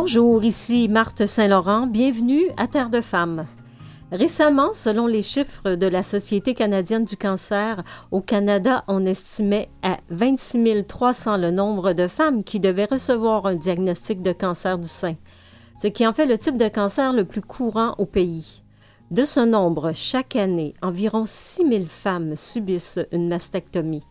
Bonjour, 0.00 0.44
ici 0.44 0.86
Marthe 0.86 1.26
Saint-Laurent. 1.26 1.88
Bienvenue 1.88 2.44
à 2.56 2.68
Terre 2.68 2.88
de 2.88 3.00
Femmes. 3.00 3.46
Récemment, 4.12 4.72
selon 4.72 5.08
les 5.08 5.22
chiffres 5.22 5.74
de 5.74 5.88
la 5.88 6.04
Société 6.04 6.54
canadienne 6.54 7.02
du 7.02 7.16
cancer, 7.16 7.82
au 8.12 8.20
Canada, 8.20 8.84
on 8.86 9.02
estimait 9.02 9.68
à 9.82 9.98
26 10.10 10.84
300 10.86 11.38
le 11.38 11.50
nombre 11.50 11.94
de 11.94 12.06
femmes 12.06 12.44
qui 12.44 12.60
devaient 12.60 12.84
recevoir 12.84 13.46
un 13.46 13.56
diagnostic 13.56 14.22
de 14.22 14.30
cancer 14.30 14.78
du 14.78 14.86
sein, 14.86 15.16
ce 15.82 15.88
qui 15.88 16.06
en 16.06 16.12
fait 16.12 16.26
le 16.26 16.38
type 16.38 16.56
de 16.56 16.68
cancer 16.68 17.12
le 17.12 17.24
plus 17.24 17.42
courant 17.42 17.96
au 17.98 18.06
pays. 18.06 18.62
De 19.10 19.24
ce 19.24 19.40
nombre, 19.40 19.90
chaque 19.94 20.36
année, 20.36 20.74
environ 20.80 21.24
6 21.26 21.66
000 21.68 21.84
femmes 21.88 22.36
subissent 22.36 23.00
une 23.10 23.26
mastectomie. 23.26 24.04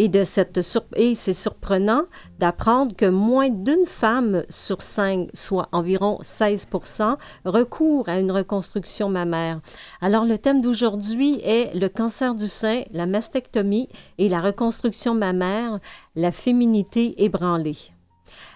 Et, 0.00 0.08
de 0.08 0.22
cette 0.22 0.60
et 0.94 1.16
c'est 1.16 1.34
surprenant 1.34 2.02
d'apprendre 2.38 2.94
que 2.94 3.04
moins 3.04 3.50
d'une 3.50 3.84
femme 3.84 4.44
sur 4.48 4.80
cinq, 4.80 5.28
soit 5.34 5.68
environ 5.72 6.20
16% 6.22 7.16
recourt 7.44 8.08
à 8.08 8.20
une 8.20 8.30
reconstruction 8.30 9.08
mammaire. 9.08 9.60
Alors 10.00 10.24
le 10.24 10.38
thème 10.38 10.60
d'aujourd'hui 10.60 11.40
est 11.42 11.74
le 11.74 11.88
cancer 11.88 12.36
du 12.36 12.46
sein, 12.46 12.82
la 12.92 13.06
mastectomie 13.06 13.88
et 14.18 14.28
la 14.28 14.40
reconstruction 14.40 15.14
mammaire, 15.14 15.80
la 16.14 16.30
féminité 16.30 17.24
ébranlée. 17.24 17.97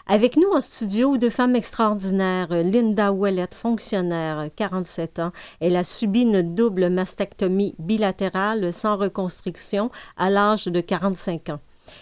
Avec 0.09 0.37
nous 0.37 0.49
en 0.53 0.61
studio, 0.61 1.17
deux 1.17 1.31
femmes 1.31 1.55
extraordinaires. 1.55 2.49
Linda 2.51 3.13
Ouellet, 3.13 3.49
fonctionnaire, 3.55 4.49
47 4.57 5.21
ans. 5.21 5.33
Elle 5.61 5.77
a 5.77 5.85
subi 5.85 6.23
une 6.23 6.55
double 6.55 6.91
mastectomie 6.91 7.77
bilatérale 7.79 8.73
sans 8.73 8.97
reconstruction 8.97 9.91
à 10.17 10.29
l'âge 10.29 10.65
de 10.65 10.81
45 10.81 11.51
ans. 11.51 11.61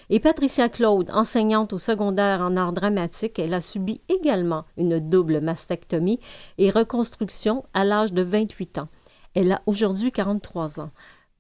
Et 0.09 0.19
Patricia 0.19 0.71
Claude, 0.71 1.11
enseignante 1.11 1.75
au 1.75 1.79
secondaire 1.79 2.41
en 2.41 2.57
art 2.57 2.73
dramatique, 2.73 3.39
elle 3.39 3.55
a 3.55 3.61
subi 3.61 4.01
également 4.09 4.65
une 4.79 4.99
double 4.99 5.41
mastectomie 5.41 6.21
et 6.57 6.71
reconstruction 6.71 7.65
à 7.75 7.85
l'âge 7.85 8.15
de 8.15 8.23
28 8.23 8.79
ans. 8.79 8.89
Elle 9.35 9.53
a 9.53 9.63
aujourd'hui 9.67 10.11
43 10.11 10.81
ans. 10.81 10.91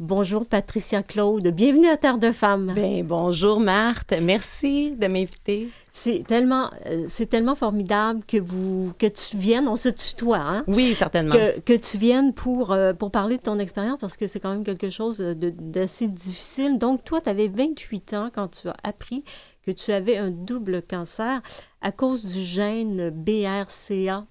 Bonjour 0.00 0.46
Patricia 0.46 1.02
Claude, 1.02 1.48
bienvenue 1.48 1.86
à 1.86 1.98
Terre 1.98 2.16
de 2.16 2.30
Femmes. 2.30 2.72
Bien, 2.74 3.04
bonjour 3.04 3.60
Marthe, 3.60 4.14
merci 4.22 4.96
de 4.96 5.06
m'inviter. 5.08 5.68
C'est 5.90 6.24
tellement, 6.26 6.70
euh, 6.86 7.04
c'est 7.06 7.26
tellement 7.26 7.54
formidable 7.54 8.22
que 8.26 8.38
vous, 8.38 8.94
que 8.98 9.04
tu 9.04 9.36
viennes, 9.36 9.68
on 9.68 9.76
se 9.76 9.90
tutoie, 9.90 10.38
hein? 10.38 10.64
Oui, 10.68 10.94
certainement. 10.94 11.34
Que, 11.34 11.76
tu 11.76 11.98
viennes 11.98 12.32
pour, 12.32 12.72
euh, 12.72 12.94
pour 12.94 13.10
parler 13.10 13.36
de 13.36 13.42
ton 13.42 13.58
expérience 13.58 13.98
parce 14.00 14.16
que 14.16 14.26
c'est 14.26 14.40
quand 14.40 14.48
même 14.48 14.64
quelque 14.64 14.88
chose 14.88 15.18
d'assez 15.18 16.08
difficile. 16.08 16.78
Donc, 16.78 17.04
toi, 17.04 17.20
tu 17.20 17.28
avais 17.28 17.48
28 17.48 18.14
ans 18.14 18.30
quand 18.34 18.48
tu 18.48 18.68
as 18.68 18.76
appris 18.82 19.22
que 19.66 19.70
tu 19.70 19.92
avais 19.92 20.16
un 20.16 20.30
double 20.30 20.80
cancer 20.80 21.42
à 21.82 21.92
cause 21.92 22.24
du 22.24 22.40
gène 22.40 23.10
BRCA1? 23.10 24.22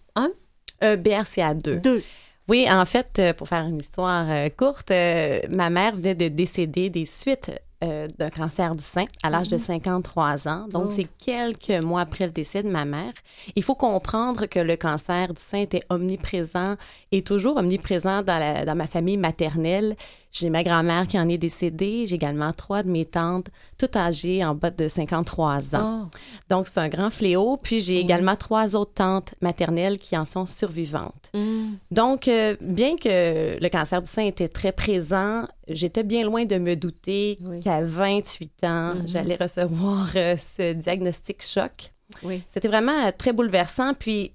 Euh, 0.83 0.97
BRCA2. 0.97 1.79
2. 1.79 2.01
Oui, 2.49 2.65
en 2.67 2.83
fait, 2.85 3.19
euh, 3.19 3.33
pour 3.33 3.47
faire 3.47 3.63
une 3.65 3.77
histoire 3.77 4.25
euh, 4.27 4.49
courte, 4.49 4.89
euh, 4.89 5.39
ma 5.51 5.69
mère 5.69 5.95
venait 5.95 6.15
de 6.15 6.29
décéder 6.29 6.89
des 6.89 7.05
suites 7.05 7.51
d'un 7.81 8.29
cancer 8.29 8.75
du 8.75 8.83
sein 8.83 9.05
à 9.23 9.29
l'âge 9.29 9.47
de 9.47 9.57
53 9.57 10.31
mhm. 10.31 10.51
ans. 10.51 10.67
Donc, 10.67 10.91
c'est 10.91 11.07
quelques 11.17 11.81
mois 11.81 12.01
après 12.01 12.25
le 12.25 12.31
décès 12.33 12.61
de 12.61 12.69
ma 12.69 12.83
mère. 12.83 13.13
Il 13.55 13.63
faut 13.63 13.75
comprendre 13.75 14.47
que 14.47 14.59
le 14.59 14.75
cancer 14.75 15.33
du 15.33 15.39
sein 15.39 15.59
était 15.59 15.83
omniprésent 15.89 16.75
et 17.13 17.21
toujours 17.21 17.55
omniprésent 17.55 18.21
dans, 18.21 18.65
dans 18.65 18.75
ma 18.75 18.85
famille 18.85 19.15
maternelle. 19.15 19.95
J'ai 20.31 20.49
ma 20.49 20.63
grand-mère 20.63 21.07
qui 21.07 21.19
en 21.19 21.25
est 21.25 21.37
décédée. 21.37 22.05
J'ai 22.05 22.15
également 22.15 22.53
trois 22.53 22.83
de 22.83 22.89
mes 22.89 23.05
tantes, 23.05 23.47
toutes 23.77 23.95
âgées 23.95 24.45
en 24.45 24.53
bas 24.53 24.69
de 24.69 24.87
53 24.87 25.75
ans. 25.75 26.07
Ah. 26.13 26.17
Donc, 26.49 26.67
c'est 26.67 26.77
un 26.77 26.87
grand 26.87 27.09
fléau. 27.09 27.57
Puis, 27.61 27.81
j'ai 27.81 27.99
également 27.99 28.35
trois 28.35 28.75
autres 28.75 28.93
tantes 28.93 29.33
maternelles 29.41 29.97
qui 29.97 30.15
en 30.15 30.23
sont 30.23 30.45
survivantes. 30.45 31.31
Mm. 31.33 31.73
Donc, 31.89 32.27
euh, 32.27 32.55
bien 32.61 32.95
que 32.95 33.57
le 33.59 33.69
cancer 33.69 34.01
du 34.01 34.09
sein 34.09 34.25
était 34.25 34.47
très 34.47 34.71
présent, 34.71 35.47
j'étais 35.67 36.03
bien 36.03 36.23
loin 36.23 36.45
de 36.45 36.57
me 36.57 36.75
douter 36.75 37.39
qu'à 37.63 37.83
28 37.83 38.63
ans, 38.65 38.67
mm-hmm. 38.67 39.07
j'allais 39.07 39.35
recevoir 39.35 40.09
euh, 40.15 40.35
ce 40.37 40.73
diagnostic 40.73 41.43
choc. 41.43 41.91
Oui. 42.23 42.41
C'était 42.49 42.67
vraiment 42.67 43.05
euh, 43.05 43.11
très 43.17 43.33
bouleversant. 43.33 43.93
Puis, 43.93 44.31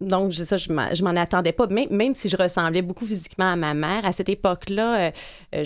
donc, 0.00 0.32
ça, 0.32 0.56
je 0.56 1.02
m'en 1.04 1.16
attendais 1.16 1.52
pas. 1.52 1.66
Même, 1.66 1.90
même 1.90 2.14
si 2.14 2.28
je 2.28 2.36
ressemblais 2.36 2.82
beaucoup 2.82 3.04
physiquement 3.04 3.52
à 3.52 3.56
ma 3.56 3.74
mère, 3.74 4.04
à 4.06 4.12
cette 4.12 4.28
époque-là, 4.28 5.08
euh, 5.08 5.10
euh, 5.54 5.64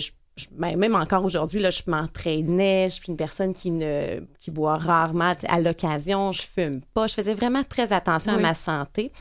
ben, 0.51 0.75
même 0.75 0.95
encore 0.95 1.23
aujourd'hui, 1.23 1.61
là, 1.61 1.69
je 1.69 1.81
m'entraînais, 1.87 2.87
je 2.89 2.95
suis 2.95 3.05
une 3.07 3.15
personne 3.15 3.53
qui 3.53 3.71
ne 3.71 4.19
qui 4.39 4.51
boit 4.51 4.77
rarement 4.77 5.31
à 5.47 5.59
l'occasion, 5.61 6.33
je 6.33 6.41
fume 6.41 6.81
pas. 6.93 7.07
Je 7.07 7.13
faisais 7.13 7.33
vraiment 7.33 7.63
très 7.63 7.93
attention 7.93 8.33
à 8.33 8.37
ma 8.37 8.53
santé. 8.53 9.11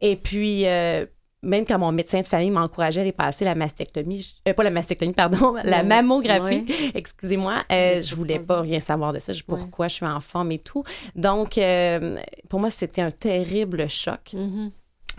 Et 0.00 0.16
puis, 0.16 0.66
euh, 0.66 1.06
même 1.42 1.64
quand 1.64 1.78
mon 1.78 1.92
médecin 1.92 2.20
de 2.20 2.26
famille 2.26 2.50
m'encourageait 2.50 3.00
à 3.00 3.02
aller 3.02 3.12
passer 3.12 3.44
la 3.44 3.54
mastectomie, 3.54 4.34
euh, 4.46 4.52
pas 4.52 4.62
la 4.62 4.70
mastectomie, 4.70 5.12
pardon, 5.16 5.56
la 5.64 5.82
mammographie, 5.82 6.64
excusez-moi, 6.94 7.64
euh, 7.72 8.02
je 8.02 8.14
voulais 8.14 8.38
pas 8.38 8.60
rien 8.60 8.80
savoir 8.80 9.12
de 9.12 9.18
ça, 9.18 9.32
je, 9.32 9.42
pourquoi 9.42 9.88
je 9.88 9.96
suis 9.96 10.06
en 10.06 10.20
forme 10.20 10.52
et 10.52 10.58
tout. 10.58 10.84
Donc, 11.16 11.56
euh, 11.58 12.18
pour 12.48 12.60
moi, 12.60 12.70
c'était 12.70 13.02
un 13.02 13.10
terrible 13.10 13.88
choc. 13.88 14.34
Mm-hmm. 14.34 14.70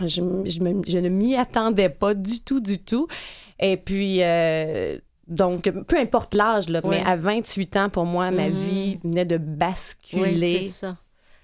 je, 0.07 0.99
ne 0.99 1.09
m'y 1.09 1.35
attendais 1.35 1.89
pas 1.89 2.13
du 2.13 2.41
tout, 2.41 2.59
du 2.59 2.77
tout. 2.79 3.07
Et 3.59 3.77
puis, 3.77 4.21
donc, 5.27 5.71
peu 5.87 5.97
importe 5.97 6.35
l'âge, 6.35 6.65
mais 6.69 7.01
à 7.05 7.15
28 7.15 7.77
ans, 7.77 7.89
pour 7.89 8.05
moi, 8.05 8.29
ma 8.31 8.49
mm-hmm. 8.49 8.51
vie 8.51 8.99
venait 9.03 9.25
de 9.25 9.37
basculer. 9.37 10.69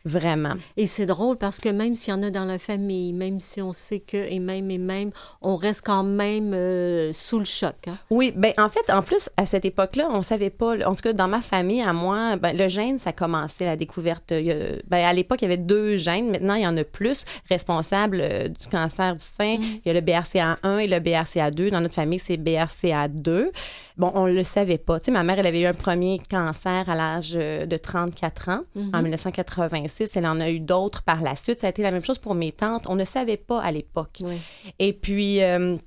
Vraiment. 0.08 0.54
Et 0.78 0.86
c'est 0.86 1.06
drôle 1.06 1.36
parce 1.36 1.60
que 1.60 1.68
même 1.68 1.94
s'il 1.94 2.14
y 2.14 2.18
en 2.18 2.24
a 2.24 2.30
dans 2.30 2.46
la 2.46 2.58
famille, 2.58 3.12
même 3.12 3.42
si 3.42 3.62
on 3.62 3.74
sait 3.74 4.00
que, 4.00 4.16
et 4.16 4.40
même, 4.40 4.72
et 4.72 4.78
même, 4.78 5.12
on 5.42 5.58
reste 5.58 5.82
quand 5.86 6.04
même 6.04 6.54
euh, 6.54 7.12
sous 7.12 7.40
le 7.40 7.46
choc. 7.46 7.76
Hein? 7.88 7.98
Oui, 8.10 8.32
ben 8.36 8.54
en 8.58 8.70
fait, 8.70 8.90
en 8.90 9.02
plus, 9.02 9.30
à 9.36 9.46
cette 9.46 9.66
époque-là, 9.66 10.08
on 10.10 10.22
savait 10.22 10.50
pas, 10.50 10.76
en 10.88 10.96
tout 10.96 11.02
cas, 11.02 11.12
dans 11.12 11.28
ma 11.28 11.42
famille, 11.42 11.82
à 11.82 11.92
moi, 11.92 12.38
ben, 12.38 12.56
le 12.56 12.70
gène, 12.70 13.00
ça 13.00 13.10
a 13.10 13.14
commencé 13.14 13.66
la 13.66 13.76
découverte. 13.76 14.30
ben, 14.30 15.06
à 15.06 15.12
l'époque, 15.12 15.42
il 15.42 15.46
y 15.46 15.48
avait 15.48 15.58
deux 15.58 15.98
gènes. 15.98 16.32
Maintenant, 16.32 16.56
il 16.56 16.64
y 16.64 16.68
en 16.68 16.78
a 16.78 16.86
plus 16.86 17.26
responsables 17.50 18.22
euh, 18.22 18.48
du 18.48 18.68
cancer 18.68 19.14
du 19.14 19.24
sein. 19.24 19.58
Mm. 19.58 19.64
Il 19.86 19.88
y 19.88 19.90
a 19.90 19.94
le 19.94 20.02
BRCA1 20.02 20.80
et 20.80 20.88
le 20.88 20.98
BRCA2. 21.00 21.70
Dans 21.70 21.82
notre 21.82 21.96
famille, 21.96 22.20
c'est 22.20 22.38
BRCA2. 22.38 23.48
Bon, 23.98 24.12
on 24.16 24.26
le 24.26 24.44
savait 24.44 24.78
pas. 24.78 25.00
Tu 25.00 25.06
sais, 25.06 25.12
ma 25.12 25.24
mère, 25.24 25.40
elle 25.40 25.48
avait 25.48 25.62
eu 25.62 25.66
un 25.66 25.74
premier 25.74 26.20
cancer 26.30 26.88
à 26.88 26.96
l'âge 26.96 27.34
euh, 27.36 27.66
de 27.66 27.78
34 27.78 28.50
ans, 28.50 28.62
en 28.94 29.02
1986. 29.02 29.97
Mm-hmm. 30.06 30.18
Elle 30.18 30.26
en 30.26 30.40
a 30.40 30.50
eu 30.50 30.60
d'autres 30.60 31.04
par 31.04 31.22
la 31.22 31.36
suite. 31.36 31.60
Ça 31.60 31.68
a 31.68 31.70
été 31.70 31.82
la 31.82 31.92
même 31.92 32.04
chose 32.04 32.20
pour 32.20 32.36
mes 32.36 32.52
tantes. 32.52 32.86
On 32.88 32.96
ne 32.96 33.06
savait 33.06 33.38
pas 33.38 33.62
à 33.62 33.72
l'époque. 33.72 34.22
Et 34.80 34.94
puis... 34.94 35.42
Euh, 35.42 35.78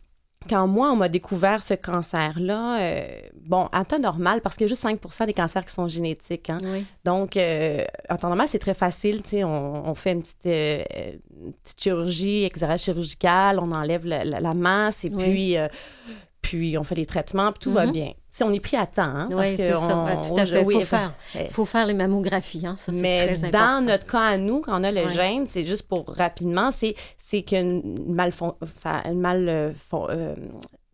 quand 0.49 0.67
moi, 0.67 0.91
on 0.91 0.97
m'a 0.97 1.11
découvert 1.11 1.63
ce 1.63 1.75
cancer-là, 1.75 2.81
euh, 2.81 3.07
bon, 3.43 3.69
en 3.75 3.85
temps 3.85 3.99
normal, 3.99 4.41
parce 4.41 4.57
qu'il 4.57 4.65
y 4.65 4.69
a 4.69 4.69
juste 4.69 4.81
5 4.81 5.27
des 5.27 5.35
cancers 5.35 5.67
qui 5.67 5.71
sont 5.71 5.87
génétiques. 5.87 6.49
Hein? 6.49 6.59
Donc, 7.05 7.37
en 7.37 8.17
temps 8.17 8.29
normal, 8.29 8.49
c'est 8.49 8.59
très 8.59 8.73
facile. 8.73 9.23
Tu 9.23 9.29
sais, 9.29 9.45
on, 9.45 9.95
fait 9.95 10.13
une 10.13 10.23
petite, 10.23 11.79
chirurgie, 11.79 12.45
exérèse 12.45 12.81
chirurgicale, 12.81 13.59
on 13.59 13.71
enlève 13.71 14.07
la, 14.07 14.55
masse 14.55 15.05
et 15.05 15.11
puis 15.11 15.59
puis 16.51 16.77
on 16.77 16.83
fait 16.83 16.95
les 16.95 17.07
traitements, 17.07 17.53
puis 17.53 17.61
tout 17.61 17.73
va 17.73 17.87
mhm. 17.87 17.93
bien. 17.93 18.13
Si 18.33 18.45
on 18.45 18.53
est 18.53 18.61
pris 18.61 18.77
à 18.77 18.87
temps, 18.87 19.03
hein, 19.03 19.29
parce 19.31 19.53
que 19.53 19.77
on, 19.77 20.71
faut, 20.71 20.81
faire, 20.81 21.13
faut 21.51 21.65
faire 21.65 21.87
les 21.87 21.95
mammographies, 21.95 22.65
hein, 22.65 22.77
ça, 22.79 22.93
Mais 22.93 23.35
très 23.35 23.51
dans 23.51 23.85
notre 23.85 24.07
cas 24.07 24.21
à 24.21 24.37
nous, 24.37 24.61
quand 24.61 24.81
on 24.81 24.85
a 24.85 24.93
le 24.93 25.09
gène, 25.09 25.47
c'est 25.49 25.65
juste 25.65 25.83
pour 25.83 26.07
rapidement, 26.07 26.71
c'est 26.73 26.95
c'est 27.31 27.43
qu'une 27.43 27.97
une 28.09 29.21
mal 29.21 29.49
euh, 29.49 29.73
euh, 29.95 30.35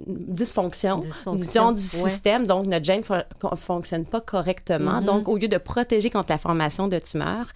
dysfonction, 0.06 0.98
dysfonction 0.98 1.72
du 1.72 1.80
système, 1.80 2.46
donc 2.46 2.66
notre 2.66 2.84
gène 2.84 3.00
ne 3.00 3.56
fonctionne 3.56 4.04
pas 4.04 4.20
correctement. 4.20 5.00
Mhm. 5.00 5.04
Donc, 5.04 5.28
au 5.28 5.38
lieu 5.38 5.48
de 5.48 5.56
protéger 5.56 6.10
contre 6.10 6.30
la 6.30 6.36
formation 6.36 6.88
de 6.88 6.98
tumeurs, 6.98 7.46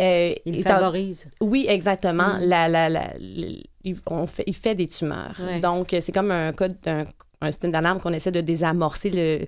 euh, 0.00 0.34
il 0.44 0.62
favorise. 0.62 1.28
Oui, 1.40 1.64
exactement. 1.66 2.34
Mhm. 2.34 2.48
La, 2.48 2.68
la, 2.68 2.88
la, 2.90 3.12
il, 3.18 3.96
on 4.06 4.26
fait, 4.26 4.44
il 4.46 4.54
fait 4.54 4.74
des 4.74 4.86
tumeurs. 4.86 5.36
Donc, 5.62 5.96
c'est 5.98 6.12
comme 6.12 6.30
un 6.30 6.52
cas 6.52 6.68
d'un 6.68 7.06
un 7.42 7.50
système 7.50 7.72
d'alarme 7.72 8.00
qu'on 8.00 8.12
essaie 8.12 8.30
de 8.30 8.42
désamorcer 8.42 9.10
le, 9.10 9.46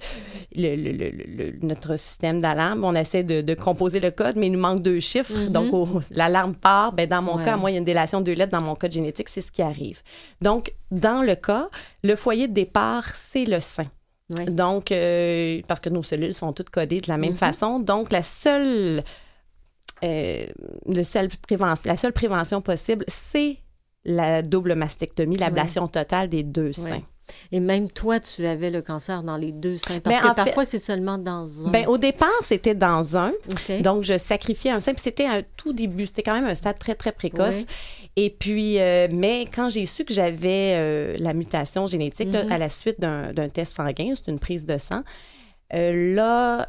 le, 0.57 1.53
notre 1.63 1.97
système 1.97 2.41
d'alarme. 2.41 2.85
On 2.85 2.95
essaie 2.95 3.23
de, 3.23 3.55
composer 3.55 4.01
le 4.01 4.11
code, 4.11 4.37
mais 4.37 4.47
il 4.47 4.53
nous 4.53 4.59
manque 4.59 4.81
deux 4.81 5.01
chiffres. 5.01 5.35
Mm-hmm. 5.35 5.49
Donc, 5.51 6.05
l'alarme 6.13 6.55
part. 6.55 6.93
Ben, 6.93 7.07
dans 7.07 7.21
mon 7.21 7.37
cas, 7.37 7.57
moi, 7.57 7.71
il 7.71 7.75
y 7.75 7.77
a 7.77 7.81
une 7.81 7.85
délation 7.85 8.21
de 8.21 8.25
deux 8.25 8.33
lettres 8.33 8.53
dans 8.53 8.63
mon 8.63 8.75
code 8.75 8.93
génétique. 8.93 9.29
C'est 9.29 9.43
ce 9.43 9.53
qui 9.53 9.61
arrive. 9.61 10.01
Donc, 10.41 10.73
dans 10.91 11.23
le 11.23 11.35
cas, 11.35 11.69
le 12.03 12.17
foyer 12.17 12.49
de 12.49 12.55
départ, 12.55 13.15
c'est 13.15 13.45
le 13.45 13.61
sein. 13.61 13.87
Donc, 14.31 14.91
euh, 14.91 15.61
parce 15.69 15.81
que 15.81 15.91
nos 15.91 16.03
cellules 16.03 16.33
sont 16.33 16.55
toutes 16.55 16.71
codées 16.71 17.03
de 17.03 17.09
la 17.09 17.19
même 17.19 17.33
mm-hmm. 17.33 17.37
façon. 17.37 17.79
Donc, 17.79 18.11
la 18.11 18.23
seule, 18.23 19.05
euh, 20.03 20.47
le 20.87 21.03
seul 21.03 21.29
prévention, 21.47 21.91
la 21.91 21.99
seule 21.99 22.15
prévention 22.15 22.63
possible, 22.63 23.05
c'est 23.09 23.59
la 24.07 24.41
double 24.41 24.75
mastectomie, 24.77 25.37
l'ablation 25.37 25.89
totale 25.89 26.31
des 26.31 26.43
deux 26.43 26.73
seins. 26.73 27.03
Et 27.51 27.61
même 27.61 27.91
toi, 27.91 28.21
tu 28.21 28.47
avais 28.47 28.71
le 28.71 28.83
cancer 28.83 29.23
dans 29.23 29.37
les 29.37 29.53
deux 29.53 29.77
seins. 29.77 30.01
Parce 30.01 30.19
que 30.19 30.35
parfois, 30.35 30.65
c'est 30.65 30.79
seulement 30.79 31.19
dans 31.19 31.67
un. 31.67 31.71
Ben, 31.71 31.87
au 31.87 31.99
départ, 31.99 32.29
c'était 32.43 32.75
dans 32.75 33.17
un. 33.17 33.33
Donc, 33.81 34.03
je 34.03 34.19
sacrifiais 34.19 34.71
un 34.71 34.81
sein. 34.81 34.93
Puis 34.93 35.03
c'était 35.03 35.27
un 35.27 35.43
tout 35.57 35.73
début. 35.73 36.07
C'était 36.07 36.23
quand 36.23 36.35
même 36.35 36.47
un 36.47 36.55
stade 36.55 36.79
très, 36.79 36.95
très 36.95 37.13
précoce. 37.13 37.65
Et 38.17 38.31
puis, 38.31 38.79
euh, 38.79 39.09
mais 39.11 39.47
quand 39.55 39.71
j'ai 39.71 39.87
su 39.87 40.05
que 40.05 40.13
j'avais 40.13 40.75
euh, 40.77 41.17
la 41.19 41.33
mutation 41.33 41.87
génétique 41.87 42.29
mm-hmm. 42.29 42.53
à 42.53 42.59
la 42.59 42.69
suite 42.69 43.01
d'un 43.01 43.49
test 43.49 43.75
sanguin, 43.77 44.13
c'est 44.15 44.31
une 44.31 44.39
prise 44.39 44.67
de 44.67 44.77
sang, 44.77 45.01
euh, 45.75 46.15
là, 46.15 46.67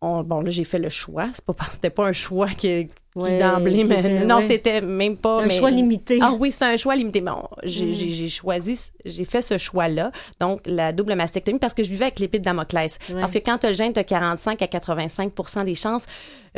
bon, 0.00 0.40
là, 0.40 0.50
j'ai 0.50 0.64
fait 0.64 0.78
le 0.78 0.88
choix. 0.88 1.28
C'est 1.34 1.44
pas 1.44 1.52
parce 1.52 1.70
que 1.70 1.74
c'était 1.76 1.90
pas 1.90 2.06
un 2.06 2.12
choix 2.12 2.48
qui, 2.48 2.88
d'emblée, 3.16 3.84
mais 3.84 4.24
non, 4.24 4.40
c'était 4.42 4.80
même 4.80 5.16
pas. 5.16 5.42
Un 5.42 5.48
choix 5.48 5.70
limité. 5.70 6.18
Ah 6.20 6.32
oui, 6.38 6.52
c'est 6.52 6.64
un 6.64 6.76
choix 6.76 6.94
limité. 6.96 7.20
Bon, 7.20 7.42
mm. 7.62 7.66
j'ai 7.66 8.28
choisi, 8.28 8.78
j'ai 9.04 9.24
fait 9.24 9.42
ce 9.42 9.58
choix-là, 9.58 10.10
donc 10.40 10.60
la 10.66 10.92
double 10.92 11.14
mastectomie, 11.14 11.58
parce 11.58 11.74
que 11.74 11.82
je 11.82 11.90
vivais 11.90 12.04
avec 12.04 12.18
l'épée 12.18 12.38
de 12.38 12.44
Damoclès. 12.44 12.98
Parce 13.18 13.32
que 13.32 13.38
quand 13.38 13.58
tu 13.58 13.66
as 13.66 13.70
le 13.70 13.74
gène, 13.74 13.92
tu 13.92 14.00
as 14.00 14.04
45 14.04 14.60
à 14.62 14.66
85 14.66 15.64
des 15.64 15.74
chances 15.74 16.04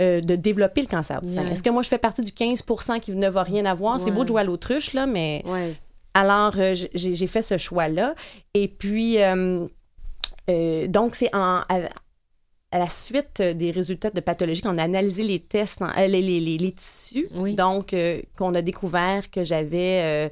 euh, 0.01 0.21
de 0.21 0.37
développer 0.37 0.81
le 0.81 0.89
cancer 0.89 1.21
du 1.23 1.33
sein. 1.33 1.47
Est-ce 1.47 1.63
que 1.63 1.71
moi, 1.71 1.83
je 1.83 1.89
fais 1.89 1.99
partie 1.99 2.23
du 2.23 2.33
15 2.33 2.63
qui 3.01 3.13
ne 3.13 3.29
va 3.29 3.43
rien 3.43 3.65
avoir? 3.65 4.01
C'est 4.01 4.11
beau 4.11 4.25
de 4.25 4.29
jouer 4.29 4.41
à 4.41 4.45
l'autruche, 4.45 4.93
là, 4.93 5.07
mais. 5.07 5.45
Alors, 6.15 6.55
euh, 6.59 6.75
j'ai 6.95 7.27
fait 7.29 7.43
ce 7.43 7.57
choix-là. 7.57 8.15
Et 8.55 8.67
puis, 8.67 9.23
euh, 9.23 9.69
donc, 10.89 11.15
c'est 11.15 11.31
en 11.33 11.63
à 12.71 12.79
la 12.79 12.89
suite 12.89 13.41
euh, 13.41 13.55
des 13.55 13.71
résultats 13.71 14.11
de 14.11 14.21
pathologie, 14.21 14.63
on 14.65 14.77
a 14.77 14.83
analysé 14.83 15.23
les 15.23 15.41
tests, 15.41 15.81
euh, 15.83 16.07
les, 16.07 16.21
les, 16.21 16.59
les, 16.59 16.73
tissus, 16.73 17.29
donc 17.57 17.95
euh, 17.95 18.21
qu'on 18.37 18.55
a 18.55 18.63
découvert 18.63 19.31
que 19.31 19.43
j'avais, 19.43 20.31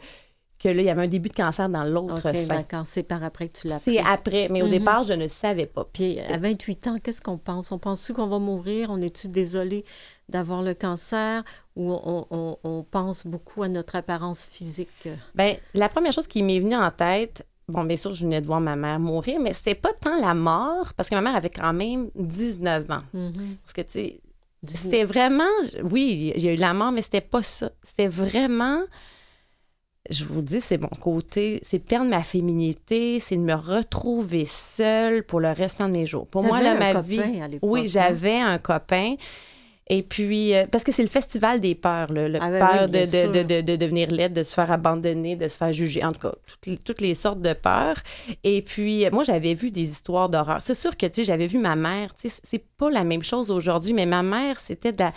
que 0.59 0.69
là, 0.69 0.83
il 0.83 0.85
y 0.85 0.91
avait 0.91 1.03
un 1.03 1.07
début 1.07 1.29
de 1.29 1.35
cancer 1.35 1.69
dans 1.69 1.85
l'autre 1.85 2.29
okay, 2.29 2.45
sein. 2.45 2.85
c'est 2.85 3.03
par 3.03 3.23
après 3.23 3.49
que 3.49 3.61
tu 3.61 3.69
l'as 3.69 3.79
C'est 3.79 3.99
après, 3.99 4.49
mais 4.51 4.63
au 4.63 4.67
mhm. 4.67 4.71
départ, 4.71 5.03
je 5.03 5.13
ne 5.13 5.29
savais 5.29 5.67
pas. 5.67 5.87
Puis 5.91 6.19
à 6.21 6.39
28 6.39 6.87
ans, 6.89 6.97
qu'est-ce 7.03 7.21
qu'on 7.21 7.39
pense? 7.39 7.73
On 7.73 7.79
pense-tu 7.79 8.13
qu'on 8.13 8.27
va 8.27 8.39
mourir? 8.39 8.89
On 8.91 9.01
est-tu 9.01 9.29
désolé 9.29 9.85
d'avoir 10.29 10.63
le 10.63 10.75
cancer? 10.75 11.43
Ou 11.75 11.93
on, 11.93 12.27
on, 12.31 12.59
on, 12.65 12.83
pense 12.83 13.27
beaucoup 13.27 13.63
à 13.63 13.69
notre 13.69 13.97
apparence 13.97 14.47
physique? 14.47 15.09
Bien, 15.35 15.57
la 15.75 15.91
première 15.91 16.13
chose 16.13 16.27
qui 16.27 16.43
m'est 16.43 16.61
venue 16.61 16.77
en 16.77 16.91
tête, 16.91 17.47
Bon, 17.69 17.83
bien 17.83 17.97
sûr, 17.97 18.15
je 18.15 18.25
venais 18.25 18.41
de 18.41 18.47
voir 18.47 18.61
ma 18.61 18.77
mère 18.77 19.01
mourir, 19.01 19.41
mais 19.41 19.53
c'était 19.53 19.75
pas 19.75 19.93
tant 19.93 20.21
la 20.21 20.35
mort, 20.35 20.95
parce 20.95 21.09
que 21.09 21.17
ma 21.17 21.21
mère 21.21 21.35
avait 21.35 21.49
quand 21.49 21.73
même 21.73 22.11
19 22.15 22.91
ans. 22.91 23.03
Mm-hmm. 23.13 23.57
Parce 23.63 23.73
que, 23.73 23.81
tu 23.81 23.91
sais, 23.91 24.21
c'était 24.65 25.05
vraiment. 25.05 25.45
Oui, 25.83 26.33
il 26.37 26.43
y 26.43 26.49
a 26.49 26.53
eu 26.53 26.57
la 26.57 26.75
mort, 26.75 26.93
mais 26.93 27.03
c'était 27.03 27.21
pas 27.21 27.43
ça. 27.43 27.71
C'était 27.83 28.09
vraiment. 28.09 28.81
Je 30.09 30.25
vous 30.25 30.41
dis, 30.41 30.61
c'est 30.61 30.79
mon 30.79 30.87
côté, 30.87 31.59
c'est 31.63 31.81
perdre 31.81 32.09
ma 32.09 32.23
féminité, 32.23 33.19
c'est 33.19 33.37
de 33.37 33.43
me 33.43 33.55
retrouver 33.55 34.45
seule 34.45 35.25
pour 35.25 35.41
le 35.41 35.51
restant 35.51 35.89
de 35.89 35.95
mes 35.95 36.07
jours. 36.07 36.29
Pour 36.29 36.45
moi, 36.45 36.61
là, 36.61 36.77
ma 36.77 37.01
vie. 37.01 37.21
Oui, 37.63 37.81
hein? 37.81 37.85
j'avais 37.89 38.39
un 38.39 38.59
copain. 38.59 39.17
Et 39.89 40.03
puis, 40.03 40.55
euh, 40.55 40.67
parce 40.67 40.83
que 40.83 40.91
c'est 40.91 41.03
le 41.03 41.09
festival 41.09 41.61
des 41.61 41.77
peurs, 41.77 42.13
le 42.13 42.37
ah 42.41 42.51
ben 42.51 42.59
peur 42.59 42.89
de, 42.89 43.05
de, 43.05 43.43
de, 43.43 43.61
de, 43.61 43.77
devenir 43.77 44.11
laide, 44.11 44.33
de 44.33 44.43
se 44.43 44.53
faire 44.53 44.73
abandonner, 44.73 45.37
de 45.37 45.47
se 45.47 45.57
faire 45.57 45.73
juger, 45.73 46.05
en 46.05 46.11
tout 46.11 46.21
cas, 46.21 46.33
toutes 46.47 46.67
les, 46.67 46.77
toutes 46.79 47.01
les 47.01 47.15
sortes 47.15 47.41
de 47.41 47.53
peurs. 47.53 47.97
Et 48.43 48.63
puis, 48.63 49.07
moi, 49.13 49.23
j'avais 49.23 49.55
vu 49.55 49.71
des 49.71 49.85
histoires 49.85 50.29
d'horreur. 50.29 50.61
C'est 50.61 50.75
sûr 50.75 50.97
que, 50.97 51.07
tu 51.07 51.15
sais, 51.15 51.25
j'avais 51.25 51.47
vu 51.47 51.59
ma 51.59 51.77
mère, 51.77 52.15
tu 52.15 52.29
sais, 52.29 52.41
c'est 52.43 52.65
pas 52.77 52.91
la 52.91 53.05
même 53.05 53.23
chose 53.23 53.51
aujourd'hui, 53.53 53.93
mais 53.93 54.07
ma 54.07 54.25
mère, 54.25 54.59
c'était 54.59 54.93
de 54.93 55.05
la 55.05 55.13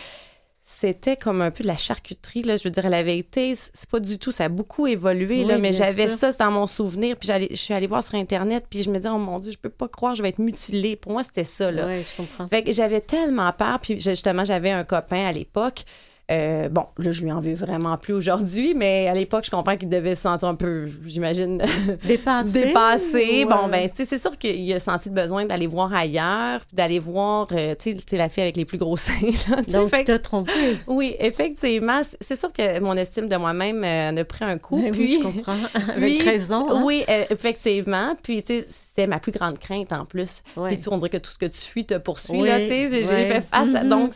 c'était 0.80 1.18
comme 1.18 1.42
un 1.42 1.52
peu 1.52 1.64
de 1.64 1.68
la 1.68 1.76
charcuterie. 1.76 2.44
Là. 2.44 2.56
Je 2.56 2.64
veux 2.64 2.70
dire, 2.70 2.86
avait 2.86 3.18
été, 3.18 3.54
c'est 3.56 3.90
pas 3.90 4.00
du 4.00 4.18
tout, 4.18 4.32
ça 4.32 4.46
a 4.46 4.50
beaucoup 4.50 4.88
évolué, 4.88 5.44
là, 5.44 5.58
mais 5.58 5.74
j'avais 5.74 6.08
ça 6.08 6.32
dans 6.32 6.52
mon 6.52 6.68
souvenir. 6.68 7.18
Puis 7.18 7.30
je 7.52 7.56
suis 7.56 7.74
allée 7.74 7.88
voir 7.88 8.02
sur 8.02 8.16
Internet, 8.16 8.66
puis 8.70 8.84
je 8.84 8.90
me 8.90 8.98
disais, 8.98 9.10
oh 9.14 9.18
mon 9.18 9.40
Dieu, 9.40 9.52
je 9.52 9.58
peux 9.58 9.70
pas 9.70 9.90
croire, 9.90 10.16
je 10.16 10.24
vais 10.24 10.30
être 10.30 10.40
mutilée. 10.40 10.96
Pour 10.96 11.12
moi, 11.12 11.24
c'était 11.24 11.44
ça. 11.44 11.70
Là. 11.70 11.92
je 11.92 12.18
comprends. 12.18 12.48
Fait 12.48 12.64
que 12.64 12.72
j'avais 12.72 13.02
tellement 13.02 13.52
peur. 13.52 13.80
Puis 13.82 14.00
justement, 14.00 14.46
j'avais 14.46 14.72
un 14.72 14.84
copain 14.86 15.26
à 15.26 15.32
l'époque 15.32 15.84
euh, 16.32 16.70
bon, 16.70 16.86
là, 16.98 17.12
je 17.12 17.24
lui 17.24 17.32
en 17.32 17.40
veux 17.40 17.56
vraiment 17.56 17.98
plus 17.98 18.14
aujourd'hui, 18.14 18.76
mais 18.76 19.08
à 19.08 19.14
l'époque, 19.14 19.46
je 19.46 19.52
comprends 19.52 19.76
qu'il 19.76 19.90
devait 19.90 20.14
se 20.14 20.22
sentir 20.22 20.48
un 20.48 20.56
peu, 20.56 20.88
j'imagine, 21.04 21.58
dépassé. 22.06 22.68
dépassé. 22.68 23.46
Bon, 23.46 23.68
ben, 23.68 23.90
tu 23.90 23.98
sais, 23.98 24.06
c'est 24.06 24.20
sûr 24.20 24.38
qu'il 24.38 24.72
a 24.72 24.80
senti 24.80 25.10
le 25.10 25.16
besoin 25.16 25.46
d'aller 25.46 25.66
voir 25.66 25.92
ailleurs, 25.92 26.62
d'aller 26.72 27.00
voir, 27.00 27.48
euh, 27.52 27.74
tu 27.80 27.96
sais, 27.98 28.18
la 28.18 28.30
fille 28.30 28.44
avec 28.44 28.58
les 28.58 28.66
plus 28.66 28.78
gros 28.78 28.96
seins. 28.98 29.14
Là, 29.50 29.62
Donc, 29.68 29.92
tu 29.92 30.04
t'as 30.04 30.20
trompé. 30.20 30.52
Oui, 30.86 31.16
effectivement. 31.20 32.02
C'est 32.22 32.40
sûr 32.40 32.54
que 32.54 32.80
mon 32.80 32.96
estime 32.96 33.28
de 33.28 33.36
moi-même 33.36 33.84
euh, 33.84 34.22
a 34.22 34.26
pris 34.26 34.46
un 34.46 34.60
coup. 34.60 34.80
Ben 34.80 34.92
puis, 34.92 35.02
oui, 35.02 35.20
je 35.20 35.24
comprends. 35.24 35.56
avec 35.96 36.22
raison. 36.22 36.70
Hein. 36.70 36.84
Oui, 36.86 37.04
effectivement. 37.08 38.14
Puis, 38.22 38.44
tu 38.44 38.60
sais, 38.60 38.68
c'était 38.68 39.08
ma 39.08 39.20
plus 39.20 39.32
grande 39.32 39.58
crainte 39.58 39.92
en 39.94 40.06
plus. 40.06 40.44
Puis, 40.68 40.78
tu, 40.78 40.90
on 40.90 40.98
dirait 40.98 41.10
que 41.10 41.18
tout 41.18 41.32
ce 41.32 41.40
que 41.40 41.48
tu 41.48 41.60
fuis 41.60 41.86
te 41.86 41.98
poursuit, 41.98 42.44
là, 42.44 42.60
tu 42.60 42.68
sais. 42.68 42.90
J'ai 42.90 43.26
fait 43.26 43.42
face 43.42 43.74
à... 43.74 43.84
Mm-hmm. 43.84 43.88
Donc, 43.88 44.14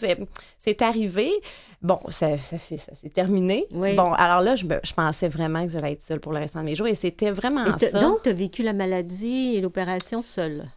c'est 0.60 0.82
arrivé. 0.84 1.32
Bon, 1.84 2.00
ça, 2.08 2.38
ça 2.38 2.58
fait, 2.58 2.78
ça 2.78 2.96
s'est 2.96 3.10
terminé. 3.10 3.66
Bon, 3.72 4.14
alors 4.14 4.40
là, 4.40 4.56
je, 4.56 4.66
je, 4.84 4.94
pensais 4.94 5.28
vraiment 5.28 5.66
que 5.66 5.72
j'allais 5.72 5.92
être 5.92 6.02
seule 6.02 6.22
pour 6.22 6.32
le 6.32 6.40
restant 6.40 6.62
de 6.62 6.66
mes 6.66 6.76
jours 6.76 6.88
et 6.88 6.96
c'était 6.96 7.32
vraiment 7.32 7.78
ça. 7.78 8.00
Donc, 8.00 8.24
tu 8.24 8.30
as 8.30 8.34
vécu 8.34 8.64
la 8.64 8.72
maladie 8.72 9.56
et 9.56 9.62
l'opération 9.62 10.22
seule? 10.22 10.70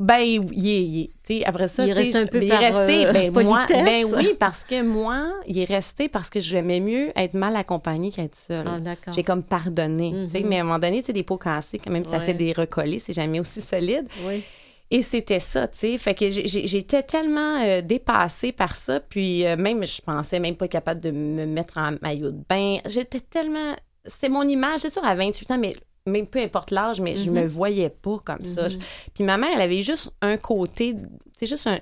Ben, 0.00 0.20
il 0.20 1.10
est, 1.30 1.44
après 1.44 1.68
ça, 1.68 1.86
il 1.86 1.92
reste 1.92 2.16
un 2.16 2.26
peu 2.26 2.42
il 2.42 2.50
est 2.50 2.56
resté, 2.56 3.06
euh, 3.06 3.12
ben, 3.12 3.30
moi, 3.44 3.66
ben 3.68 4.04
oui, 4.16 4.34
parce 4.36 4.64
que 4.64 4.82
moi, 4.82 5.30
il 5.46 5.58
est 5.60 5.64
resté 5.64 6.08
parce 6.08 6.28
que 6.28 6.40
j'aimais 6.40 6.80
mieux 6.80 7.12
être 7.14 7.34
mal 7.34 7.54
accompagnée 7.54 8.10
qu'être 8.10 8.34
seule. 8.34 8.66
Ah, 8.66 9.12
J'ai 9.12 9.22
comme 9.22 9.44
pardonné, 9.44 10.26
sais, 10.26 10.40
mm-hmm. 10.40 10.46
mais 10.48 10.58
à 10.58 10.60
un 10.62 10.64
moment 10.64 10.80
donné, 10.80 11.02
tu 11.02 11.08
sais, 11.08 11.12
des 11.12 11.22
pots 11.22 11.36
cassés, 11.36 11.78
quand 11.78 11.92
même, 11.92 12.04
tu 12.04 12.16
essaies 12.16 12.34
de 12.34 12.42
les 12.42 12.52
recoller, 12.52 12.98
c'est 12.98 13.12
jamais 13.12 13.38
aussi 13.38 13.60
solide. 13.60 14.08
Oui. 14.26 14.42
Et 14.94 15.00
c'était 15.00 15.40
ça, 15.40 15.68
tu 15.68 15.78
sais. 15.78 15.96
Fait 15.96 16.12
que 16.12 16.28
j'étais 16.28 17.02
tellement 17.02 17.62
euh, 17.62 17.80
dépassée 17.80 18.52
par 18.52 18.76
ça. 18.76 19.00
Puis 19.00 19.46
euh, 19.46 19.56
même, 19.56 19.86
je 19.86 20.02
pensais 20.02 20.38
même 20.38 20.54
pas 20.54 20.68
capable 20.68 21.00
de 21.00 21.10
me 21.10 21.46
mettre 21.46 21.78
en 21.78 21.96
maillot 22.02 22.30
de 22.30 22.42
bain. 22.46 22.76
J'étais 22.86 23.20
tellement. 23.20 23.74
C'est 24.04 24.28
mon 24.28 24.42
image, 24.42 24.80
c'est 24.80 24.92
sûr, 24.92 25.02
à 25.02 25.14
28 25.14 25.50
ans, 25.52 25.58
mais 25.58 25.74
même 26.06 26.26
peu 26.26 26.40
importe 26.40 26.72
l'âge, 26.72 27.00
mais 27.00 27.16
je 27.16 27.30
me 27.30 27.42
mhm. 27.42 27.46
voyais 27.46 27.88
pas 27.88 28.18
comme 28.24 28.44
ça. 28.44 28.68
Mhm. 28.68 28.78
Puis 29.14 29.24
ma 29.24 29.36
mère, 29.36 29.50
elle 29.54 29.60
avait 29.60 29.82
juste 29.82 30.10
un 30.20 30.36
côté, 30.36 30.96
c'est 31.36 31.46
juste 31.46 31.68
un, 31.68 31.78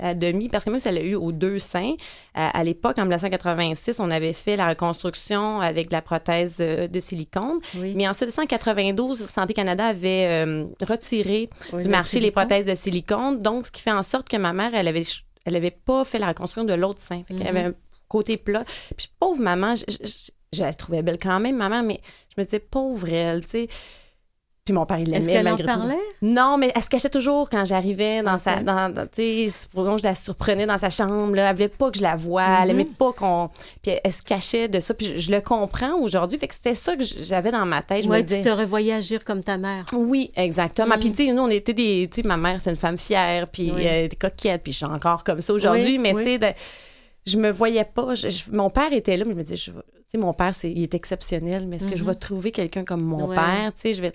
la 0.00 0.14
demi, 0.14 0.48
parce 0.48 0.64
que 0.64 0.70
même 0.70 0.78
si 0.78 0.88
elle 0.88 0.98
a 0.98 1.02
eu 1.02 1.16
aux 1.16 1.32
deux 1.32 1.58
seins, 1.58 1.94
à, 2.34 2.62
l'époque, 2.62 2.98
en 2.98 3.02
1986, 3.02 3.98
on 3.98 4.10
avait 4.10 4.32
fait 4.32 4.56
la 4.56 4.68
reconstruction 4.68 5.60
avec 5.60 5.88
de 5.88 5.92
la 5.92 6.02
prothèse 6.02 6.58
euh, 6.60 6.86
de 6.86 7.00
silicone. 7.00 7.58
Mais 7.74 8.06
en 8.06 8.12
1992, 8.12 9.26
Santé 9.26 9.52
Canada 9.52 9.86
avait 9.86 10.26
euh, 10.28 10.66
retiré 10.86 11.48
du 11.72 11.88
marché 11.88 12.20
les 12.20 12.30
prothèses 12.30 12.64
de 12.64 12.74
silicone. 12.74 13.40
Donc, 13.40 13.66
ce 13.66 13.72
qui 13.72 13.82
fait 13.82 13.90
en 13.90 14.04
sorte 14.04 14.28
que 14.28 14.36
ma 14.36 14.52
mère, 14.52 14.74
elle 14.74 14.86
avait, 14.86 15.02
elle 15.44 15.56
avait 15.56 15.72
pas 15.72 16.04
fait 16.04 16.18
la 16.18 16.28
reconstruction 16.28 16.64
de 16.64 16.74
l'autre 16.74 17.00
sein. 17.00 17.22
Fait 17.26 17.46
avait 17.46 17.64
mhm. 17.64 17.70
un 17.70 17.74
côté 18.06 18.36
plat. 18.36 18.64
Puis 18.96 19.08
pauvre 19.18 19.40
maman, 19.40 19.74
je, 19.74 19.84
je 19.88 20.30
la 20.58 20.72
trouvais 20.74 21.02
belle 21.02 21.18
quand 21.18 21.40
même, 21.40 21.56
maman, 21.56 21.82
mais 21.82 22.00
je 22.34 22.40
me 22.40 22.44
disais, 22.44 22.60
pauvre 22.60 23.08
elle, 23.08 23.42
tu 23.42 23.50
sais. 23.50 23.68
Puis 24.64 24.74
mon 24.74 24.84
père, 24.84 24.98
il 24.98 25.10
l'aimait 25.10 25.32
qu'elle 25.32 25.48
en 25.48 25.56
parlait? 25.56 25.96
Non, 26.20 26.58
mais 26.58 26.70
elle 26.74 26.82
se 26.82 26.88
cachait 26.90 27.08
toujours 27.08 27.48
quand 27.48 27.64
j'arrivais 27.64 28.22
dans 28.22 28.38
sa. 28.38 28.56
Dans, 28.56 28.92
tu 29.06 29.48
sais, 29.48 29.66
je 29.74 30.02
la 30.02 30.14
surprenais 30.14 30.66
dans 30.66 30.76
sa 30.76 30.90
chambre. 30.90 31.34
Là, 31.34 31.48
elle 31.48 31.56
voulait 31.56 31.68
pas 31.68 31.90
que 31.90 31.96
je 31.96 32.02
la 32.02 32.14
voie. 32.14 32.42
Elle 32.42 32.68
mm-hmm. 32.68 32.70
aimait 32.72 32.84
pas 32.84 33.12
qu'on. 33.12 33.48
Puis 33.82 33.92
elle, 34.04 34.12
se 34.12 34.20
cachait 34.20 34.68
de 34.68 34.78
ça. 34.78 34.92
Puis 34.92 35.18
je, 35.18 35.32
le 35.32 35.40
comprends 35.40 35.94
aujourd'hui. 35.94 36.38
Fait 36.38 36.46
que 36.46 36.54
c'était 36.54 36.74
ça 36.74 36.94
que 36.94 37.02
j'avais 37.02 37.50
dans 37.50 37.64
ma 37.64 37.80
tête. 37.80 38.04
Je 38.04 38.08
me 38.10 38.20
disais... 38.20 38.42
tu 38.42 38.48
te 38.48 38.54
revoyais 38.54 38.92
agir 38.92 39.24
comme 39.24 39.42
ta 39.42 39.56
mère. 39.56 39.84
Oui, 39.94 40.30
exactement. 40.36 40.96
Mm. 40.96 41.00
Puis, 41.00 41.10
tu 41.12 41.26
sais, 41.26 41.32
nous, 41.32 41.42
on 41.42 41.48
était 41.48 41.72
des. 41.72 42.08
Tu 42.12 42.20
sais, 42.20 42.28
ma 42.28 42.36
mère, 42.36 42.60
c'est 42.60 42.70
une 42.70 42.76
femme 42.76 42.98
fière. 42.98 43.48
Puis 43.48 43.72
euh, 43.74 44.08
des 44.08 44.16
coquette. 44.16 44.62
Puis 44.62 44.72
je 44.72 44.76
suis 44.76 44.86
encore 44.86 45.24
comme 45.24 45.40
ça 45.40 45.54
aujourd'hui. 45.54 45.98
mais, 45.98 46.14
tu 46.14 46.22
sais, 46.22 46.54
je 47.26 47.36
me 47.36 47.50
voyais 47.50 47.84
pas. 47.84 48.14
mon 48.52 48.70
père 48.70 48.92
était 48.92 49.16
là, 49.16 49.24
mais 49.24 49.32
je 49.32 49.36
me 49.36 49.42
disais, 49.42 49.56
je, 49.56 49.70
mon 50.18 50.34
père, 50.34 50.54
c'est, 50.54 50.70
il 50.70 50.82
est 50.82 50.94
exceptionnel, 50.94 51.66
mais 51.66 51.76
est-ce 51.76 51.86
que 51.86 51.96
je 51.96 52.04
vais 52.04 52.12
mhm. 52.12 52.18
trouver 52.18 52.52
quelqu'un 52.52 52.84
comme 52.84 53.02
mon 53.02 53.28
père? 53.28 53.72
Tu 53.74 53.80
sais, 53.80 53.94
je 53.94 54.02
vais... 54.02 54.12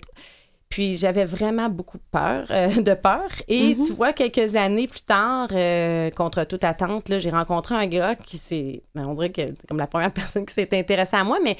Puis 0.68 0.96
j'avais 0.96 1.24
vraiment 1.24 1.68
beaucoup 1.68 1.98
peur, 2.10 2.48
euh, 2.50 2.68
de 2.82 2.94
peur. 2.94 3.30
Et 3.46 3.76
mhm. 3.76 3.86
tu 3.86 3.92
vois, 3.92 4.12
quelques 4.12 4.56
années 4.56 4.88
plus 4.88 5.02
tard, 5.02 5.48
euh, 5.52 6.10
contre 6.10 6.44
toute 6.44 6.64
attente, 6.64 7.08
là, 7.08 7.20
j'ai 7.20 7.30
rencontré 7.30 7.76
un 7.76 7.86
gars 7.86 8.16
qui 8.16 8.36
s'est... 8.36 8.82
Ben, 8.94 9.04
on 9.06 9.14
dirait 9.14 9.30
que 9.30 9.42
c'est 9.42 9.66
comme 9.68 9.78
la 9.78 9.86
première 9.86 10.12
personne 10.12 10.44
qui 10.44 10.52
s'est 10.52 10.76
intéressée 10.76 11.16
à 11.16 11.24
moi, 11.24 11.38
mais 11.42 11.56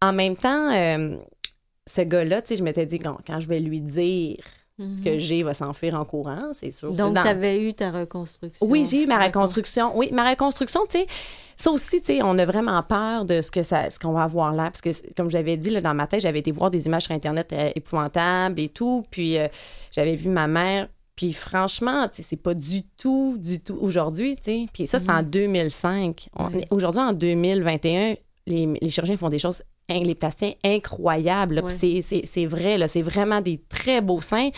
en 0.00 0.12
même 0.12 0.36
temps, 0.36 0.72
euh, 0.72 1.16
ce 1.86 2.00
gars-là, 2.00 2.40
tu 2.40 2.48
sais, 2.48 2.56
je 2.56 2.64
m'étais 2.64 2.86
dit, 2.86 2.98
quand, 2.98 3.18
quand 3.26 3.38
je 3.38 3.48
vais 3.48 3.60
lui 3.60 3.80
dire 3.80 4.36
ce 4.78 5.02
que 5.02 5.14
mhm. 5.14 5.18
j'ai 5.18 5.42
va 5.42 5.54
s'enfuir 5.54 5.98
en 5.98 6.04
courant, 6.04 6.52
c'est 6.52 6.70
sûr. 6.70 6.92
Donc, 6.92 7.14
tu 7.14 7.28
avais 7.28 7.60
eu 7.60 7.74
ta 7.74 7.90
reconstruction. 7.90 8.64
Oui, 8.64 8.86
j'ai 8.88 9.02
eu 9.02 9.06
ma 9.06 9.18
reconstruction. 9.18 9.96
Oui, 9.96 10.10
ma 10.12 10.30
reconstruction, 10.30 10.82
tu 10.88 10.98
sais, 10.98 11.06
ça 11.56 11.72
aussi, 11.72 12.00
tu 12.00 12.06
sais, 12.06 12.20
on 12.22 12.38
a 12.38 12.46
vraiment 12.46 12.80
peur 12.84 13.24
de 13.24 13.42
ce 13.42 13.50
que 13.50 13.64
ça, 13.64 13.90
ce 13.90 13.98
qu'on 13.98 14.12
va 14.12 14.22
avoir 14.22 14.52
là. 14.52 14.70
Parce 14.70 14.80
que, 14.80 14.90
comme 15.16 15.28
j'avais 15.30 15.56
dit, 15.56 15.70
là, 15.70 15.80
dans 15.80 15.94
ma 15.94 16.06
tête, 16.06 16.20
j'avais 16.20 16.38
été 16.38 16.52
voir 16.52 16.70
des 16.70 16.86
images 16.86 17.04
sur 17.04 17.12
Internet 17.12 17.52
euh, 17.52 17.70
épouvantables 17.74 18.60
et 18.60 18.68
tout. 18.68 19.04
Puis, 19.10 19.36
euh, 19.36 19.48
j'avais 19.90 20.14
vu 20.14 20.28
ma 20.28 20.46
mère. 20.46 20.88
Puis, 21.16 21.32
franchement, 21.32 22.08
tu 22.08 22.18
sais, 22.18 22.28
c'est 22.28 22.36
pas 22.36 22.54
du 22.54 22.84
tout, 22.96 23.36
du 23.36 23.58
tout 23.58 23.76
aujourd'hui, 23.80 24.36
tu 24.36 24.42
sais. 24.44 24.66
Puis, 24.72 24.86
ça, 24.86 25.00
c'est 25.00 25.10
en 25.10 25.24
2005. 25.24 26.28
Mhm. 26.38 26.60
Aujourd'hui, 26.70 27.00
en 27.00 27.12
2021, 27.12 28.14
les, 28.46 28.78
les 28.80 28.88
chirurgiens 28.88 29.16
font 29.16 29.28
des 29.28 29.40
choses 29.40 29.64
les 29.88 30.14
plasticiens 30.14 30.54
incroyables. 30.64 31.62
C'est 31.70 32.46
vrai, 32.46 32.86
c'est 32.88 33.02
vraiment 33.02 33.40
des 33.40 33.60
très 33.68 34.00
beaux 34.00 34.22
seins. 34.22 34.50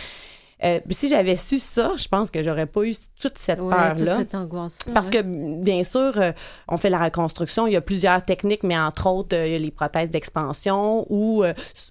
Euh, 0.62 0.78
si 0.90 1.08
j'avais 1.08 1.36
su 1.36 1.58
ça, 1.58 1.92
je 1.96 2.06
pense 2.06 2.30
que 2.30 2.42
j'aurais 2.42 2.66
pas 2.66 2.84
eu 2.84 2.94
toute 3.18 3.38
cette 3.38 3.60
peur-là. 3.60 3.94
Toute 3.94 4.08
cette 4.10 4.34
angoisse. 4.34 4.78
Parce 4.92 5.08
que, 5.08 5.22
bien 5.22 5.82
sûr, 5.84 6.12
euh, 6.18 6.32
on 6.68 6.76
fait 6.76 6.90
la 6.90 6.98
reconstruction. 6.98 7.66
Il 7.66 7.72
y 7.72 7.76
a 7.76 7.80
plusieurs 7.80 8.22
techniques, 8.22 8.62
mais 8.62 8.78
entre 8.78 9.06
autres, 9.06 9.34
il 9.34 9.52
y 9.52 9.54
a 9.54 9.58
les 9.58 9.70
prothèses 9.70 10.10
d'expansion 10.10 11.06
où 11.08 11.42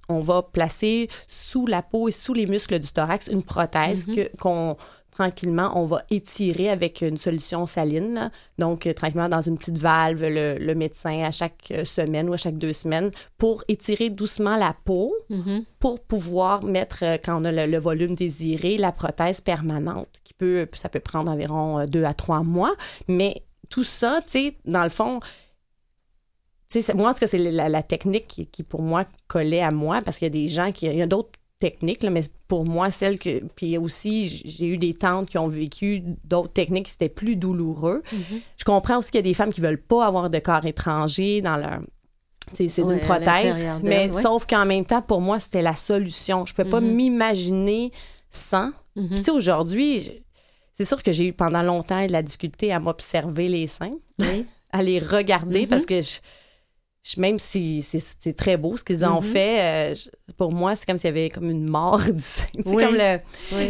on 0.07 0.19
va 0.19 0.43
placer 0.43 1.09
sous 1.27 1.65
la 1.65 1.81
peau 1.81 2.09
et 2.09 2.11
sous 2.11 2.35
les 2.35 2.45
muscles 2.45 2.77
du 2.77 2.89
thorax 2.89 3.27
une 3.27 3.41
prothèse 3.41 4.07
mm-hmm. 4.07 4.37
qu'on 4.37 4.77
tranquillement, 5.19 5.71
on 5.75 5.85
va 5.85 6.01
étirer 6.09 6.69
avec 6.69 7.01
une 7.01 7.17
solution 7.17 7.65
saline. 7.65 8.31
Donc, 8.57 8.87
euh, 8.87 8.93
tranquillement, 8.93 9.27
dans 9.27 9.41
une 9.41 9.57
petite 9.57 9.77
valve, 9.77 10.23
le, 10.23 10.73
médecin 10.75 11.23
à 11.23 11.31
chaque 11.31 11.71
euh, 11.71 11.83
semaine 11.83 12.29
ou 12.29 12.33
à 12.33 12.37
chaque 12.37 12.57
deux 12.57 12.71
semaines 12.71 13.11
pour 13.37 13.65
étirer 13.67 14.09
doucement 14.09 14.55
la 14.55 14.73
peau 14.85 15.13
mm-hmm. 15.29 15.65
pour 15.79 15.99
pouvoir 15.99 16.63
mettre, 16.63 17.03
euh, 17.03 17.17
quand 17.21 17.41
on 17.41 17.43
a 17.43 17.67
le, 17.67 17.77
volume 17.79 18.15
désiré, 18.15 18.77
la 18.77 18.93
prothèse 18.93 19.41
permanente 19.41 20.21
qui 20.23 20.33
peut, 20.33 20.65
ça 20.71 20.87
peut 20.87 21.01
prendre 21.01 21.29
environ 21.29 21.85
deux 21.85 22.05
à 22.05 22.13
trois 22.13 22.43
mois. 22.43 22.73
Mais 23.09 23.43
tout 23.69 23.83
ça, 23.83 24.21
tu 24.23 24.29
sais, 24.31 24.57
dans 24.63 24.83
le 24.83 24.89
fond, 24.89 25.19
moi, 26.95 27.09
en 27.09 27.13
tout 27.13 27.19
cas, 27.19 27.27
c'est 27.27 27.39
la, 27.39 27.83
technique 27.83 28.27
qui, 28.27 28.45
qui, 28.45 28.63
pour 28.63 28.83
moi, 28.83 29.03
collait 29.27 29.61
à 29.61 29.71
moi 29.71 29.99
parce 30.05 30.19
qu'il 30.19 30.27
y 30.27 30.31
a 30.31 30.41
des 30.41 30.47
gens 30.47 30.71
qui. 30.71 30.85
Il 30.85 30.95
y 30.95 31.01
a 31.01 31.07
d'autres 31.07 31.38
techniques, 31.59 32.03
mais 32.03 32.21
pour 32.47 32.65
moi, 32.65 32.89
celle 32.89 33.19
que. 33.19 33.43
Puis 33.55 33.77
aussi, 33.77 34.29
j'ai 34.45 34.67
eu 34.67 34.77
des 34.77 34.93
tantes 34.93 35.27
qui 35.27 35.37
ont 35.37 35.47
vécu 35.47 36.01
d'autres 36.23 36.53
techniques 36.53 36.87
qui 36.87 36.93
étaient 36.93 37.09
plus 37.13 37.35
douloureux. 37.35 38.01
Mm-hmm. 38.11 38.41
Je 38.57 38.63
comprends 38.63 38.97
aussi 38.97 39.11
qu'il 39.11 39.19
y 39.19 39.23
a 39.25 39.29
des 39.29 39.33
femmes 39.33 39.51
qui 39.51 39.61
veulent 39.61 39.81
pas 39.81 40.05
avoir 40.05 40.29
de 40.29 40.39
corps 40.39 40.65
étranger 40.65 41.41
dans 41.41 41.57
leur. 41.57 41.81
C'est 42.53 42.77
une 42.79 42.99
prothèse. 42.99 43.63
Mais 43.83 44.09
sauf 44.11 44.47
qu'en 44.47 44.65
même 44.65 44.85
temps, 44.85 45.03
pour 45.03 45.21
moi, 45.21 45.39
c'était 45.39 45.61
la 45.61 45.75
solution. 45.75 46.45
Je 46.45 46.53
ne 46.53 46.55
pouvais 46.55 46.69
pas 46.69 46.81
mm-hmm. 46.81 46.93
m'imaginer 46.93 47.91
sans. 48.31 48.71
Puis 48.95 49.09
tu 49.17 49.23
sais, 49.23 49.31
aujourd'hui, 49.31 50.11
c'est 50.73 50.85
sûr 50.85 51.03
que 51.03 51.11
j'ai 51.11 51.27
eu 51.27 51.33
pendant 51.33 51.61
longtemps 51.61 52.05
de 52.05 52.11
la 52.11 52.23
difficulté 52.23 52.71
à 52.71 52.79
m'observer 52.79 53.47
les 53.47 53.67
seins, 53.67 53.97
à 54.71 54.81
les 54.81 54.99
regarder 54.99 55.67
parce 55.67 55.85
que 55.85 56.01
je 56.01 56.19
même 57.17 57.39
si 57.39 57.81
c'est 57.81 58.33
très 58.33 58.57
beau 58.57 58.77
ce 58.77 58.83
qu'ils 58.83 59.05
ont 59.05 59.19
mm-hmm. 59.19 59.23
fait, 59.23 59.59
euh, 59.61 59.95
pour 60.37 60.51
moi, 60.51 60.75
c'est 60.75 60.85
comme 60.85 60.97
s'il 60.97 61.07
y 61.07 61.11
avait 61.11 61.29
comme 61.29 61.49
une 61.49 61.67
mort 61.67 62.01
du 62.13 62.21
sein. 62.21 62.43
Comme 62.63 62.95
le... 62.95 63.19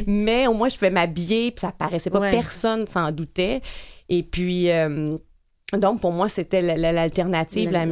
Mais 0.08 0.48
au 0.48 0.54
moins, 0.54 0.70
je 0.70 0.76
pouvais 0.76 0.90
m'habiller, 0.90 1.52
puis 1.52 1.62
ça 1.62 1.72
paraissait 1.72 2.10
pas, 2.10 2.20
personne 2.32 2.88
s'en 2.88 3.12
doutait. 3.12 3.62
Et 4.10 4.24
puis, 4.24 4.70
euh, 4.72 5.18
donc, 5.78 6.02
pour 6.02 6.12
moi, 6.12 6.30
c'était 6.30 6.62
l'alternative 6.62 7.72
la, 7.72 7.86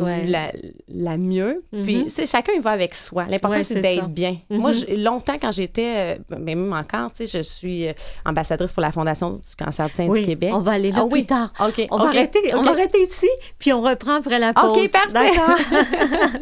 la, 0.87 1.17
mieux. 1.17 1.63
Puis, 1.71 2.03
mm-hmm. 2.03 2.29
chacun, 2.29 2.53
il 2.55 2.61
va 2.61 2.71
avec 2.71 2.95
soi. 2.95 3.25
L'important, 3.29 3.61
c'est 3.63 3.81
d'être 3.81 4.07
bien. 4.07 4.37
Moi, 4.49 4.71
mm-hmm. 4.71 5.03
longtemps, 5.03 5.35
quand 5.39 5.51
j'étais, 5.51 6.17
euh, 6.31 6.37
même 6.39 6.73
encore, 6.73 7.13
tu 7.13 7.27
sais, 7.27 7.37
je 7.37 7.43
suis 7.43 7.87
euh, 7.87 7.93
ambassadrice 8.25 8.73
pour 8.73 8.81
la 8.81 8.91
Fondation 8.91 9.29
du 9.29 9.39
cancer 9.57 9.87
du 9.87 9.93
sein 9.93 10.09
du 10.09 10.21
Québec. 10.23 10.51
On 10.53 10.59
va 10.59 10.73
aller 10.73 10.91
là 10.91 11.03
ah 11.03 11.09
plus 11.09 11.25
tard. 11.25 11.53
OK. 11.59 11.85
On, 11.91 11.97
Va 11.97 12.07
arrêter, 12.07 12.39
on 12.53 12.61
va 12.61 12.71
arrêter 12.71 13.01
ici, 13.01 13.27
puis 13.59 13.71
on 13.73 13.81
reprend 13.81 14.15
après 14.15 14.39
la 14.39 14.53
pause. 14.53 14.77
OK, 14.77 14.91
parfait. 14.91 15.11
D'accord? 15.13 15.57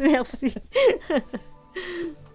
Merci. 0.00 0.54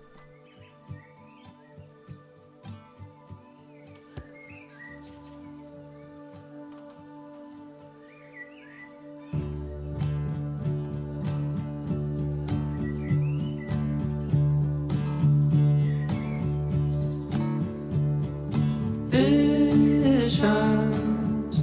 visions, 20.42 21.62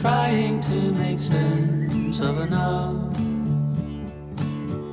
trying 0.00 0.60
to 0.60 0.92
make 0.92 1.18
sense 1.18 2.20
of 2.20 2.38
a 2.38 2.46
now, 2.46 3.10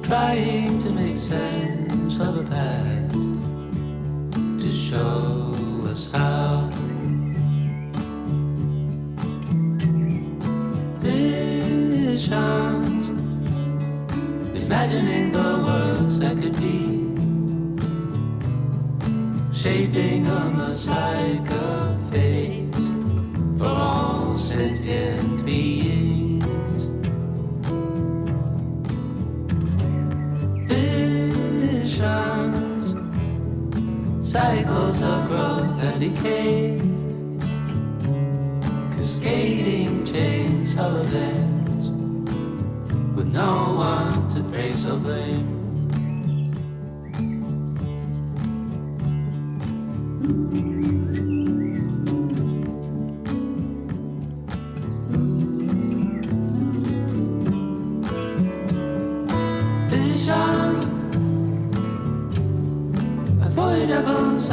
trying 0.02 0.80
to 0.80 0.92
make 0.92 1.18
sense 1.18 2.20
of 2.20 2.38
a 2.38 2.44
past 2.44 3.14
to 4.60 4.72
show 4.72 5.54
us 5.88 6.12
how. 6.12 6.70
Visions, 11.00 12.30
imagining 14.56 15.32
the 15.32 15.62
worlds 15.66 16.20
that 16.20 16.38
could 16.42 16.58
be 16.58 17.04
shaping 19.54 20.28
a 20.28 20.50
mosaic 20.50 21.52
of 21.52 22.10
fate 22.10 22.63
for 23.64 23.70
all 23.70 24.36
sentient 24.36 25.46
beings. 25.46 26.84
Visions, 30.68 32.04
cycles 34.20 35.02
of 35.02 35.28
growth 35.30 35.82
and 35.82 35.98
decay, 35.98 36.82
cascading 38.98 40.06
chains 40.06 40.78
of 40.78 41.06
events 41.06 41.88
with 43.16 43.28
no 43.28 43.76
one 43.78 44.28
to 44.28 44.44
praise 44.52 44.86
or 44.86 44.98
blame. 44.98 45.53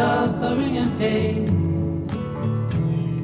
Suffering 0.00 0.78
and 0.78 0.92
pain. 0.99 1.45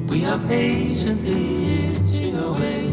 We 0.09 0.25
are 0.25 0.37
patiently 0.37 1.45
itching 1.85 2.37
away 2.37 2.83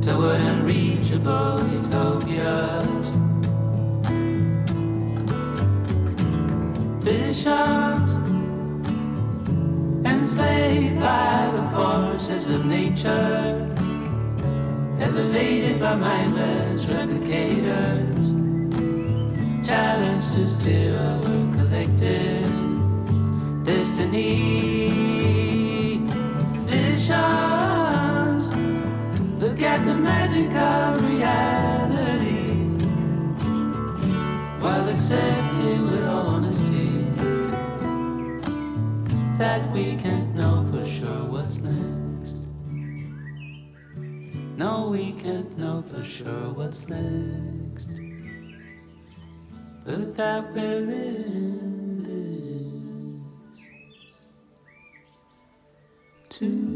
toward 0.00 0.40
unreachable 0.52 1.58
utopias. 1.76 3.06
Visions 7.04 8.10
enslaved 10.06 10.98
by 10.98 11.50
the 11.56 11.64
forces 11.76 12.46
of 12.46 12.64
nature, 12.64 13.44
elevated 15.00 15.78
by 15.80 15.94
mindless 15.96 16.86
replicators, 16.86 18.26
challenged 19.68 20.32
to 20.32 20.46
steer 20.46 20.96
our 20.98 21.45
collective 21.76 22.48
destiny. 23.62 24.88
Visions, 26.64 28.44
look 29.38 29.60
at 29.60 29.84
the 29.84 29.94
magic 29.94 30.50
of 30.52 31.02
reality 31.02 32.54
while 34.58 34.88
accepting 34.88 35.86
with 35.90 36.04
honesty 36.04 37.04
that 39.36 39.70
we 39.70 39.96
can't 39.96 40.34
know 40.34 40.64
for 40.70 40.82
sure 40.82 41.24
what's 41.24 41.58
next. 41.58 42.38
No, 44.56 44.88
we 44.90 45.12
can't 45.12 45.58
know 45.58 45.82
for 45.82 46.02
sure 46.02 46.54
what's 46.54 46.88
next 46.88 48.05
but 49.86 50.16
that 50.16 50.52
in 50.56 52.02
this 52.02 53.22
Too. 56.28 56.75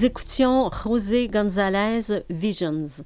Nous 0.00 0.06
écoutions 0.06 0.70
José 0.70 1.28
González 1.28 2.24
Visions. 2.30 3.04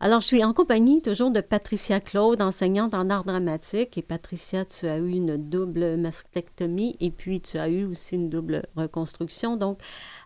Alors, 0.00 0.20
je 0.20 0.26
suis 0.26 0.44
en 0.44 0.52
compagnie 0.52 1.00
toujours 1.00 1.30
de 1.30 1.40
Patricia 1.40 1.98
Claude, 1.98 2.42
enseignante 2.42 2.92
en 2.92 3.08
art 3.08 3.24
dramatique. 3.24 3.96
Et 3.96 4.02
Patricia, 4.02 4.66
tu 4.66 4.86
as 4.86 4.98
eu 4.98 5.12
une 5.12 5.38
double 5.38 5.96
mastectomie 5.96 6.94
et 7.00 7.10
puis 7.10 7.40
tu 7.40 7.56
as 7.56 7.70
eu 7.70 7.86
aussi 7.86 8.16
une 8.16 8.28
double 8.28 8.66
reconstruction. 8.76 9.56
Donc, 9.56 9.78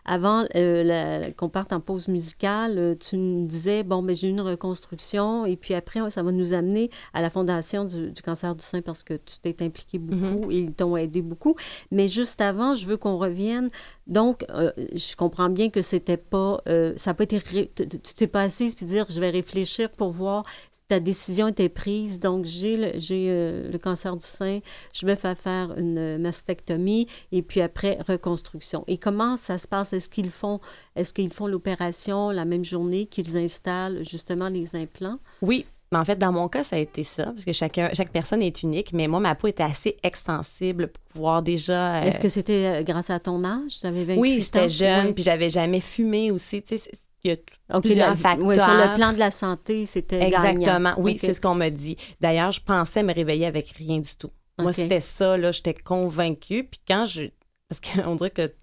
avant 0.05 0.45
euh, 0.55 1.31
qu'on 1.37 1.49
parte 1.49 1.73
en 1.73 1.79
pause 1.79 2.07
musicale, 2.07 2.77
euh, 2.77 2.95
tu 2.95 3.17
nous 3.17 3.45
disais, 3.47 3.83
bon, 3.83 4.01
mais 4.01 4.13
ben, 4.13 4.15
j'ai 4.15 4.27
une 4.29 4.41
reconstruction 4.41 5.45
et 5.45 5.55
puis 5.55 5.73
après, 5.73 6.09
ça 6.09 6.23
va 6.23 6.31
nous 6.31 6.53
amener 6.53 6.89
à 7.13 7.21
la 7.21 7.29
Fondation 7.29 7.85
du, 7.85 8.13
cancer 8.23 8.55
du 8.55 8.63
sein 8.63 8.81
parce 8.81 9.03
que 9.03 9.13
tu 9.13 9.39
t'es 9.41 9.55
impliqué 9.63 9.99
beaucoup 9.99 10.47
mm-hmm. 10.47 10.51
et 10.51 10.57
ils 10.59 10.73
t'ont 10.73 10.97
aidé 10.97 11.21
beaucoup. 11.21 11.55
Mais 11.91 12.07
juste 12.07 12.41
avant, 12.41 12.75
je 12.75 12.87
veux 12.87 12.97
qu'on 12.97 13.17
revienne. 13.17 13.69
Donc, 14.07 14.45
euh, 14.49 14.71
je 14.77 15.15
comprends 15.15 15.49
bien 15.49 15.69
que 15.69 15.81
c'était 15.81 16.17
pas, 16.17 16.61
ça 16.95 17.13
pas 17.13 17.23
été, 17.23 17.41
tu 17.41 18.13
t'es 18.15 18.27
pas 18.27 18.41
assise 18.41 18.75
puis 18.75 18.85
dire, 18.85 19.05
je 19.09 19.19
vais 19.19 19.29
réfléchir 19.29 19.89
pour 19.89 20.11
voir 20.11 20.43
ta 20.91 20.99
décision 20.99 21.47
était 21.47 21.69
prise, 21.69 22.19
donc 22.19 22.43
j'ai 22.43 22.75
le, 22.75 22.91
j'ai, 22.99 23.27
euh, 23.29 23.71
le 23.71 23.77
cancer 23.77 24.17
du 24.17 24.27
sein, 24.27 24.59
je 24.93 25.05
me 25.05 25.15
fais 25.15 25.35
faire 25.35 25.73
une 25.77 26.17
mastectomie 26.17 27.07
et 27.31 27.41
puis 27.41 27.61
après 27.61 27.97
reconstruction. 28.05 28.83
Et 28.87 28.97
comment 28.97 29.37
ça 29.37 29.57
se 29.57 29.69
passe? 29.69 29.93
Est-ce 29.93 30.09
qu'ils 30.09 30.29
font, 30.29 30.59
est-ce 30.97 31.13
qu'ils 31.13 31.31
font 31.31 31.47
l'opération 31.47 32.29
la 32.29 32.43
même 32.43 32.65
journée 32.65 33.05
qu'ils 33.05 33.37
installent 33.37 34.03
justement 34.03 34.49
les 34.49 34.75
implants? 34.75 35.19
Oui, 35.41 35.65
mais 35.93 35.99
en 35.99 36.03
fait, 36.03 36.17
dans 36.17 36.33
mon 36.33 36.49
cas, 36.49 36.65
ça 36.65 36.75
a 36.75 36.79
été 36.79 37.03
ça, 37.03 37.27
parce 37.27 37.45
que 37.45 37.53
chacun, 37.53 37.89
chaque 37.93 38.11
personne 38.11 38.41
est 38.41 38.61
unique, 38.61 38.91
mais 38.91 39.07
moi, 39.07 39.21
ma 39.21 39.35
peau 39.35 39.47
était 39.47 39.63
assez 39.63 39.95
extensible 40.03 40.89
pour 40.89 41.03
pouvoir 41.03 41.41
déjà. 41.41 41.99
Euh, 41.99 42.01
Est-ce 42.01 42.19
que 42.19 42.27
c'était 42.27 42.65
euh, 42.65 42.83
grâce 42.83 43.09
à 43.09 43.19
ton 43.21 43.45
âge? 43.45 43.79
J'avais 43.81 44.17
oui, 44.17 44.41
j'étais 44.41 44.67
jeune, 44.67 45.13
puis 45.13 45.23
j'avais 45.23 45.49
jamais 45.49 45.79
fumé 45.79 46.31
aussi. 46.31 46.61
Tu 46.61 46.77
sais, 46.77 46.91
il 47.23 47.31
y 47.31 47.33
a 47.69 47.81
plusieurs 47.81 48.17
facteurs. 48.17 48.53
sur 48.53 48.73
le 48.73 48.95
plan 48.95 49.13
de 49.13 49.19
la 49.19 49.31
santé, 49.31 49.85
c'était 49.85 50.23
Exactement. 50.23 50.93
Oui, 50.97 51.17
c'est 51.19 51.33
ce 51.33 51.41
qu'on 51.41 51.55
m'a 51.55 51.69
dit. 51.69 51.95
D'ailleurs, 52.19 52.51
je 52.51 52.61
pensais 52.61 53.03
me 53.03 53.13
réveiller 53.13 53.45
avec 53.45 53.69
rien 53.77 53.99
du 53.99 54.15
tout. 54.17 54.31
Moi, 54.57 54.73
c'était 54.73 55.01
ça, 55.01 55.37
là, 55.37 55.51
j'étais 55.51 55.73
convaincue. 55.73 56.63
Puis 56.63 56.79
quand 56.87 57.05
je... 57.05 57.23
Parce 57.67 57.81
qu'on 57.81 58.15
dirait 58.17 58.31
que 58.31 58.53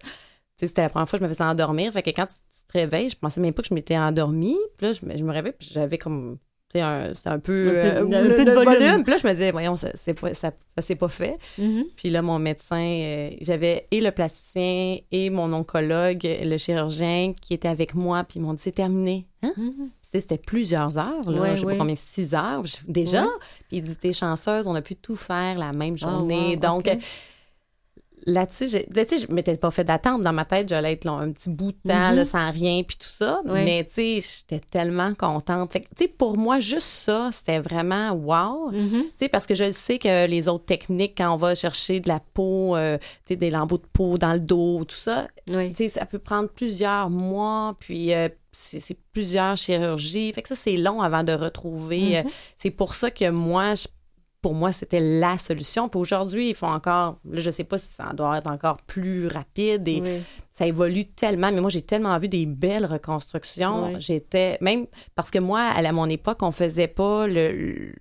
c'était 0.57 0.83
la 0.83 0.89
première 0.89 1.09
fois 1.09 1.19
que 1.19 1.25
je 1.25 1.29
me 1.29 1.33
faisais 1.33 1.45
endormir. 1.45 1.93
Fait 1.93 2.03
que 2.03 2.11
quand 2.11 2.27
tu, 2.27 2.37
te 2.67 2.79
réveilles, 2.79 3.09
je 3.09 3.17
pensais 3.17 3.41
même 3.41 3.55
pas 3.55 3.63
que 3.63 3.69
je 3.69 3.75
m'étais 3.75 3.97
endormie. 3.97 4.59
Puis 4.77 4.87
là, 4.87 4.93
je, 4.93 5.01
je 5.01 5.25
me 5.25 5.33
réveille, 5.33 5.55
puis 5.59 5.71
j'avais 5.73 5.99
comme 5.99 6.39
c'est 6.71 6.81
un, 6.83 7.13
un, 7.13 7.13
peu, 7.13 7.31
un 7.33 7.39
peu, 7.39 7.53
euh, 7.53 8.45
de 8.45 8.51
volume. 8.51 9.03
Puis 9.03 9.13
là, 9.13 9.17
je 9.17 9.27
me 9.27 9.33
disais, 9.33 9.51
voyons, 9.53 9.75
ça, 9.75 9.89
pas, 10.21 10.35
ça, 10.35 10.53
ça 10.77 10.83
s'est 10.83 10.97
pas 10.97 11.09
fait. 11.09 11.39
Mm-hmm. 11.59 11.85
Puis 11.97 12.11
là, 12.11 12.21
mon 12.21 12.39
médecin, 12.39 12.77
euh, 12.83 13.31
j'avais 13.41 13.87
et 13.91 14.03
le 14.03 14.11
plasticien 14.11 14.99
et 15.11 15.31
mon 15.31 15.53
oncologue, 15.55 16.21
le 16.23 16.59
chirurgien 16.59 17.33
qui 17.41 17.55
était 17.55 17.69
avec 17.69 17.95
moi, 17.95 18.23
puis 18.25 18.39
ils 18.39 18.43
m'ont 18.43 18.53
dit, 18.53 18.63
c'est 18.63 18.73
terminé. 18.73 19.27
Hein? 19.43 19.53
Mm-hmm. 19.57 19.89
C'était 20.13 20.39
plusieurs 20.39 20.99
heures, 20.99 21.31
là, 21.31 21.55
je 21.55 21.61
sais 21.61 21.67
pas 21.67 21.77
combien, 21.77 21.95
six 21.95 22.35
heures 22.35 22.63
déjà? 22.87 23.27
Puis 23.69 23.79
il 23.79 23.83
dit, 23.83 23.95
t'es 23.95 24.15
chanceuse, 24.15 24.67
on 24.67 24.75
a 24.75 24.81
pu 24.81 24.97
tout 24.97 25.17
faire 25.17 25.59
la 25.59 25.73
même 25.73 25.97
ah, 26.03 26.09
journée. 26.09 26.57
Donc, 26.57 26.89
là-dessus, 28.29 28.69
je, 28.69 28.79
je 28.79 29.33
m'étais 29.33 29.57
pas 29.57 29.71
fait 29.71 29.85
d'attendre 29.85 30.23
dans 30.23 30.33
ma 30.33 30.45
tête, 30.45 30.69
j'allais 30.69 30.93
être 30.93 31.07
un 31.09 31.33
petit 31.33 31.51
bout 31.51 31.73
de 31.73 31.91
temps, 31.91 32.13
mm-hmm. 32.13 32.25
sans 32.25 32.51
rien, 32.51 32.83
puis 32.83 32.97
tout 32.97 33.09
ça. 33.09 33.41
Mais, 33.45 33.85
tu 33.85 34.21
sais, 34.21 34.21
j'étais 34.21 34.61
tellement 34.61 35.13
contente. 35.15 35.73
Fait 35.73 35.81
tu 35.81 35.87
sais, 35.97 36.09
pour 36.09 36.37
moi, 36.37 36.61
juste 36.61 36.87
ça, 36.87 37.31
c'était 37.33 37.59
vraiment 37.59 38.13
wow. 38.13 38.71
Mm-hmm. 38.73 38.91
Tu 38.91 39.13
sais, 39.19 39.29
parce 39.29 39.47
que 39.47 39.55
je 39.55 39.71
sais 39.71 39.99
que 39.99 40.27
les 40.27 40.49
autres 40.49 40.67
techniques, 40.67 41.15
quand 41.17 41.33
on 41.33 41.37
va 41.37 41.55
chercher 41.55 42.01
de 42.01 42.09
la 42.09 42.21
peau, 42.35 42.77
euh, 42.77 42.99
tu 42.99 43.07
sais, 43.29 43.37
des 43.37 43.51
lambeaux 43.51 43.79
de 43.79 43.87
peau 43.93 44.19
dans 44.19 44.33
le 44.33 44.41
dos, 44.41 44.85
tout 44.85 44.97
ça, 44.97 45.29
tu 45.47 45.75
sais, 45.75 45.89
ça 45.89 46.07
peut 46.07 46.19
prendre 46.19 46.49
plusieurs 46.49 47.11
mois, 47.11 47.77
puis... 47.81 48.15
Euh, 48.15 48.29
c'est 48.61 48.99
plusieurs 49.13 49.57
chirurgies. 49.57 50.33
Fait 50.33 50.43
que 50.43 50.49
ça, 50.49 50.57
c'est 50.57 50.77
long 50.77 51.01
avant 51.01 51.23
de 51.23 51.33
retrouver. 51.33 52.01
Mm-hmm. 52.01 52.27
Euh, 52.27 52.31
c'est 52.57 52.71
pour 52.73 52.97
ça 52.97 53.09
que 53.09 53.31
moi, 53.31 53.75
je 53.75 53.87
pour 54.41 54.55
moi, 54.55 54.73
c'était 54.73 55.01
la 55.01 55.37
solution. 55.39 55.89
Puis 55.89 55.99
aujourd'hui, 55.99 56.51
ils 56.51 56.55
font 56.55 56.69
encore, 56.69 57.19
là, 57.29 57.41
je 57.41 57.51
sais 57.51 57.65
pas 57.65 57.79
si 57.79 57.89
ça 57.89 58.13
doit 58.15 58.39
être 58.39 58.51
encore 58.51 58.77
plus 58.83 59.27
rapide 59.27 59.89
et 59.89 60.23
ça 60.53 60.67
évolue 60.67 61.07
tellement. 61.07 61.51
Mais 61.51 61.61
moi, 61.61 61.71
j'ai 61.71 61.83
tellement 61.83 62.19
vu 62.19 62.29
des 62.29 62.47
belles 62.47 62.87
reconstructions. 62.87 63.99
J'étais, 63.99 64.59
même 64.61 64.87
parce 65.15 65.31
que 65.31 65.39
moi, 65.39 65.61
à 65.61 65.93
mon 65.93 66.09
époque, 66.09 66.39
on 66.43 66.53
faisait 66.53 66.89
pas 66.89 67.27
le 67.27 67.93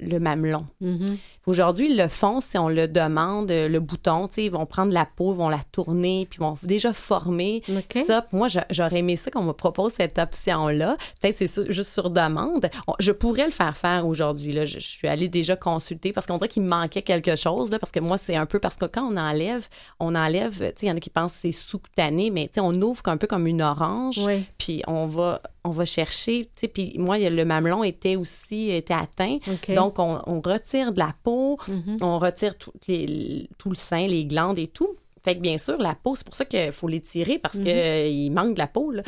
le 0.00 0.18
mamelon. 0.18 0.66
Mm-hmm. 0.82 1.16
Aujourd'hui, 1.46 1.90
ils 1.90 1.96
le 1.96 2.08
font 2.08 2.40
si 2.40 2.58
on 2.58 2.68
le 2.68 2.88
demande, 2.88 3.50
euh, 3.50 3.68
le 3.68 3.80
bouton, 3.80 4.28
ils 4.36 4.50
vont 4.50 4.66
prendre 4.66 4.92
la 4.92 5.06
peau, 5.06 5.32
ils 5.32 5.36
vont 5.36 5.48
la 5.48 5.60
tourner, 5.72 6.26
puis 6.28 6.38
ils 6.40 6.44
vont 6.44 6.54
déjà 6.62 6.92
former 6.92 7.62
ça. 8.06 8.26
Moi, 8.32 8.48
j'aurais 8.70 8.98
aimé 8.98 9.16
ça 9.16 9.30
qu'on 9.30 9.42
me 9.42 9.52
propose 9.52 9.92
cette 9.94 10.18
option-là. 10.18 10.96
Peut-être 11.20 11.36
c'est 11.38 11.72
juste 11.72 11.92
sur 11.92 12.10
demande. 12.10 12.68
Je 12.98 13.12
pourrais 13.12 13.46
le 13.46 13.52
faire 13.52 13.76
faire 13.76 14.06
aujourd'hui. 14.06 14.52
Je, 14.66 14.78
je 14.78 14.86
suis 14.86 15.08
allée 15.08 15.28
déjà 15.28 15.56
consulter 15.56 16.12
parce 16.12 16.26
qu'on 16.26 16.36
dirait 16.36 16.48
qu'il 16.48 16.62
me 16.62 16.68
manquait 16.68 17.02
quelque 17.02 17.36
chose, 17.36 17.70
là, 17.70 17.78
parce 17.78 17.92
que 17.92 18.00
moi, 18.00 18.18
c'est 18.18 18.36
un 18.36 18.46
peu 18.46 18.58
parce 18.58 18.76
que 18.76 18.86
quand 18.86 19.04
on 19.04 19.16
enlève, 19.16 19.68
on 20.00 20.14
enlève, 20.14 20.72
il 20.82 20.88
y 20.88 20.90
en 20.90 20.96
a 20.96 21.00
qui 21.00 21.10
pensent 21.10 21.32
que 21.32 21.38
c'est 21.40 21.52
sous-cutané, 21.52 22.30
mais 22.30 22.50
on 22.58 22.80
ouvre 22.82 23.02
un 23.06 23.16
peu 23.16 23.26
comme 23.26 23.46
une 23.46 23.62
orange, 23.62 24.20
puis 24.58 24.82
on 24.86 25.06
va 25.06 25.40
on 25.66 25.70
va 25.70 25.84
chercher, 25.84 26.44
tu 26.44 26.50
sais, 26.54 26.68
puis 26.68 26.94
moi, 26.96 27.18
le 27.18 27.44
mamelon 27.44 27.82
était 27.84 28.16
aussi 28.16 28.70
était 28.70 28.94
atteint. 28.94 29.38
Donc, 29.74 29.98
on, 29.98 30.40
retire 30.40 30.92
de 30.92 30.98
la 30.98 31.14
peau, 31.22 31.58
mhm. 31.68 31.98
on 32.00 32.18
retire 32.18 32.56
tout, 32.56 32.72
les, 32.88 33.48
tout 33.58 33.70
le 33.70 33.74
sein, 33.74 34.06
les 34.06 34.24
glandes 34.24 34.58
et 34.58 34.68
tout. 34.68 34.96
Fait 35.24 35.34
que 35.34 35.40
bien 35.40 35.58
sûr, 35.58 35.76
la 35.78 35.96
peau, 35.96 36.14
c'est 36.14 36.24
pour 36.24 36.36
ça 36.36 36.44
qu'il 36.44 36.70
faut 36.70 36.86
l'étirer 36.86 37.40
parce 37.40 37.58
qu'il 37.58 38.28
mhm. 38.28 38.32
manque 38.32 38.54
de 38.54 38.58
la 38.60 38.68
peau. 38.68 38.92
Là. 38.92 39.02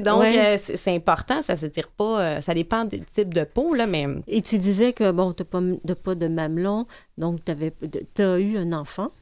donc, 0.00 0.24
euh, 0.24 0.58
c'est 0.60 0.94
important, 0.94 1.40
ça 1.40 1.54
ne 1.54 1.58
s'étire 1.58 1.88
pas. 1.88 2.20
Euh, 2.20 2.40
ça 2.42 2.52
dépend 2.52 2.84
du 2.84 3.00
type 3.00 3.32
de 3.32 3.44
peau. 3.44 3.74
Là, 3.74 3.86
mais... 3.86 4.06
Et 4.28 4.42
tu 4.42 4.58
disais 4.58 4.92
que, 4.92 5.10
bon, 5.10 5.32
tu 5.32 5.44
n'as 5.44 5.94
pas 5.94 6.02
pas 6.02 6.14
de 6.14 6.28
mamelon, 6.28 6.86
donc 7.16 7.40
tu 7.44 8.22
as 8.22 8.38
eu 8.38 8.58
un 8.58 8.72
enfant. 8.74 9.12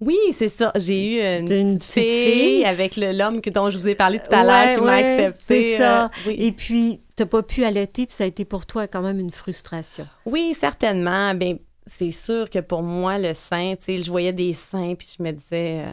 Oui, 0.00 0.18
c'est 0.32 0.48
ça. 0.48 0.72
J'ai 0.76 1.14
eu 1.14 1.40
une, 1.40 1.78
petite, 1.78 1.84
fille, 1.84 2.64
avec 2.64 2.96
l'homme 2.96 3.40
dont 3.40 3.70
je 3.70 3.78
vous 3.78 3.88
ai 3.88 3.94
parlé 3.94 4.18
tout 4.18 4.34
à 4.34 4.44
l'heure 4.44 4.74
qui 4.74 4.80
m'a 4.80 4.96
accepté. 4.96 5.38
C'est 5.38 5.78
ça. 5.78 6.10
Euh, 6.26 6.30
Et 6.36 6.52
puis, 6.52 7.00
tu 7.16 7.22
n'as 7.22 7.26
pas 7.28 7.42
pu 7.42 7.64
allaiter, 7.64 8.06
puis 8.06 8.14
ça 8.14 8.24
a 8.24 8.26
été 8.26 8.44
pour 8.44 8.66
toi 8.66 8.86
quand 8.86 9.02
même 9.02 9.18
une 9.18 9.30
frustration. 9.30 10.06
Oui, 10.26 10.54
certainement. 10.54 11.34
Bien, 11.34 11.56
c'est 11.86 12.12
sûr 12.12 12.50
que 12.50 12.58
pour 12.58 12.82
moi, 12.82 13.18
le 13.18 13.34
sein, 13.34 13.74
tu 13.76 13.96
sais, 13.96 14.02
je 14.02 14.10
voyais 14.10 14.32
des 14.32 14.52
seins, 14.52 14.94
puis 14.94 15.08
je 15.18 15.22
me 15.22 15.32
disais. 15.32 15.84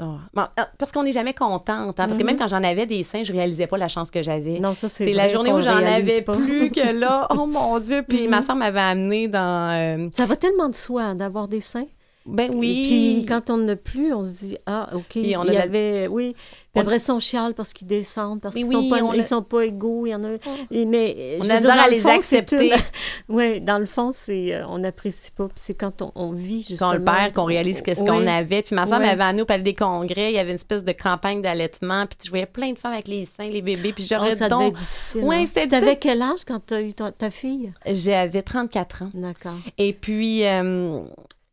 Euh, 0.00 0.04
oh. 0.04 0.38
euh, 0.38 0.62
parce 0.78 0.92
qu'on 0.92 1.04
n'est 1.04 1.12
jamais 1.12 1.34
contente. 1.34 2.00
Hein, 2.00 2.06
parce 2.06 2.18
que 2.18 2.24
même 2.24 2.36
mm-hmm. 2.36 2.38
quand 2.38 2.48
j'en 2.48 2.62
avais 2.62 2.86
des 2.86 3.04
seins, 3.04 3.24
je 3.24 3.32
réalisais 3.32 3.66
pas 3.66 3.78
la 3.78 3.88
chance 3.88 4.10
que 4.10 4.22
j'avais. 4.22 4.58
Non, 4.58 4.74
ça, 4.74 4.88
c'est. 4.88 5.12
la 5.12 5.28
journée 5.28 5.52
où 5.52 5.60
j'en 5.60 5.76
avais 5.76 6.22
plus 6.22 6.70
que 6.74 6.92
là. 6.92 7.28
Oh 7.30 7.46
mon 7.46 7.78
Dieu. 7.78 8.04
Puis 8.06 8.28
ma 8.28 8.40
mm-hmm. 8.40 8.46
soeur 8.46 8.56
m'avait 8.56 8.80
amené 8.80 9.28
dans. 9.28 10.10
Ça 10.16 10.26
va 10.26 10.36
tellement 10.36 10.68
de 10.68 10.76
soi 10.76 11.14
d'avoir 11.14 11.48
des 11.48 11.60
seins. 11.60 11.86
Ben 12.24 12.52
oui. 12.54 12.70
Et 12.70 13.20
puis 13.20 13.26
quand 13.26 13.50
on 13.50 13.56
n'a 13.58 13.76
plus, 13.76 14.12
on 14.12 14.22
se 14.22 14.30
dit 14.30 14.56
ah 14.66 14.88
ok. 14.94 15.16
il 15.16 15.26
y 15.26 15.34
avait 15.34 16.06
oui. 16.06 16.34
Puis 16.72 16.80
après 16.80 16.98
ça 16.98 17.14
on 17.14 17.18
chiale 17.18 17.52
parce 17.52 17.72
qu'ils 17.72 17.86
descendent 17.86 18.40
parce 18.40 18.54
qu'ils 18.54 18.70
sont 18.70 18.88
pas 18.88 18.98
ils 19.14 19.24
sont 19.24 19.42
pas 19.42 19.64
égaux. 19.64 20.06
Il 20.06 20.10
y 20.10 20.14
en 20.14 20.22
a. 20.24 20.28
mais 20.70 21.38
on 21.40 21.50
a 21.50 21.82
à 21.82 21.88
les 21.88 22.06
accepter. 22.06 22.72
oui, 23.28 23.60
dans 23.60 23.78
le 23.78 23.86
fond 23.86 24.10
c'est 24.12 24.54
euh, 24.54 24.66
on 24.68 24.78
n'apprécie 24.78 25.30
pas. 25.36 25.44
Puis 25.44 25.56
c'est 25.56 25.74
quand 25.74 26.02
on, 26.14 26.32
vit 26.32 26.62
justement. 26.62 26.92
Quand 26.92 26.98
le 26.98 27.04
perd 27.04 27.32
qu'on 27.32 27.44
réalise 27.44 27.82
qu'est-ce 27.82 28.04
qu'on 28.04 28.26
avait. 28.26 28.62
Puis 28.62 28.74
ma 28.74 28.86
femme 28.86 29.02
m'avait 29.02 29.22
amené 29.22 29.42
au 29.42 29.46
palais 29.46 29.62
des 29.62 29.74
congrès. 29.74 30.30
Il 30.30 30.36
y 30.36 30.38
avait 30.38 30.50
une 30.50 30.56
espèce 30.56 30.84
de 30.84 30.92
campagne 30.92 31.42
d'allaitement. 31.42 32.06
Puis 32.06 32.18
je 32.24 32.30
voyais 32.30 32.46
plein 32.46 32.72
de 32.72 32.78
femmes 32.78 32.92
avec 32.92 33.08
les 33.08 33.26
seins, 33.26 33.48
les 33.48 33.62
bébés. 33.62 33.92
Puis 33.92 34.06
j'aurais 34.08 34.40
oh, 34.42 34.48
donc. 34.48 34.76
difficile. 34.76 35.22
Oui, 35.24 35.46
c'était. 35.46 35.68
Tu 35.68 35.74
avais 35.74 35.96
quel 35.96 36.22
âge 36.22 36.44
quand 36.46 36.64
tu 36.64 36.74
as 36.74 36.80
eu 36.80 36.94
ta, 36.94 37.30
fille? 37.30 37.72
J'avais 37.86 38.42
34 38.42 39.02
ans. 39.02 39.10
D'accord. 39.12 39.58
Et 39.76 39.92
puis. 39.92 40.46
Euh, 40.46 41.02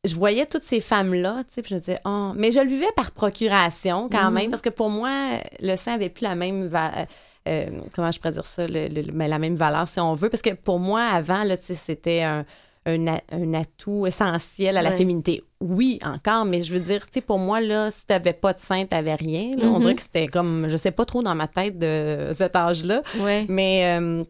je 0.05 0.15
voyais 0.15 0.45
toutes 0.45 0.63
ces 0.63 0.79
femmes-là, 0.79 1.43
tu 1.47 1.55
sais, 1.55 1.62
puis 1.62 1.69
je 1.69 1.75
me 1.75 1.79
disais, 1.79 1.97
oh, 2.05 2.31
mais 2.35 2.51
je 2.51 2.59
le 2.59 2.67
vivais 2.67 2.91
par 2.95 3.12
procuration 3.12 4.07
quand 4.09 4.29
mhm. 4.29 4.33
même, 4.33 4.49
parce 4.49 4.62
que 4.62 4.69
pour 4.69 4.89
moi, 4.89 5.12
le 5.59 5.75
sein 5.75 5.93
avait 5.93 6.09
plus 6.09 6.23
la 6.23 6.35
même 6.35 6.69
euh, 7.47 7.65
comment 7.95 8.12
je 8.12 8.19
pourrais 8.19 8.33
dire 8.33 8.45
ça, 8.45 8.63
mais 9.13 9.27
la 9.27 9.39
même 9.39 9.55
valeur 9.55 9.88
si 9.88 9.99
on 9.99 10.13
veut, 10.13 10.29
parce 10.29 10.41
que 10.41 10.53
pour 10.53 10.79
moi, 10.79 11.01
avant, 11.01 11.43
là, 11.43 11.57
tu 11.57 11.65
sais, 11.65 11.75
c'était 11.75 12.21
un, 12.21 12.45
un, 12.85 13.53
atout 13.53 14.07
essentiel 14.07 14.77
à 14.77 14.81
la 14.81 14.91
féminité. 14.91 15.43
Oui, 15.59 15.99
encore, 16.03 16.45
mais 16.45 16.62
je 16.62 16.73
veux 16.73 16.79
dire, 16.79 17.05
tu 17.05 17.15
sais, 17.15 17.21
pour 17.21 17.38
moi, 17.38 17.59
là, 17.59 17.91
si 17.91 18.05
t'avais 18.05 18.33
pas 18.33 18.53
de 18.53 18.59
sein, 18.59 18.85
t'avais 18.85 19.15
rien. 19.15 19.51
On 19.62 19.73
mhm. 19.73 19.79
dirait 19.81 19.93
que 19.95 20.01
c'était 20.01 20.27
comme, 20.27 20.67
je 20.69 20.77
sais 20.77 20.91
pas 20.91 21.03
trop 21.03 21.21
dans 21.21 21.35
ma 21.35 21.47
tête 21.47 21.77
de 21.77 22.31
cet 22.33 22.55
âge-là. 22.55 23.01
Mais... 23.49 23.99
Euh, 23.99 24.23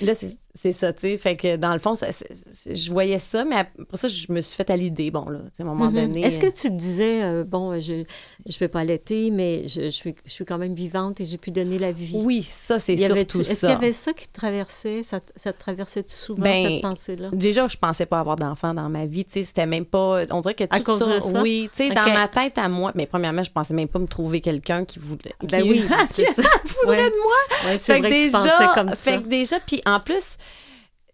Là, 0.00 0.14
c'est 0.14 0.36
ça, 0.72 0.92
tu 0.92 1.02
sais. 1.02 1.16
Fait 1.16 1.36
que 1.36 1.56
dans 1.56 1.72
le 1.72 1.78
fond, 1.78 1.94
je 1.94 2.90
voyais 2.90 3.18
ça, 3.18 3.44
mais 3.44 3.56
après 3.56 3.96
ça, 3.96 4.08
je 4.08 4.32
me 4.32 4.40
suis 4.40 4.56
fait 4.56 4.70
à 4.70 4.76
l'idée, 4.76 5.10
bon, 5.10 5.28
là, 5.28 5.40
à 5.58 5.62
un 5.62 5.64
moment 5.64 5.90
mm-hmm. 5.90 5.94
donné. 5.94 6.22
Est-ce 6.22 6.38
que 6.38 6.46
tu 6.46 6.68
te 6.68 6.74
disais, 6.74 7.22
euh, 7.22 7.44
bon, 7.44 7.78
je 7.80 7.92
ne 7.92 8.58
vais 8.58 8.68
pas 8.68 8.80
allaiter, 8.80 9.30
mais 9.30 9.68
je, 9.68 9.82
je, 9.82 9.90
suis, 9.90 10.14
je 10.24 10.32
suis 10.32 10.44
quand 10.44 10.58
même 10.58 10.74
vivante 10.74 11.20
et 11.20 11.24
j'ai 11.24 11.38
pu 11.38 11.50
donner 11.50 11.78
la 11.78 11.92
vie? 11.92 12.12
Oui, 12.14 12.42
ça, 12.42 12.78
c'est 12.78 12.96
surtout 12.96 13.42
ça. 13.42 13.50
Est-ce 13.50 13.60
qu'il 13.60 13.68
y 13.68 13.72
avait 13.72 13.92
ça 13.92 14.12
qui 14.12 14.28
te 14.28 14.38
traversait? 14.38 15.02
Ça, 15.02 15.20
ça 15.36 15.52
te 15.52 15.58
traversait 15.58 16.04
souvent, 16.06 16.42
ben, 16.42 16.66
cette 16.66 16.82
pensée-là? 16.82 17.30
Déjà, 17.32 17.66
je 17.66 17.76
pensais 17.76 18.06
pas 18.06 18.20
avoir 18.20 18.36
d'enfant 18.36 18.74
dans 18.74 18.88
ma 18.88 19.06
vie, 19.06 19.24
tu 19.24 19.32
sais. 19.32 19.44
C'était 19.44 19.66
même 19.66 19.84
pas. 19.84 20.24
On 20.30 20.40
dirait 20.40 20.54
que 20.54 20.64
tout 20.64 20.76
à 20.76 20.80
cause 20.80 21.00
ça, 21.00 21.14
de 21.14 21.20
ça? 21.20 21.42
Oui, 21.42 21.68
tu 21.74 21.88
sais, 21.88 21.94
dans 21.94 22.12
ma 22.12 22.28
tête 22.28 22.58
à 22.58 22.68
moi. 22.68 22.92
Mais 22.94 23.06
premièrement, 23.06 23.42
je 23.42 23.50
pensais 23.50 23.74
même 23.74 23.88
pas 23.88 23.98
me 23.98 24.06
trouver 24.06 24.40
quelqu'un 24.40 24.84
qui 24.84 24.98
voulait. 24.98 25.34
Ben 25.42 25.62
oui, 25.62 25.84
c'est 26.12 26.32
ça. 26.32 26.48
voulait 26.84 27.10
de 27.10 27.16
moi. 27.22 27.70
Ouais, 27.70 27.78
c'est 27.80 27.98
vrai 27.98 28.10
que, 28.10 28.24
tu 28.24 28.30
pensais 28.30 28.50
comme 28.74 28.88
ça. 28.88 29.12
Fait 29.12 29.22
que 29.22 29.28
déjà, 29.28 29.60
puis 29.60 29.80
en 29.86 30.00
plus, 30.00 30.36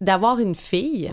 d'avoir 0.02 0.38
une 0.38 0.54
fille. 0.54 1.10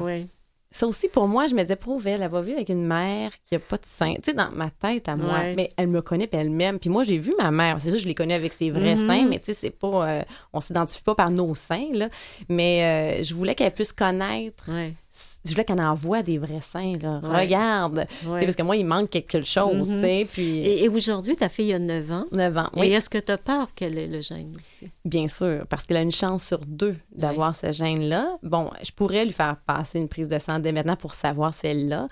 Ça 0.71 0.85
aussi, 0.85 1.07
pour 1.09 1.27
moi, 1.27 1.47
je 1.47 1.55
me 1.55 1.63
disais, 1.63 1.75
pauvre 1.75 2.05
elle, 2.05 2.21
elle 2.21 2.29
va 2.29 2.41
vivre 2.41 2.57
avec 2.57 2.69
une 2.69 2.85
mère 2.85 3.31
qui 3.43 3.55
n'a 3.55 3.59
pas 3.59 3.77
de 3.77 3.85
sein. 3.85 4.13
Tu 4.15 4.25
sais, 4.25 4.33
dans 4.33 4.51
ma 4.51 4.69
tête 4.69 5.09
à 5.09 5.15
moi. 5.15 5.41
Mais 5.55 5.69
elle 5.77 5.87
me 5.87 6.01
connaît, 6.01 6.27
puis 6.27 6.39
elle 6.39 6.51
m'aime. 6.51 6.77
Puis 6.77 6.91
moi, 6.91 7.01
j'ai 7.01 7.17
vu 7.17 7.33
ma 7.39 7.49
mère. 7.49 7.79
C'est 7.79 7.89
ça, 7.89 7.97
je 7.97 8.05
les 8.05 8.13
connais 8.13 8.35
avec 8.35 8.53
ses 8.53 8.69
vrais 8.69 8.93
mm-hmm. 8.93 9.07
seins, 9.07 9.25
mais 9.27 9.39
tu 9.39 9.45
sais, 9.45 9.53
c'est 9.55 9.71
pas. 9.71 10.07
Euh, 10.07 10.21
on 10.53 10.61
s'identifie 10.61 11.01
pas 11.01 11.15
par 11.15 11.31
nos 11.31 11.55
seins, 11.55 11.89
là. 11.93 12.09
Mais 12.49 12.83
euh, 13.19 13.23
je 13.23 13.33
voulais 13.33 13.55
qu'elle 13.55 13.71
puisse 13.71 13.93
connaître 13.93 14.69
je 15.45 15.51
voulais 15.51 15.65
qu'elle 15.65 15.81
envoie 15.81 16.21
des 16.21 16.37
vrais 16.37 16.61
seins. 16.61 16.93
Là. 17.01 17.19
Regarde. 17.23 18.05
Parce 18.25 18.55
que 18.55 18.63
moi, 18.63 18.75
il 18.75 18.85
manque 18.85 19.09
quelque 19.09 19.41
chose. 19.43 19.91
Mm-hmm. 19.91 20.27
puis... 20.27 20.59
Et, 20.59 20.87
aujourd'hui, 20.89 21.35
ta 21.35 21.49
fille 21.49 21.73
a 21.73 21.79
9 21.79 22.11
ans. 22.11 22.25
9 22.31 22.57
ans, 22.57 22.67
oui. 22.75 22.87
Et 22.87 22.91
est-ce 22.91 23.09
que 23.09 23.17
tu 23.17 23.31
as 23.31 23.37
peur 23.37 23.73
qu'elle 23.73 23.97
ait 23.97 24.07
le 24.07 24.21
gène 24.21 24.53
aussi? 24.57 24.89
Bien 25.05 25.27
sûr, 25.27 25.65
parce 25.67 25.85
qu'elle 25.85 25.97
a 25.97 26.01
une 26.01 26.11
chance 26.11 26.43
sur 26.43 26.59
deux 26.59 26.95
d'avoir 27.15 27.55
ce 27.55 27.71
gène-là. 27.71 28.37
Bon, 28.43 28.69
je 28.83 28.91
pourrais 28.91 29.25
lui 29.25 29.31
faire 29.31 29.57
passer 29.65 29.99
une 29.99 30.09
prise 30.09 30.27
de 30.27 30.39
sang 30.39 30.59
dès 30.59 30.71
maintenant 30.71 30.95
pour 30.95 31.13
savoir 31.13 31.53
celle-là. 31.53 32.07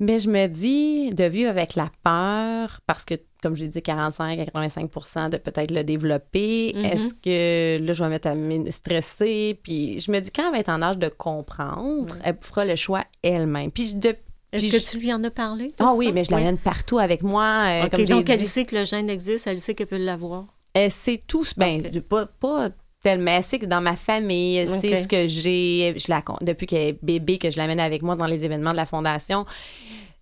Mais 0.00 0.20
je 0.20 0.28
me 0.28 0.46
dis, 0.46 1.10
de 1.10 1.24
vivre 1.24 1.50
avec 1.50 1.74
la 1.74 1.86
peur, 2.04 2.80
parce 2.86 3.04
que, 3.04 3.14
comme 3.42 3.56
je 3.56 3.62
l'ai 3.62 3.68
dit, 3.68 3.82
45 3.82 4.38
à 4.38 4.44
85 4.44 5.30
de 5.30 5.36
peut-être 5.38 5.72
le 5.72 5.82
développer, 5.82 6.72
mm-hmm. 6.72 6.84
est-ce 6.84 7.14
que 7.14 7.84
là, 7.84 7.92
je 7.92 8.04
vais 8.04 8.10
mettre 8.10 8.28
à 8.28 8.70
stresser? 8.70 9.58
Puis 9.62 9.98
je 9.98 10.12
me 10.12 10.20
dis, 10.20 10.30
quand 10.30 10.46
elle 10.46 10.52
va 10.52 10.58
être 10.60 10.68
en 10.68 10.82
âge 10.82 10.98
de 10.98 11.08
comprendre, 11.08 12.14
elle 12.22 12.36
fera 12.40 12.64
le 12.64 12.76
choix 12.76 13.02
elle-même. 13.22 13.72
Puis 13.72 13.94
de, 13.94 14.14
est-ce 14.52 14.72
que 14.72 14.90
tu 14.90 14.98
lui 14.98 15.12
en 15.12 15.22
as 15.24 15.30
parlé? 15.30 15.72
Ah 15.78 15.92
oui, 15.94 16.10
mais 16.12 16.24
je 16.24 16.30
l'amène 16.30 16.58
partout 16.58 16.98
avec 16.98 17.22
moi. 17.22 17.66
Euh, 17.68 17.88
comme 17.88 18.04
donc, 18.04 18.30
elle 18.30 18.44
sait 18.44 18.64
que 18.64 18.76
le 18.76 18.84
gène 18.84 19.10
existe, 19.10 19.46
elle 19.46 19.60
sait 19.60 19.74
qu'elle 19.74 19.88
peut 19.88 19.98
l'avoir. 19.98 20.46
Elle 20.74 20.90
sait 20.90 21.20
tout. 21.26 21.44
Ben, 21.56 21.82
pas, 22.08 22.26
pas 22.26 22.70
tellement. 23.02 23.40
Elle 23.52 23.58
que 23.58 23.66
dans 23.66 23.80
ma 23.80 23.96
famille, 23.96 24.66
c'est 24.66 25.02
ce 25.02 25.08
que 25.08 25.26
j'ai. 25.26 25.94
Je 25.96 26.06
la, 26.08 26.22
depuis 26.40 26.66
qu'elle 26.66 26.88
est 26.88 26.98
bébé, 27.02 27.38
que 27.38 27.50
je 27.50 27.56
l'amène 27.56 27.80
avec 27.80 28.02
moi 28.02 28.16
dans 28.16 28.26
les 28.26 28.44
événements 28.44 28.72
de 28.72 28.76
la 28.76 28.86
Fondation 28.86 29.44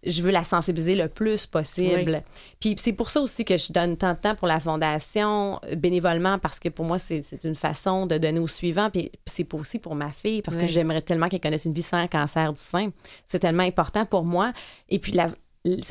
je 0.06 0.22
veux 0.22 0.30
la 0.30 0.44
sensibiliser 0.44 0.94
le 0.94 1.08
plus 1.08 1.46
possible. 1.46 2.22
Puis 2.60 2.76
c'est 2.78 2.92
pour 2.92 3.10
ça 3.10 3.20
aussi 3.20 3.44
que 3.44 3.56
je 3.56 3.72
donne 3.72 3.96
tant 3.96 4.12
de 4.12 4.18
temps 4.18 4.34
pour 4.34 4.46
la 4.46 4.60
fondation 4.60 5.60
bénévolement 5.76 6.38
parce 6.38 6.60
que 6.60 6.68
pour 6.68 6.84
moi 6.84 6.98
c'est 6.98 7.22
une 7.44 7.54
façon 7.54 8.06
de 8.06 8.16
donner 8.16 8.38
au 8.38 8.46
suivant. 8.46 8.88
Puis 8.90 9.10
c'est 9.26 9.52
aussi 9.54 9.78
pour 9.78 9.94
ma 9.94 10.12
fille 10.12 10.42
parce 10.42 10.56
que 10.56 10.66
j'aimerais 10.66 11.02
tellement 11.02 11.28
qu'elle 11.28 11.40
connaisse 11.40 11.64
une 11.64 11.74
vie 11.74 11.82
sans 11.82 12.06
cancer 12.06 12.52
du 12.52 12.60
sein. 12.60 12.90
C'est 13.26 13.40
tellement 13.40 13.64
important 13.64 14.06
pour 14.06 14.24
moi. 14.24 14.52
Et 14.88 14.98
puis 14.98 15.12
la, 15.12 15.28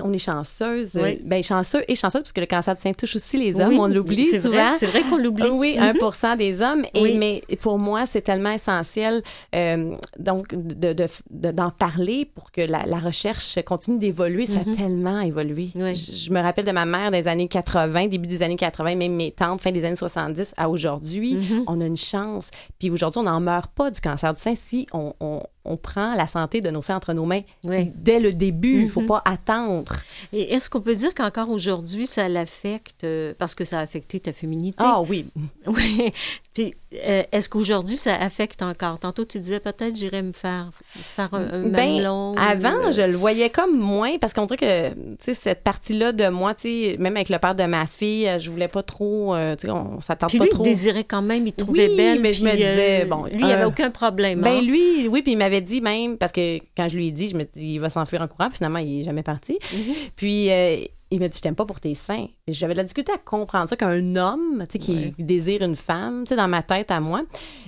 on 0.04 0.14
est 0.14 0.18
chanceuse. 0.18 1.00
Oui. 1.02 1.22
Ben, 1.24 1.42
chanceux 1.44 1.84
et 1.88 1.96
chanceuse 1.96 2.22
parce 2.22 2.34
que 2.34 2.42
le 2.42 2.48
cancer 2.48 2.76
du 2.76 2.82
sein 2.82 2.94
touche 2.94 3.16
aussi 3.16 3.38
les 3.38 3.60
hommes. 3.60 3.80
on 3.80 3.88
l'oublie 3.88 4.28
souvent. 4.40 4.76
C'est 4.80 4.86
vrai 4.88 5.02
qu'on 5.04 5.18
l'oublie. 5.18 5.48
Oui, 5.50 5.76
1 5.78 5.94
mm-hmm. 5.94 6.38
des 6.38 6.62
hommes. 6.62 6.84
Et, 6.94 7.18
Mais 7.18 7.42
pour 7.62 7.78
moi, 7.78 8.06
c'est 8.06 8.22
tellement 8.22 8.52
essentiel 8.52 9.22
euh, 9.56 9.96
donc 10.20 10.54
d'en 10.54 10.94
de, 10.94 10.94
de, 10.94 11.72
parler 11.78 12.26
pour 12.26 12.52
que 12.52 12.62
la, 12.62 13.00
recherche 13.00 13.60
continue 13.66 13.98
d'évoluer. 13.98 14.46
Ça 14.46 14.60
a 14.60 14.64
mm-hmm. 14.64 14.78
tellement 14.78 15.20
évolué. 15.20 15.70
Je, 15.76 16.32
me 16.32 16.42
rappelle 16.42 16.66
de 16.66 16.72
ma 16.72 16.86
mère 16.86 17.12
des 17.12 17.28
années 17.28 17.48
80, 17.48 18.08
début 18.08 18.28
des 18.28 18.42
années 18.42 18.56
80, 18.56 18.96
même 18.96 19.16
mes 19.16 19.32
tantes, 19.32 19.62
fin 19.62 19.72
des 19.72 19.86
années 19.86 19.96
70 19.96 20.54
à 20.58 20.70
aujourd'hui. 20.70 21.36
Mm-hmm. 21.36 21.64
On 21.68 21.82
a 21.82 21.86
une 21.86 21.98
chance. 21.98 22.50
Puis 22.80 22.90
aujourd'hui, 22.90 23.20
on 23.20 23.24
n'en 23.24 23.42
meurt 23.42 23.72
pas 23.72 23.92
du 23.92 24.02
cancer 24.02 24.34
du 24.34 24.40
sein 24.40 24.56
si 24.56 24.88
on, 24.94 25.14
on 25.20 25.42
prend 25.78 26.16
la 26.16 26.28
santé 26.28 26.62
de 26.62 26.70
nos 26.70 26.82
seins 26.82 26.96
entre 26.96 27.14
nos 27.14 27.26
mains 27.26 27.42
dès 27.64 28.20
le 28.20 28.34
début. 28.34 28.80
Il 28.80 28.84
ne 28.84 28.88
faut 28.88 29.02
mhm. 29.02 29.08
pas 29.08 29.22
attendre. 29.26 29.94
Et 30.32 30.54
est-ce 30.54 30.70
qu'on 30.70 30.82
peut 30.82 30.96
dire 30.96 31.14
qu'encore 31.14 31.50
aujourd'hui, 31.50 32.08
ça 32.08 32.30
l'affecte 32.30 33.04
euh, 33.04 33.34
parce 33.38 33.56
que 33.56 33.66
ça 33.66 33.80
a 33.80 33.82
affecté 33.82 34.20
ta 34.20 34.34
féminité? 34.34 34.78
Ah 34.80 35.02
oui. 35.02 35.28
Oui. 35.68 36.12
Puis, 36.54 36.76
euh, 37.06 37.24
est-ce 37.32 37.50
qu'aujourd'hui, 37.50 37.98
ça 37.98 38.16
affecte 38.16 38.62
encore? 38.62 39.00
Tantôt, 39.00 39.26
tu 39.26 39.40
disais 39.40 39.60
peut-être 39.60 39.96
j'irais 39.96 40.22
me 40.22 40.32
faire, 40.32 40.72
faire 40.86 41.34
un, 41.34 41.68
ben, 41.68 42.02
long. 42.02 42.36
Avant, 42.36 42.88
euh, 42.88 42.92
je 42.92 43.02
le 43.02 43.16
voyais 43.16 43.50
comme 43.50 43.78
moins 43.78 44.18
parce 44.20 44.34
qu'on 44.34 44.46
dirait 44.46 44.58
que, 44.58 44.90
tu 44.90 45.16
sais, 45.20 45.34
cette 45.34 45.64
partie-là 45.64 46.12
de 46.12 46.28
moi, 46.30 46.54
tu 46.54 46.62
sais, 46.62 46.98
même 47.00 47.16
avec 47.16 47.30
le 47.30 47.40
père 47.40 47.56
de 47.56 47.64
ma 47.64 47.88
fille, 47.88 48.30
je 48.40 48.50
voulais 48.50 48.68
pas 48.68 48.84
trop, 48.84 49.36
tu 49.58 49.68
sais, 49.68 49.72
on 49.72 50.00
s'attend 50.02 50.28
pas 50.28 50.44
lui, 50.44 50.50
trop. 50.50 50.64
il 50.64 50.70
désirait 50.70 51.04
quand 51.04 51.22
même, 51.22 51.48
il 51.48 51.54
trouvait 51.54 51.90
oui, 51.90 51.98
belle. 51.98 52.22
mais 52.22 52.34
je 52.34 52.44
me 52.44 52.52
disais, 52.52 53.06
bon. 53.06 53.26
Lui, 53.26 53.40
il 53.40 53.52
avait 53.52 53.66
aucun 53.66 53.90
problème. 53.90 54.42
Ben, 54.42 54.58
hein? 54.58 54.62
lui, 54.62 55.08
oui, 55.08 55.22
puis 55.22 55.34
il 55.34 55.38
m'avait 55.38 55.62
dit 55.62 55.82
même, 55.82 56.18
parce 56.18 56.32
que 56.32 56.60
quand 56.76 56.88
je 56.88 56.98
lui 56.98 57.08
ai 57.08 57.12
dit, 57.12 57.30
je 57.30 57.36
me 57.36 57.44
dis, 57.44 57.76
il 57.76 57.80
va 57.80 57.90
s'enfuir 57.90 58.22
en 58.22 58.28
courant, 58.28 58.50
finalement, 58.50 58.80
il 58.80 59.02
est 59.02 59.04
jamais 59.04 59.24
parti. 59.24 59.58
Mm-hmm. 59.62 60.10
Puis, 60.16 60.52
euh, 60.52 60.78
il 61.16 61.20
m'a 61.20 61.28
dit, 61.28 61.38
je 61.38 61.42
t'aime 61.42 61.56
pas 61.56 61.66
pour 61.66 61.80
tes 61.80 61.96
seins. 61.96 62.28
J'avais 62.48 62.74
de 62.74 62.78
la 62.78 62.84
difficulté 62.84 63.12
à 63.12 63.18
comprendre 63.18 63.70
ça 63.70 63.76
qu'un 63.76 64.16
homme, 64.16 64.66
tu 64.70 64.74
sais, 64.74 64.80
qui 64.80 65.14
désire 65.18 65.62
une 65.62 65.76
femme, 65.76 66.24
tu 66.24 66.30
sais, 66.30 66.36
dans 66.36 66.48
ma 66.48 66.62
tête 66.62 66.92
à 66.92 67.00
moi. 67.00 67.22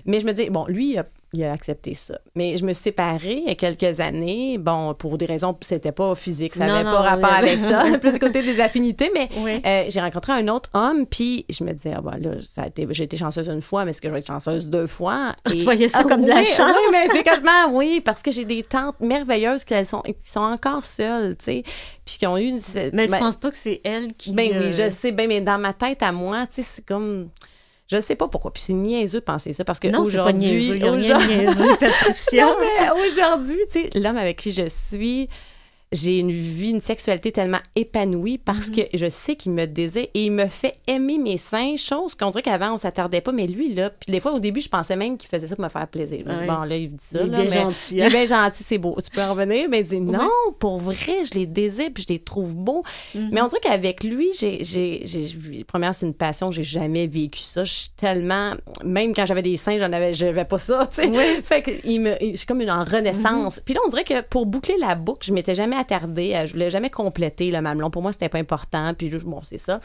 Mais 0.05 0.19
je 0.19 0.25
me 0.25 0.33
dis, 0.33 0.49
bon, 0.49 0.65
lui, 0.67 0.91
il 0.91 0.97
a 0.99 1.05
il 1.33 1.43
a 1.43 1.51
accepté 1.51 1.93
ça. 1.93 2.19
Mais 2.35 2.57
je 2.57 2.65
me 2.65 2.73
suis 2.73 2.83
séparée 2.83 3.41
il 3.43 3.47
y 3.47 3.51
a 3.51 3.55
quelques 3.55 3.99
années. 3.99 4.57
Bon, 4.57 4.93
pour 4.93 5.17
des 5.17 5.25
raisons, 5.25 5.55
c'était 5.61 5.91
pas 5.91 6.15
physique, 6.15 6.55
ça 6.55 6.65
n'avait 6.65 6.83
pas 6.83 7.01
rapport 7.01 7.33
avec 7.33 7.59
ça, 7.59 7.83
plus 8.01 8.13
du 8.13 8.19
côté 8.19 8.41
des 8.43 8.59
affinités. 8.61 9.11
Mais 9.13 9.29
euh, 9.65 9.85
j'ai 9.89 9.99
rencontré 9.99 10.33
un 10.33 10.47
autre 10.47 10.69
homme, 10.73 11.05
puis 11.05 11.45
je 11.49 11.63
me 11.63 11.73
disais, 11.73 11.93
ah, 11.95 12.01
bon, 12.01 12.11
là, 12.11 12.31
ça 12.41 12.63
a 12.63 12.67
été, 12.67 12.87
j'ai 12.91 13.03
été 13.03 13.17
chanceuse 13.17 13.49
une 13.49 13.61
fois, 13.61 13.83
mais 13.83 13.91
est-ce 13.91 14.01
que 14.01 14.07
je 14.07 14.13
vais 14.13 14.19
être 14.19 14.27
chanceuse 14.27 14.69
deux 14.69 14.87
fois? 14.87 15.35
Ah, 15.43 15.51
tu 15.51 15.63
voyais 15.63 15.87
ça 15.89 16.03
comme 16.03 16.21
de 16.21 16.29
la 16.29 16.43
chance? 16.43 16.71
Oui, 16.73 16.91
mais 16.91 17.07
c'est 17.11 17.23
oui, 17.71 18.01
parce 18.01 18.21
que 18.21 18.31
j'ai 18.31 18.45
des 18.45 18.63
tantes 18.63 18.99
merveilleuses 18.99 19.63
qui, 19.63 19.85
sont, 19.85 20.01
qui 20.01 20.15
sont 20.29 20.39
encore 20.39 20.85
seules, 20.85 21.35
tu 21.37 21.45
sais, 21.45 21.63
puis 22.05 22.17
qui 22.17 22.27
ont 22.27 22.37
eu... 22.37 22.53
mais 22.93 23.07
je 23.07 23.11
ben 23.11 23.19
pense 23.19 23.35
pas 23.35 23.51
que 23.51 23.57
c'est 23.57 23.81
elles 23.83 24.13
qui... 24.13 24.31
Ben 24.31 24.49
oui, 24.57 24.71
je 24.71 24.89
sais, 24.89 25.11
ben, 25.11 25.27
mais 25.27 25.41
dans 25.41 25.57
ma 25.57 25.73
tête 25.73 26.01
à 26.03 26.11
moi, 26.11 26.47
tu 26.47 26.55
sais, 26.55 26.61
c'est 26.61 26.85
comme 26.85 27.29
je 27.89 27.95
ne 27.95 28.01
sais 28.01 28.15
pas 28.15 28.27
pourquoi. 28.27 28.51
Puis 28.51 28.63
c'est 28.63 28.73
niaiseux 28.73 29.19
de 29.19 29.25
penser 29.25 29.53
ça 29.53 29.63
parce 29.63 29.79
que 29.79 29.87
aujourd'hui. 29.95 30.71
aujourd'hui, 33.07 33.59
tu 33.71 33.81
sais, 33.81 33.89
l'homme 33.95 34.17
avec 34.17 34.37
qui 34.37 34.51
je 34.51 34.67
suis, 34.67 35.29
j'ai 35.91 36.19
une 36.19 36.31
vie, 36.31 36.71
une 36.71 36.81
sexualité 36.81 37.31
tellement 37.31 37.59
épanouie 37.75 38.37
parce 38.37 38.67
mhm. 38.69 38.75
que 38.75 38.81
je 38.93 39.09
sais 39.09 39.35
qu'il 39.35 39.53
me 39.53 39.65
désire 39.65 40.07
et 40.13 40.25
il 40.25 40.31
me 40.31 40.47
fait 40.47 40.73
aimer 40.87 41.17
mes 41.17 41.37
seins, 41.37 41.75
chose 41.77 42.13
qu'on 42.13 42.29
dirait 42.31 42.41
qu'avant 42.41 42.73
on 42.73 42.77
s'attardait 42.77 43.21
pas, 43.21 43.31
mais 43.31 43.47
lui 43.47 43.73
là, 43.73 43.89
puis 43.89 44.11
des 44.11 44.19
fois 44.19 44.33
au 44.33 44.39
début 44.39 44.59
je 44.59 44.69
pensais 44.69 44.97
même 44.97 45.17
qu'il 45.17 45.29
faisait 45.29 45.47
ça 45.47 45.55
pour 45.55 45.63
me 45.63 45.69
faire 45.69 45.87
plaisir. 45.87 46.25
Bon 46.25 46.63
là 46.63 46.75
il 46.75 46.89
dit 46.89 47.03
ça, 47.03 47.19
il 47.23 47.33
est 47.33 47.45
bien 47.45 47.63
gentil. 47.63 47.95
Il 47.95 48.01
est 48.01 48.09
bien 48.09 48.25
gentil, 48.25 48.63
c'est 48.63 48.77
beau. 48.77 48.97
Tu 49.03 49.09
peux 49.11 49.21
en 49.21 49.31
revenir, 49.31 49.67
mais 49.69 49.79
il 49.79 49.83
dit 49.85 50.01
non, 50.01 50.29
pour 50.59 50.77
vrai, 50.77 51.25
je 51.25 51.37
les 51.37 51.45
désire 51.45 51.89
puis 51.93 52.03
je 52.07 52.13
les 52.13 52.19
trouve 52.19 52.55
beaux. 52.55 52.83
Mhm. 53.15 53.29
Mais 53.31 53.41
on 53.41 53.47
dirait 53.47 53.61
qu'avec 53.61 54.03
lui, 54.03 54.29
j'ai, 54.37 54.63
j'ai, 54.63 55.03
j'ai, 55.05 55.63
première 55.63 55.95
c'est 55.95 56.05
une 56.05 56.13
passion, 56.13 56.51
j'ai 56.51 56.63
jamais 56.63 57.07
vécu 57.07 57.39
ça. 57.39 57.63
Je 57.63 57.71
suis 57.71 57.89
tellement, 57.95 58.53
même 58.83 59.13
quand 59.13 59.25
j'avais 59.25 59.41
des 59.41 59.55
seins, 59.57 59.77
j'en 59.77 59.91
avais, 59.93 60.13
j'avais 60.13 60.45
pas 60.45 60.59
ça, 60.59 60.87
tu 60.87 61.01
sais. 61.01 61.41
Fait 61.43 61.61
que 61.61 61.71
il 61.85 62.01
me, 62.01 62.15
je 62.19 62.35
suis 62.35 62.45
comme 62.45 62.61
une 62.61 62.71
en 62.71 62.83
renaissance. 62.83 63.57
Mhm. 63.57 63.63
Puis 63.63 63.73
là 63.73 63.79
on 63.85 63.89
dirait 63.89 64.03
que 64.03 64.21
pour 64.21 64.45
boucler 64.45 64.75
la 64.79 64.95
boucle, 64.95 65.25
je 65.25 65.33
m'étais 65.33 65.55
jamais 65.55 65.76
attardée. 65.77 66.39
Je 66.45 66.53
voulais 66.53 66.69
jamais 66.69 66.89
compléter 66.89 67.51
le 67.51 67.61
mamelon. 67.61 67.89
Pour 67.89 68.01
moi, 68.01 68.11
c'était 68.11 68.29
pas 68.29 68.39
important. 68.39 68.93
Puis, 68.93 69.09
bon, 69.25 69.41
c'est 69.43 69.57
ça. 69.57 69.79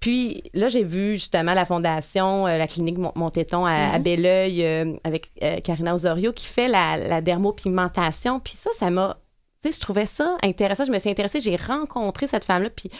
Puis 0.00 0.42
là, 0.54 0.68
j'ai 0.68 0.82
vu 0.82 1.12
justement 1.12 1.52
la 1.52 1.66
fondation, 1.66 2.46
euh, 2.46 2.56
la 2.56 2.66
clinique 2.66 2.96
Montéton 3.14 3.66
à, 3.66 3.98
mm 3.98 4.02
Belleuil 4.02 4.64
euh, 4.64 4.94
avec 5.04 5.30
euh, 5.42 5.60
Karina 5.60 5.94
Osorio 5.94 6.32
qui 6.32 6.46
fait 6.46 6.68
la, 6.68 6.96
la 6.96 7.20
dermopigmentation. 7.20 8.40
Puis 8.40 8.54
ça, 8.54 8.70
ça 8.74 8.90
m'a. 8.90 9.18
Tu 9.62 9.70
sais, 9.70 9.76
je 9.76 9.80
trouvais 9.80 10.06
ça 10.06 10.38
intéressant. 10.42 10.84
Je 10.84 10.90
me 10.90 10.98
suis 10.98 11.10
intéressée. 11.10 11.42
J'ai 11.42 11.56
rencontré 11.56 12.26
cette 12.26 12.46
femme-là. 12.46 12.70
Puis 12.70 12.90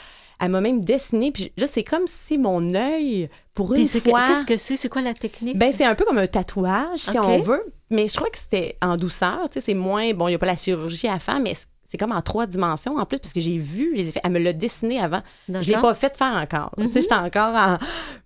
elle 0.40 0.50
m'a 0.50 0.60
même 0.60 0.84
dessiné. 0.84 1.32
Puis 1.32 1.52
là, 1.56 1.66
c'est 1.66 1.84
comme 1.84 2.06
si 2.06 2.36
mon 2.36 2.74
œil, 2.74 3.30
pour 3.54 3.72
une 3.72 3.86
fois. 3.86 4.26
Qu'est-ce 4.26 4.44
que 4.44 4.56
c'est? 4.58 4.76
C'est 4.76 4.90
quoi 4.90 5.00
la 5.00 5.14
technique? 5.14 5.56
Ben, 5.56 5.72
c'est 5.72 5.84
un 5.84 5.94
peu 5.94 6.04
comme 6.04 6.18
un 6.18 6.26
tatouage, 6.26 6.98
si 6.98 7.18
on 7.18 7.40
veut. 7.40 7.72
Mais 7.88 8.08
je 8.08 8.14
crois 8.14 8.28
que 8.28 8.38
c'était 8.38 8.76
en 8.82 8.98
douceur. 8.98 9.48
Tu 9.50 9.54
sais, 9.54 9.66
c'est 9.66 9.74
moins. 9.74 10.12
Bon, 10.12 10.28
il 10.28 10.32
n'y 10.32 10.34
a 10.34 10.38
pas 10.38 10.46
la 10.46 10.56
chirurgie 10.56 11.08
à 11.08 11.18
faire, 11.18 11.40
mais 11.40 11.54
c'est 11.90 11.98
comme 11.98 12.12
en 12.12 12.20
trois 12.20 12.46
dimensions 12.46 12.96
en 12.96 13.04
plus, 13.04 13.18
parce 13.18 13.32
que 13.32 13.40
j'ai 13.40 13.58
vu 13.58 13.94
les 13.94 14.08
effets. 14.08 14.20
Elle 14.22 14.30
me 14.30 14.38
l'a 14.38 14.52
dessiné 14.52 15.00
avant. 15.00 15.22
Je 15.48 15.54
ne 15.54 15.62
l'ai 15.62 15.72
pas 15.80 15.92
fait 15.94 16.16
faire 16.16 16.34
encore. 16.34 16.70
Tu 16.76 16.84
sais, 16.84 16.88
mhm. 16.88 17.02
j'étais 17.02 17.14
encore 17.14 17.54
en. 17.54 17.78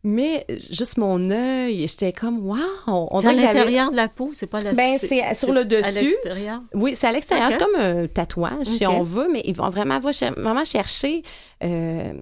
Mais 0.03 0.47
juste 0.71 0.99
mon 0.99 1.31
œil, 1.31 1.87
j'étais 1.89 2.13
comme, 2.13 2.47
waouh! 2.47 2.59
On 2.87 3.25
à 3.25 3.33
l'intérieur 3.33 3.91
de 3.91 3.97
la 3.97 4.09
peau, 4.09 4.31
c'est 4.35 4.47
pas 4.47 4.59
la 4.59 4.73
Ben, 4.75 4.99
c'est 4.99 5.35
sur 5.35 5.53
le 5.53 5.65
dessus. 5.65 5.83
À 5.83 5.91
l'extérieur. 5.91 6.61
Oui, 6.75 6.95
c'est 6.95 7.07
à 7.07 7.13
l'extérieur. 7.13 7.51
C'est 7.53 7.59
comme 7.59 7.81
un 7.81 8.07
tatouage, 8.07 8.67
si 8.67 8.87
on 8.87 9.03
veut, 9.03 9.29
mais 9.33 9.43
ils 9.45 9.55
vont 9.55 9.71
vraiment, 9.71 9.99
vraiment 9.99 10.65
chercher. 10.65 11.23
Euh, 11.63 12.13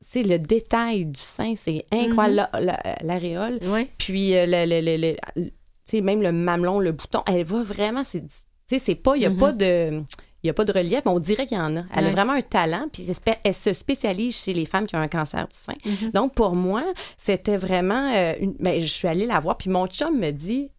c'est 0.00 0.22
le 0.22 0.38
détail 0.38 1.04
du 1.04 1.20
sein, 1.20 1.54
c'est 1.60 1.84
incroyable, 1.92 2.48
mhm. 2.54 2.72
l'aréole. 3.02 3.58
Oui. 3.64 3.88
Puis, 3.98 4.36
euh, 4.36 4.44
le, 4.46 4.66
le, 4.66 4.96
le 4.96 5.50
sais, 5.90 6.00
même 6.00 6.22
le 6.22 6.32
mamelon, 6.32 6.78
le 6.78 6.92
bouton, 6.92 7.22
elle 7.26 7.44
va 7.44 7.62
vraiment, 7.62 8.04
c'est, 8.04 8.20
tu 8.20 8.34
sais, 8.66 8.78
c'est 8.78 8.94
pas, 8.94 9.16
il 9.16 9.22
y 9.22 9.26
a 9.26 9.30
pas 9.30 9.52
de 9.52 10.02
il 10.42 10.46
n'y 10.46 10.50
a 10.50 10.54
pas 10.54 10.64
de 10.64 10.72
relief, 10.72 11.02
mais 11.04 11.12
on 11.12 11.18
dirait 11.18 11.46
qu'il 11.46 11.58
y 11.58 11.60
en 11.60 11.76
a. 11.76 11.82
Elle 11.94 12.06
a 12.06 12.10
vraiment 12.10 12.32
un 12.32 12.42
talent, 12.42 12.86
puis 12.90 13.06
elle 13.44 13.54
se 13.54 13.72
spécialise 13.72 14.36
chez 14.36 14.54
les 14.54 14.64
femmes 14.64 14.86
qui 14.86 14.96
ont 14.96 15.00
un 15.00 15.08
cancer 15.08 15.46
du 15.46 15.56
sein. 15.56 15.74
Mm-hmm. 15.84 16.12
Donc, 16.12 16.34
pour 16.34 16.54
moi, 16.54 16.82
c'était 17.18 17.58
vraiment... 17.58 18.10
Euh, 18.12 18.32
une... 18.40 18.54
Ben, 18.58 18.80
je 18.80 18.86
suis 18.86 19.06
allée 19.06 19.26
la 19.26 19.38
voir, 19.38 19.58
puis 19.58 19.68
mon 19.68 19.86
chum 19.86 20.18
me 20.18 20.30
dit, 20.30 20.70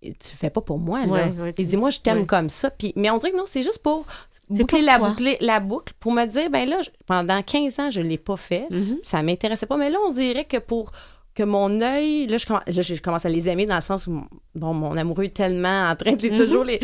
tu 0.00 0.36
fais 0.36 0.50
pas 0.50 0.60
pour 0.60 0.78
moi, 0.78 1.06
là. 1.06 1.28
il 1.56 1.66
dit, 1.66 1.76
moi, 1.76 1.90
je 1.90 1.98
t'aime 1.98 2.24
comme 2.26 2.48
ça. 2.48 2.70
Puis, 2.70 2.92
mais 2.94 3.10
on 3.10 3.18
dirait 3.18 3.32
que 3.32 3.36
non, 3.36 3.44
c'est 3.46 3.64
juste 3.64 3.82
pour 3.82 4.06
boucler, 4.48 4.82
la, 4.82 5.60
boucle, 5.60 5.92
pour 5.98 6.12
me 6.12 6.24
dire, 6.26 6.48
ben 6.50 6.68
là, 6.68 6.80
pendant 7.06 7.42
15 7.42 7.78
ans, 7.80 7.90
je 7.90 8.00
l'ai 8.00 8.18
pas 8.18 8.36
fait. 8.36 8.68
Mm-hmm. 8.70 8.98
Ça 9.02 9.22
m'intéressait 9.22 9.66
pas. 9.66 9.76
Mais 9.76 9.90
là, 9.90 9.98
on 10.06 10.12
dirait 10.12 10.44
que 10.44 10.58
pour 10.58 10.92
que 11.38 11.44
mon 11.44 11.80
œil, 11.80 12.26
là 12.26 12.36
je, 12.36 12.46
commence, 12.46 12.66
là, 12.66 12.82
je 12.82 13.00
commence 13.00 13.24
à 13.24 13.28
les 13.28 13.48
aimer 13.48 13.64
dans 13.64 13.76
le 13.76 13.80
sens 13.80 14.06
où, 14.06 14.22
bon, 14.54 14.74
mon 14.74 14.96
amoureux 14.96 15.24
est 15.24 15.36
tellement 15.36 15.88
en 15.88 15.96
train 15.96 16.12
de 16.12 16.16
mm-hmm. 16.16 16.36
toujours 16.36 16.64
les... 16.64 16.80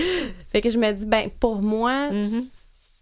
Fait 0.51 0.61
que 0.61 0.71
je 0.71 0.79
me 0.79 0.93
dis, 0.93 1.07
ben 1.07 1.29
pour 1.41 1.63
moi, 1.63 2.11
mm-hmm 2.11 2.47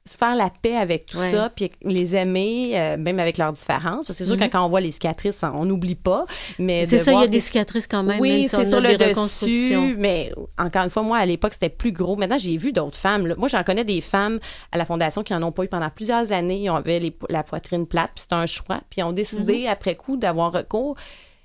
faire 0.05 0.35
la 0.35 0.51
paix 0.51 0.77
avec 0.77 1.07
tout 1.07 1.19
ça, 1.19 1.51
puis 1.51 1.71
les 1.83 2.15
aimer, 2.17 2.73
euh, 2.75 2.97
même 2.97 3.21
avec 3.21 3.38
leurs 3.38 3.53
différences. 3.53 4.05
Parce 4.07 4.07
que 4.07 4.12
c'est 4.15 4.25
sûr 4.25 4.37
que 4.37 4.45
mhm. 4.45 4.51
quand 4.51 4.65
on 4.65 4.69
voit 4.69 4.81
les 4.81 4.91
cicatrices, 4.91 5.43
on 5.43 5.65
n'oublie 5.65 5.95
pas. 5.95 6.27
Mais 6.59 6.87
c'est 6.87 6.99
ça, 6.99 7.12
il 7.12 7.21
y 7.21 7.25
a 7.25 7.29
des 7.29 7.41
cicatrices 7.41 7.87
quand 7.87 8.03
même. 8.03 8.21
Oui, 8.21 8.49
c'est 8.49 8.65
sur 8.65 8.81
le 8.81 8.97
dessus. 8.97 9.97
Mais 9.99 10.33
encore 10.59 10.83
une 10.83 10.91
fois, 10.91 11.03
moi, 11.03 11.19
à 11.19 11.27
l'époque, 11.27 11.53
c'était 11.53 11.69
plus 11.69 11.93
gros. 11.93 12.17
Maintenant, 12.17 12.38
j'ai 12.38 12.57
vu 12.57 12.73
d'autres 12.73 12.97
femmes. 12.97 13.35
Moi, 13.38 13.49
j'en 13.49 13.62
connais 13.62 13.85
des 13.85 14.01
femmes 14.01 14.41
à 14.73 14.79
la 14.79 14.85
Fondation 14.85 15.23
qui 15.23 15.35
en 15.35 15.43
ont 15.43 15.53
pas 15.53 15.65
eu 15.65 15.69
pendant 15.69 15.91
plusieurs 15.91 16.33
années. 16.33 16.62
Ils 16.62 16.69
avaient 16.69 17.12
la 17.29 17.43
poitrine 17.43 17.87
plate, 17.87 18.11
puis 18.15 18.23
c'était 18.23 18.35
un 18.35 18.47
choix. 18.47 18.81
Puis 18.91 19.01
ils 19.01 19.05
ont 19.05 19.12
décidé, 19.12 19.62
mhm. 19.62 19.69
après 19.69 19.95
coup, 19.95 20.17
d'avoir 20.17 20.53
recours 20.53 20.97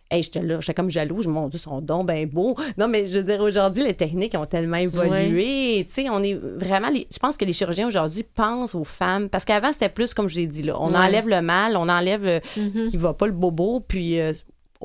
Hey, 0.09 0.23
j'étais 0.23 0.41
là, 0.41 0.59
j'étais 0.59 0.73
comme 0.73 0.89
jaloux. 0.89 1.21
Je 1.21 1.29
mon 1.29 1.47
Dieu, 1.47 1.59
son 1.59 1.81
don, 1.81 2.03
ben 2.03 2.25
beau. 2.27 2.55
Non, 2.77 2.87
mais 2.87 3.07
je 3.07 3.19
veux 3.19 3.23
dire, 3.23 3.41
aujourd'hui, 3.41 3.83
les 3.83 3.93
techniques 3.93 4.35
ont 4.37 4.45
tellement 4.45 4.77
évolué. 4.77 5.85
Tu 5.87 5.93
sais, 5.93 6.09
on 6.09 6.23
est 6.23 6.35
vraiment. 6.35 6.89
je 6.93 7.19
pense 7.19 7.37
que 7.37 7.45
les 7.45 7.53
chirurgiens 7.53 7.87
aujourd'hui 7.87 8.23
pensent 8.23 8.75
aux 8.75 8.83
femmes. 8.85 9.29
Parce 9.29 9.43
qu'avant, 9.43 9.73
c'était 9.73 9.89
plus, 9.89 10.13
comme 10.13 10.29
je 10.29 10.37
l'ai 10.37 10.47
dit, 10.47 10.63
là. 10.63 10.75
On 10.79 10.93
enlève 10.93 11.27
le 11.27 11.41
mal, 11.41 11.75
on 11.75 11.89
enlève 11.89 12.25
euh, 12.25 12.39
ce 12.43 12.59
mm-hmm. 12.59 12.89
qui 12.89 12.97
va 12.97 13.13
pas, 13.13 13.27
le 13.27 13.33
bobo, 13.33 13.81
puis 13.81 14.19
euh, 14.19 14.33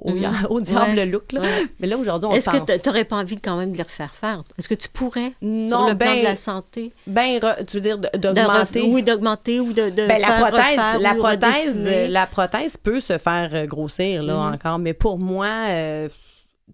Mhm. 0.05 0.46
au, 0.48 0.61
diable 0.61 0.96
le 0.96 1.05
look. 1.05 1.33
Là. 1.33 1.42
Mais 1.78 1.87
là, 1.87 1.98
aujourd'hui, 1.98 2.28
on 2.31 2.35
Est-ce 2.35 2.50
que 2.50 2.78
tu 2.78 2.88
n'aurais 2.88 3.05
pas 3.05 3.16
envie 3.16 3.37
de, 3.37 3.40
quand 3.40 3.57
même 3.57 3.72
de 3.72 3.76
les 3.76 3.83
refaire 3.83 4.14
faire? 4.14 4.42
Est-ce 4.59 4.68
que 4.68 4.74
tu 4.74 4.88
pourrais, 4.88 5.33
non, 5.42 5.81
sur 5.81 5.88
le 5.90 5.98
plan 5.98 6.11
de 6.11 6.16
ben, 6.16 6.24
la 6.24 6.37
santé? 6.37 6.92
Ben, 7.07 7.40
tu 7.68 7.76
veux 7.76 7.83
dire 7.83 7.98
d'augmenter? 7.98 8.83
Oui, 8.83 9.02
d'augmenter 9.02 9.61
ou 9.61 9.72
de, 9.72 9.90
de 9.90 10.07
ben, 10.07 10.20
la 10.20 10.48
prothèse, 10.48 11.00
la 11.00 11.14
prothèse, 11.14 12.09
la 12.11 12.26
prothèse 12.26 12.76
peut 12.76 13.00
se 13.00 13.18
faire 13.18 13.50
euh, 13.52 13.66
grossir, 13.66 14.22
là, 14.22 14.35
mhm. 14.35 14.55
encore. 14.55 14.78
Mais 14.78 14.94
pour 14.94 15.18
moi, 15.18 15.48
euh, 15.68 16.09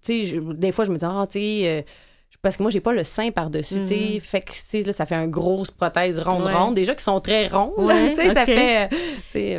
tu 0.04 0.26
sais, 0.26 0.40
des 0.54 0.72
fois, 0.72 0.84
je 0.84 0.90
me 0.90 0.98
dis, 0.98 1.04
ah, 1.04 1.26
tu 1.30 1.38
sais... 1.38 1.62
Euh, 1.66 1.82
parce 2.40 2.56
que 2.56 2.62
moi, 2.62 2.70
j'ai 2.70 2.80
pas 2.80 2.92
le 2.92 3.02
sein 3.02 3.32
par-dessus, 3.32 3.80
tu 3.80 3.86
sais. 3.86 4.10
Mhm. 4.14 4.20
Fait 4.20 4.40
que, 4.40 4.86
là, 4.86 4.92
ça 4.92 5.06
fait 5.06 5.16
une 5.16 5.30
grosse 5.30 5.72
prothèse 5.72 6.20
ronde-ronde, 6.20 6.74
déjà 6.74 6.94
qui 6.94 7.02
sont 7.02 7.20
très 7.20 7.48
ronds, 7.48 7.74
tu 7.76 8.14
sais, 8.14 8.32
ça 8.32 8.46
fait... 8.46 8.88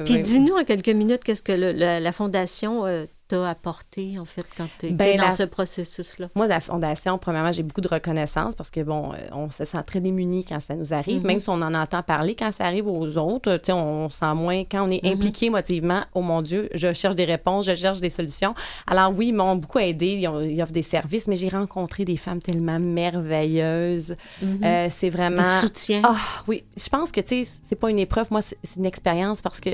Puis 0.06 0.22
dis-nous 0.22 0.56
en 0.56 0.64
quelques 0.64 0.88
minutes 0.88 1.22
qu'est-ce 1.26 1.44
que 1.44 1.52
la, 1.52 2.12
Fondation 2.14 2.86
t'a 3.30 3.48
apporté, 3.48 4.18
en 4.20 4.26
fait, 4.26 4.46
quand 4.58 4.68
tu 4.80 4.88
es 4.88 4.90
ben, 4.90 5.18
dans 5.18 5.32
ce 5.32 5.44
processus-là? 5.44 6.30
Moi, 6.36 6.48
la 6.48 6.60
Fondation, 6.60 7.18
premièrement, 7.20 7.52
j'ai 7.52 7.62
beaucoup 7.62 7.80
de 7.80 7.88
reconnaissance 7.88 8.56
parce 8.56 8.72
que, 8.72 8.82
bon, 8.82 9.14
euh, 9.14 9.18
on 9.32 9.52
se 9.52 9.66
sent 9.66 9.78
très 9.86 10.02
démunis 10.02 10.44
quand 10.44 10.60
ça 10.60 10.74
nous 10.74 10.94
arrive, 10.96 11.22
mm-hmm. 11.22 11.28
même 11.28 11.40
si 11.40 11.50
on 11.50 11.62
en 11.62 11.74
entend 11.76 12.02
parler 12.02 12.36
quand 12.36 12.52
ça 12.52 12.66
arrive 12.66 12.88
aux 12.88 13.18
autres, 13.18 13.58
tu 13.58 13.66
sais, 13.66 13.72
on 13.72 14.10
sent 14.10 14.34
moins, 14.34 14.64
quand 14.64 14.88
on 14.88 14.90
est 14.90 15.04
mm-hmm. 15.04 15.14
impliqué 15.14 15.46
émotivement, 15.46 16.02
oh 16.16 16.22
mon 16.22 16.42
Dieu, 16.42 16.70
je 16.74 16.92
cherche 16.92 17.16
des 17.16 17.26
réponses, 17.26 17.68
je 17.68 17.76
cherche 17.76 18.02
des 18.02 18.10
solutions. 18.10 18.56
Alors 18.88 19.14
oui, 19.16 19.28
ils 19.28 19.34
m'ont 19.34 19.56
beaucoup 19.56 19.80
aidé, 19.80 20.20
ils, 20.20 20.62
offrent 20.62 20.72
des 20.72 20.82
services, 20.82 21.28
mais 21.28 21.36
j'ai 21.36 21.50
rencontré 21.50 22.06
des 22.06 22.18
femmes 22.18 22.42
tellement 22.42 22.80
merveilleuses. 22.80 24.16
Mm-hmm. 24.44 24.66
Euh, 24.66 24.88
c'est 24.90 25.12
vraiment... 25.12 25.38
Du 25.38 25.68
soutien. 25.68 26.02
Ah 26.04 26.18
oui, 26.48 26.64
je 26.76 26.90
pense 26.90 27.12
que, 27.12 27.22
tu 27.22 27.46
sais, 27.46 27.52
c'est 27.64 27.76
pas 27.76 27.92
une 27.92 28.00
épreuve, 28.00 28.28
moi, 28.32 28.42
c'est 28.42 28.58
une 28.78 28.88
expérience 28.88 29.44
parce 29.44 29.60
que 29.60 29.70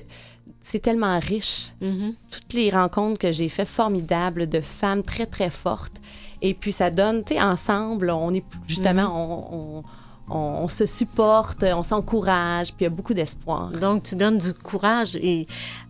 c'est 0.66 0.80
tellement 0.80 1.20
riche. 1.20 1.74
Mm-hmm. 1.82 2.14
Toutes 2.32 2.54
les 2.54 2.70
rencontres 2.72 3.20
que 3.20 3.32
j'ai 3.32 3.50
faites, 3.50 3.68
formidables, 3.68 4.50
de 4.50 4.62
femmes 4.62 5.04
très, 5.04 5.26
très 5.26 5.50
fortes. 5.52 6.02
Et 6.42 6.54
puis, 6.54 6.72
ça 6.72 6.90
donne, 6.90 7.24
tu 7.24 7.36
sais, 7.36 7.42
ensemble, 7.42 8.10
on 8.10 8.34
est 8.34 8.44
justement, 8.68 9.04
mm-hmm. 9.04 9.84
on, 10.30 10.68
se 10.68 10.86
supporte, 10.88 11.64
on 11.64 11.84
s'encourage, 11.84 12.70
puis 12.70 12.78
il 12.82 12.84
y 12.84 12.88
a 12.88 12.90
beaucoup 12.90 13.14
d'espoir. 13.14 13.70
Donc, 13.72 14.04
tu 14.04 14.16
donnes 14.16 14.40
du 14.40 14.54
courage 14.54 15.16
et 15.18 15.46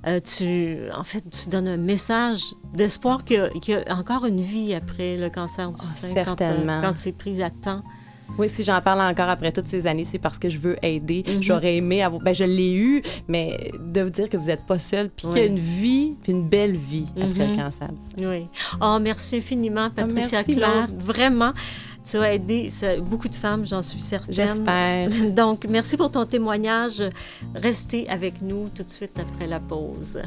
euh, 0.08 0.20
tu, 0.20 0.80
en 0.94 1.04
fait, 1.04 1.24
tu 1.30 1.50
donnes 1.50 1.70
un 1.70 1.78
message 1.78 2.42
d'espoir 2.74 3.24
qu'il 3.24 3.50
y, 3.68 3.74
a 3.74 3.96
encore 3.96 4.26
une 4.26 4.42
vie 4.42 4.74
après 4.74 5.16
le 5.16 5.30
cancer 5.30 5.72
du 5.72 5.82
ah, 5.82 5.92
sein. 5.92 6.14
Certainement. 6.14 6.82
Quand, 6.82 6.90
quand 6.90 6.98
c'est 6.98 7.14
pris 7.14 7.42
à 7.42 7.50
temps. 7.50 7.82
Oui, 8.38 8.50
si 8.50 8.64
j'en 8.64 8.82
parle 8.82 9.02
encore 9.02 9.30
après 9.30 9.52
toutes 9.52 9.68
ces 9.68 9.88
années, 9.88 10.04
c'est 10.04 10.20
parce 10.20 10.40
que 10.40 10.50
je 10.50 10.58
veux 10.58 10.76
aider. 10.84 11.24
Mhm. 11.28 11.44
J'aurais 11.44 11.78
aimé 11.78 12.04
avoir. 12.04 12.22
Ben, 12.22 12.34
je 12.34 12.44
l'ai 12.44 12.74
eu, 12.74 13.02
mais 13.28 13.72
de 13.80 14.02
vous 14.02 14.10
dire 14.10 14.30
que 14.30 14.38
vous 14.38 14.48
n'êtes 14.48 14.66
pas 14.66 14.80
seul, 14.80 15.10
puis 15.10 15.28
qu'il 15.28 15.38
y 15.38 15.42
a 15.42 15.46
une 15.46 15.60
vie, 15.60 16.18
puis 16.22 16.32
une 16.32 16.48
belle 16.48 16.76
vie 16.76 17.06
après 17.16 17.48
le 17.48 17.54
mhm. 17.54 17.58
cancer. 17.58 17.90
Oui. 18.18 18.48
Oh, 18.82 18.98
merci 19.02 19.38
infiniment, 19.38 19.90
ah, 19.90 20.02
Patricia 20.02 20.44
Claire. 20.44 20.88
Vraiment. 20.98 21.54
Tu 22.10 22.18
as 22.18 22.34
aidé 22.34 22.70
beaucoup 23.02 23.30
de 23.30 23.36
femmes, 23.36 23.66
j'en 23.66 23.82
suis 23.82 24.00
certaine. 24.00 24.34
J'espère. 24.34 25.10
Donc, 25.32 25.66
merci 25.68 25.98
pour 25.98 26.12
ton 26.12 26.26
témoignage. 26.26 27.04
Restez 27.56 28.08
avec 28.10 28.42
nous 28.42 28.70
tout 28.70 28.84
de 28.84 28.90
suite 28.90 29.18
après 29.20 29.48
la 29.48 29.60
pause. 29.60 30.22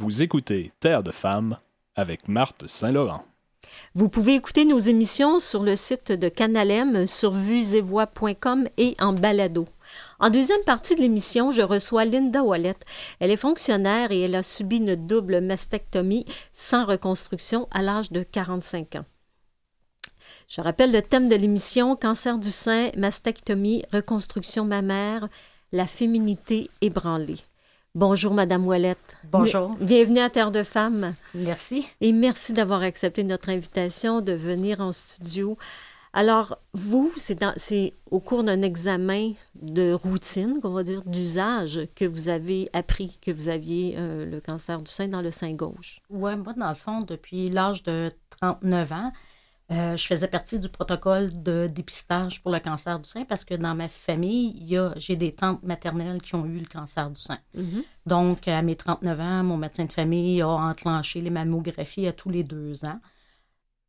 Vous 0.00 0.22
écoutez 0.22 0.70
Terre 0.78 1.02
de 1.02 1.10
femmes 1.10 1.56
avec 1.96 2.28
Marthe 2.28 2.68
Saint-Laurent. 2.68 3.24
Vous 3.94 4.08
pouvez 4.08 4.36
écouter 4.36 4.64
nos 4.64 4.78
émissions 4.78 5.40
sur 5.40 5.64
le 5.64 5.74
site 5.74 6.12
de 6.12 6.28
Canalem 6.28 7.08
sur 7.08 7.32
vuesetvoix.com 7.32 8.68
et 8.76 8.94
en 9.00 9.12
balado. 9.12 9.66
En 10.20 10.30
deuxième 10.30 10.62
partie 10.62 10.94
de 10.94 11.00
l'émission, 11.00 11.50
je 11.50 11.62
reçois 11.62 12.04
Linda 12.04 12.44
Wallet. 12.44 12.76
Elle 13.18 13.32
est 13.32 13.36
fonctionnaire 13.36 14.12
et 14.12 14.20
elle 14.20 14.36
a 14.36 14.44
subi 14.44 14.76
une 14.76 14.94
double 14.94 15.40
mastectomie 15.40 16.26
sans 16.52 16.84
reconstruction 16.84 17.66
à 17.72 17.82
l'âge 17.82 18.12
de 18.12 18.22
45 18.22 18.94
ans. 18.94 19.06
Je 20.46 20.60
rappelle 20.60 20.92
le 20.92 21.02
thème 21.02 21.28
de 21.28 21.34
l'émission 21.34 21.96
cancer 21.96 22.38
du 22.38 22.52
sein, 22.52 22.92
mastectomie, 22.96 23.82
reconstruction 23.92 24.64
mammaire, 24.64 25.28
la 25.72 25.88
féminité 25.88 26.70
ébranlée. 26.82 27.38
Bonjour, 27.94 28.34
Madame 28.34 28.66
Ouellette. 28.66 29.16
Bonjour. 29.24 29.74
Bienvenue 29.80 30.20
à 30.20 30.28
Terre 30.28 30.50
de 30.50 30.62
Femmes. 30.62 31.14
Merci. 31.34 31.88
Et 32.00 32.12
merci 32.12 32.52
d'avoir 32.52 32.82
accepté 32.82 33.24
notre 33.24 33.48
invitation 33.48 34.20
de 34.20 34.32
venir 34.32 34.80
en 34.80 34.92
studio. 34.92 35.56
Alors, 36.12 36.58
vous, 36.74 37.12
c'est 37.16 37.92
au 38.10 38.20
cours 38.20 38.44
d'un 38.44 38.62
examen 38.62 39.32
de 39.54 39.92
routine, 39.92 40.60
qu'on 40.60 40.72
va 40.72 40.82
dire, 40.82 41.02
d'usage, 41.04 41.80
que 41.94 42.04
vous 42.04 42.28
avez 42.28 42.68
appris 42.72 43.18
que 43.22 43.30
vous 43.30 43.48
aviez 43.48 43.94
euh, 43.96 44.26
le 44.26 44.40
cancer 44.40 44.80
du 44.80 44.90
sein 44.90 45.08
dans 45.08 45.22
le 45.22 45.30
sein 45.30 45.52
gauche. 45.52 46.00
Oui, 46.10 46.36
moi, 46.36 46.52
dans 46.54 46.68
le 46.68 46.74
fond, 46.74 47.00
depuis 47.00 47.50
l'âge 47.50 47.82
de 47.82 48.10
39 48.40 48.92
ans, 48.92 49.12
euh, 49.70 49.96
je 49.96 50.06
faisais 50.06 50.28
partie 50.28 50.58
du 50.58 50.68
protocole 50.70 51.42
de 51.42 51.66
dépistage 51.66 52.42
pour 52.42 52.50
le 52.50 52.58
cancer 52.58 52.98
du 52.98 53.08
sein 53.08 53.24
parce 53.24 53.44
que 53.44 53.54
dans 53.54 53.74
ma 53.74 53.88
famille, 53.88 54.78
j'ai 54.96 55.16
des 55.16 55.32
tantes 55.32 55.62
maternelles 55.62 56.22
qui 56.22 56.34
ont 56.34 56.46
eu 56.46 56.58
le 56.58 56.66
cancer 56.66 57.10
du 57.10 57.20
sein. 57.20 57.38
Mm-hmm. 57.54 57.82
Donc, 58.06 58.48
à 58.48 58.62
mes 58.62 58.76
39 58.76 59.20
ans, 59.20 59.44
mon 59.44 59.58
médecin 59.58 59.84
de 59.84 59.92
famille 59.92 60.40
a 60.40 60.48
enclenché 60.48 61.20
les 61.20 61.30
mammographies 61.30 62.06
à 62.06 62.12
tous 62.12 62.30
les 62.30 62.44
deux 62.44 62.84
ans. 62.86 62.98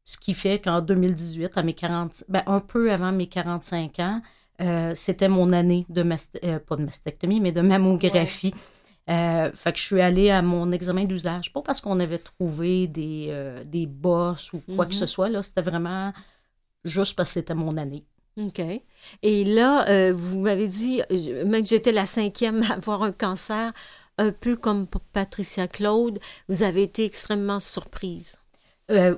Ce 0.04 0.18
qui 0.18 0.34
fait 0.34 0.60
qu'en 0.60 0.82
2018, 0.82 1.58
à 1.58 1.64
mes 1.64 1.74
40, 1.74 2.26
ben, 2.28 2.44
un 2.46 2.60
peu 2.60 2.92
avant 2.92 3.14
mes 3.14 3.28
45 3.28 4.00
ans, 4.00 4.22
euh, 4.62 4.92
c'était 4.96 5.30
mon 5.30 5.52
année 5.54 5.86
de, 5.88 6.04
euh, 6.44 6.60
pas 6.60 6.76
de 6.76 6.84
mastectomie, 6.84 7.40
mais 7.40 7.54
de 7.54 7.62
mammographie. 7.62 8.54
Euh, 9.10 9.52
fait 9.54 9.74
que 9.74 9.80
je 9.80 9.84
suis 9.84 10.02
allée 10.02 10.30
à 10.30 10.42
mon 10.42 10.72
examen 10.72 11.06
d'usage, 11.06 11.52
pas 11.52 11.62
parce 11.62 11.82
qu'on 11.82 12.00
avait 12.00 12.20
trouvé 12.20 12.88
des, 12.88 13.28
euh, 13.30 13.64
des 13.64 13.88
bosses 13.88 14.54
ou 14.54 14.62
quoi 14.76 14.86
que 14.86 14.94
ce 14.94 15.06
mhm. 15.06 15.08
soit, 15.08 15.30
là, 15.30 15.42
c'était 15.42 15.64
vraiment 15.64 16.14
juste 16.86 17.16
parce 17.16 17.30
que 17.30 17.34
c'était 17.34 17.56
mon 17.56 17.76
année. 17.78 18.04
OK. 18.38 18.62
Et 19.24 19.44
là, 19.44 19.90
euh, 19.90 20.14
vous 20.14 20.40
m'avez 20.40 20.68
dit, 20.68 21.02
même 21.46 21.64
que 21.64 21.70
j'étais 21.70 21.92
la 21.92 22.06
cinquième 22.06 22.62
à 22.70 22.74
avoir 22.74 23.02
un 23.02 23.12
cancer, 23.12 23.74
un 24.20 24.32
peu 24.32 24.56
comme 24.56 24.86
Patricia 25.12 25.68
Claude, 25.68 26.20
vous 26.48 26.62
avez 26.62 26.84
été 26.84 27.04
extrêmement 27.06 27.60
surprise. 27.60 28.38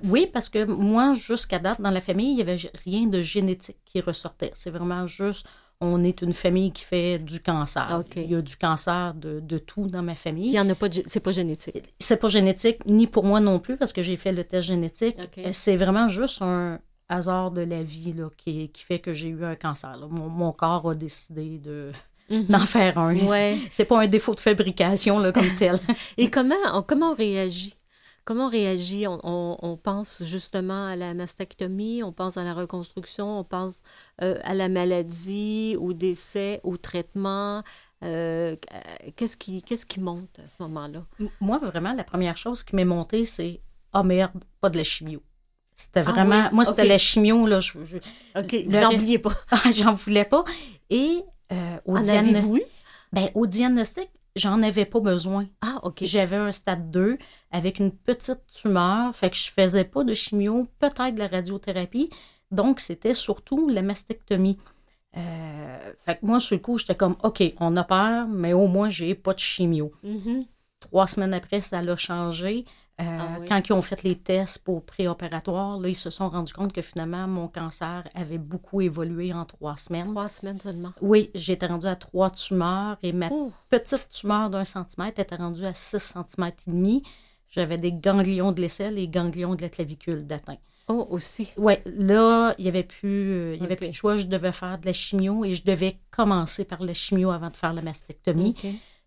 oui, 0.03 0.27
parce 0.31 0.47
que 0.47 0.63
moi, 0.63 1.13
jusqu'à 1.13 1.59
date, 1.59 1.81
dans 1.81 1.91
la 1.91 2.01
famille, 2.01 2.31
il 2.31 2.35
n'y 2.35 2.41
avait 2.41 2.59
rien 2.85 3.07
de 3.07 3.21
génétique 3.21 3.79
qui 3.85 3.99
ressortait. 3.99 4.51
C'est 4.53 4.69
vraiment 4.69 5.05
juste, 5.07 5.45
on 5.81 6.03
est 6.03 6.21
une 6.21 6.33
famille 6.33 6.71
qui 6.71 6.83
fait 6.83 7.19
du 7.19 7.39
cancer. 7.39 8.03
Il 8.15 8.31
y 8.31 8.35
a 8.35 8.41
du 8.41 8.55
cancer 8.55 9.13
de, 9.15 9.57
tout 9.57 9.87
dans 9.87 10.03
ma 10.03 10.15
famille. 10.15 10.47
Il 10.47 10.53
y 10.53 10.59
en 10.59 10.69
a 10.69 10.75
pas, 10.75 10.87
c'est 11.07 11.19
pas 11.19 11.31
génétique. 11.31 11.93
C'est 11.99 12.17
pas 12.17 12.29
génétique, 12.29 12.85
ni 12.85 13.07
pour 13.07 13.25
moi 13.25 13.39
non 13.39 13.59
plus, 13.59 13.77
parce 13.77 13.91
que 13.91 14.03
j'ai 14.03 14.15
fait 14.15 14.31
le 14.31 14.43
test 14.43 14.67
génétique. 14.67 15.17
C'est 15.51 15.75
vraiment 15.75 16.07
juste 16.07 16.41
un 16.41 16.79
hasard 17.09 17.51
de 17.51 17.61
la 17.61 17.83
vie 17.83 18.13
là, 18.13 18.29
qui, 18.37 18.69
qui 18.69 18.83
fait 18.83 18.99
que 18.99 19.13
j'ai 19.13 19.27
eu 19.27 19.43
un 19.43 19.55
cancer. 19.55 19.97
Mon, 20.09 20.51
corps 20.51 20.91
a 20.91 20.95
décidé 20.95 21.57
de, 21.57 21.91
mhm. 22.29 22.45
d'en 22.45 22.59
faire 22.59 22.97
un. 22.97 23.15
Ouais. 23.15 23.57
C'est 23.71 23.85
pas 23.85 24.01
un 24.01 24.07
défaut 24.07 24.33
de 24.33 24.39
fabrication 24.39 25.19
là, 25.19 25.31
comme 25.31 25.49
tel. 25.57 25.75
Et 26.17 26.29
comment 26.29 26.55
on, 26.73 26.83
comment 26.83 27.11
on 27.11 27.15
réagit? 27.15 27.75
Comment 28.23 28.45
on 28.45 28.49
réagit? 28.49 29.05
On, 29.07 29.79
pense 29.81 30.23
justement 30.23 30.85
à 30.85 30.95
la 30.95 31.13
mastectomie, 31.13 32.03
on 32.03 32.11
pense 32.11 32.37
à 32.37 32.43
la 32.43 32.53
reconstruction, 32.53 33.39
on 33.39 33.43
pense 33.43 33.81
euh, 34.21 34.37
à 34.43 34.53
la 34.53 34.69
maladie, 34.69 35.75
au 35.79 35.93
décès, 35.93 36.59
au 36.63 36.77
traitement. 36.77 37.63
Euh, 38.03 38.55
qu'est-ce 39.15 39.37
qui, 39.37 39.61
qu'est-ce 39.61 39.85
qui 39.85 39.99
monte 39.99 40.39
à 40.39 40.47
ce 40.47 40.61
moment-là? 40.63 41.05
Moi, 41.39 41.57
vraiment, 41.59 41.93
la 41.93 42.03
première 42.03 42.37
chose 42.37 42.63
qui 42.63 42.75
m'est 42.75 42.85
montée, 42.85 43.25
c'est 43.25 43.61
«Ah 43.93 44.01
oh 44.01 44.03
merde, 44.03 44.43
pas 44.59 44.69
de 44.69 44.77
la 44.77 44.83
chimio». 44.83 45.21
C'était 45.75 46.01
ah 46.01 46.03
vraiment... 46.03 46.49
Moi, 46.51 46.63
c'était 46.65 46.85
la 46.85 46.97
chimio, 46.97 47.47
là. 47.47 47.59
Je, 47.59 47.77
OK, 48.35 48.53
n'en 48.67 48.91
vouliez 48.91 49.19
pas. 49.19 49.33
Ah, 49.51 49.71
j'en 49.71 49.93
voulais 49.93 50.25
pas. 50.25 50.43
Et 50.89 51.23
euh, 51.51 51.77
au, 51.85 51.99
diagnostic, 51.99 52.63
ben, 53.11 53.29
au 53.33 53.47
diagnostic, 53.47 54.09
j'en 54.35 54.61
avais 54.63 54.85
pas 54.85 54.99
besoin. 54.99 55.47
Ah, 55.61 55.79
OK. 55.83 55.99
J'avais 56.01 56.35
un 56.35 56.51
stade 56.51 56.91
2 56.91 57.17
avec 57.51 57.79
une 57.79 57.91
petite 57.91 58.41
tumeur, 58.53 59.13
fait 59.15 59.29
que 59.29 59.37
je 59.37 59.51
faisais 59.51 59.83
pas 59.83 60.03
de 60.03 60.13
chimio, 60.13 60.67
peut-être 60.79 61.15
de 61.15 61.19
la 61.19 61.27
radiothérapie. 61.27 62.09
Donc, 62.51 62.79
c'était 62.79 63.13
surtout 63.13 63.69
la 63.69 63.81
mastectomie. 63.81 64.57
Euh, 65.17 65.93
fait 65.97 66.15
que 66.15 66.25
moi, 66.25 66.39
sur 66.39 66.55
le 66.55 66.61
coup, 66.61 66.77
j'étais 66.77 66.95
comme, 66.95 67.15
OK, 67.23 67.43
on 67.59 67.75
a 67.75 67.83
peur, 67.83 68.27
mais 68.27 68.53
au 68.53 68.67
moins, 68.67 68.89
j'ai 68.89 69.15
pas 69.15 69.33
de 69.33 69.39
chimio. 69.39 69.91
Mm-hmm. 70.05 70.43
Trois 70.79 71.07
semaines 71.07 71.33
après, 71.33 71.61
ça 71.61 71.81
l'a 71.81 71.95
changé. 71.95 72.65
Euh, 73.01 73.03
ah 73.03 73.39
quand 73.47 73.67
ils 73.67 73.73
ont 73.73 73.81
fait 73.81 74.03
les 74.03 74.15
tests 74.15 74.59
pour 74.59 74.83
préopératoire, 74.83 75.79
là, 75.79 75.89
ils 75.89 75.95
se 75.95 76.09
sont 76.09 76.29
rendus 76.29 76.53
compte 76.53 76.71
que 76.71 76.81
finalement, 76.81 77.27
mon 77.27 77.47
cancer 77.47 78.07
avait 78.13 78.37
beaucoup 78.37 78.81
évolué 78.81 79.33
en 79.33 79.45
trois 79.45 79.75
semaines. 79.75 80.11
Trois 80.11 80.29
semaines 80.29 80.59
seulement? 80.59 80.91
Oui, 81.01 81.31
j'étais 81.33 81.65
rendue 81.65 81.87
à 81.87 81.95
trois 81.95 82.29
tumeurs 82.29 82.97
et 83.01 83.11
ma 83.11 83.29
petite 83.69 84.07
tumeur 84.09 84.49
d'un 84.49 84.65
centimètre 84.65 85.19
était 85.19 85.35
rendue 85.35 85.65
à 85.65 85.73
six 85.73 85.99
centimètres 86.01 86.63
et 86.67 86.71
demi. 86.71 87.03
J'avais 87.49 87.77
des 87.77 87.91
ganglions 87.91 88.51
de 88.51 88.61
l'aisselle 88.61 88.97
et 88.97 89.07
ganglions 89.07 89.55
de 89.55 89.61
la 89.61 89.69
clavicule 89.69 90.25
d'atteint. 90.25 90.57
Oh, 90.87 91.07
aussi? 91.09 91.49
Oui, 91.57 91.73
là, 91.85 92.53
il 92.57 92.63
n'y 92.63 92.69
avait, 92.69 92.83
plus, 92.83 93.31
euh, 93.31 93.55
il 93.55 93.61
y 93.61 93.65
avait 93.65 93.75
plus 93.75 93.89
de 93.89 93.93
choix. 93.93 94.17
Je 94.17 94.25
devais 94.27 94.51
faire 94.51 94.77
de 94.77 94.85
la 94.85 94.93
chimio 94.93 95.45
et 95.45 95.53
je 95.53 95.63
devais 95.63 95.97
commencer 96.11 96.65
par 96.65 96.83
la 96.83 96.93
chimio 96.93 97.29
avant 97.29 97.49
de 97.49 97.55
faire 97.55 97.73
la 97.73 97.81
mastectomie 97.81 98.55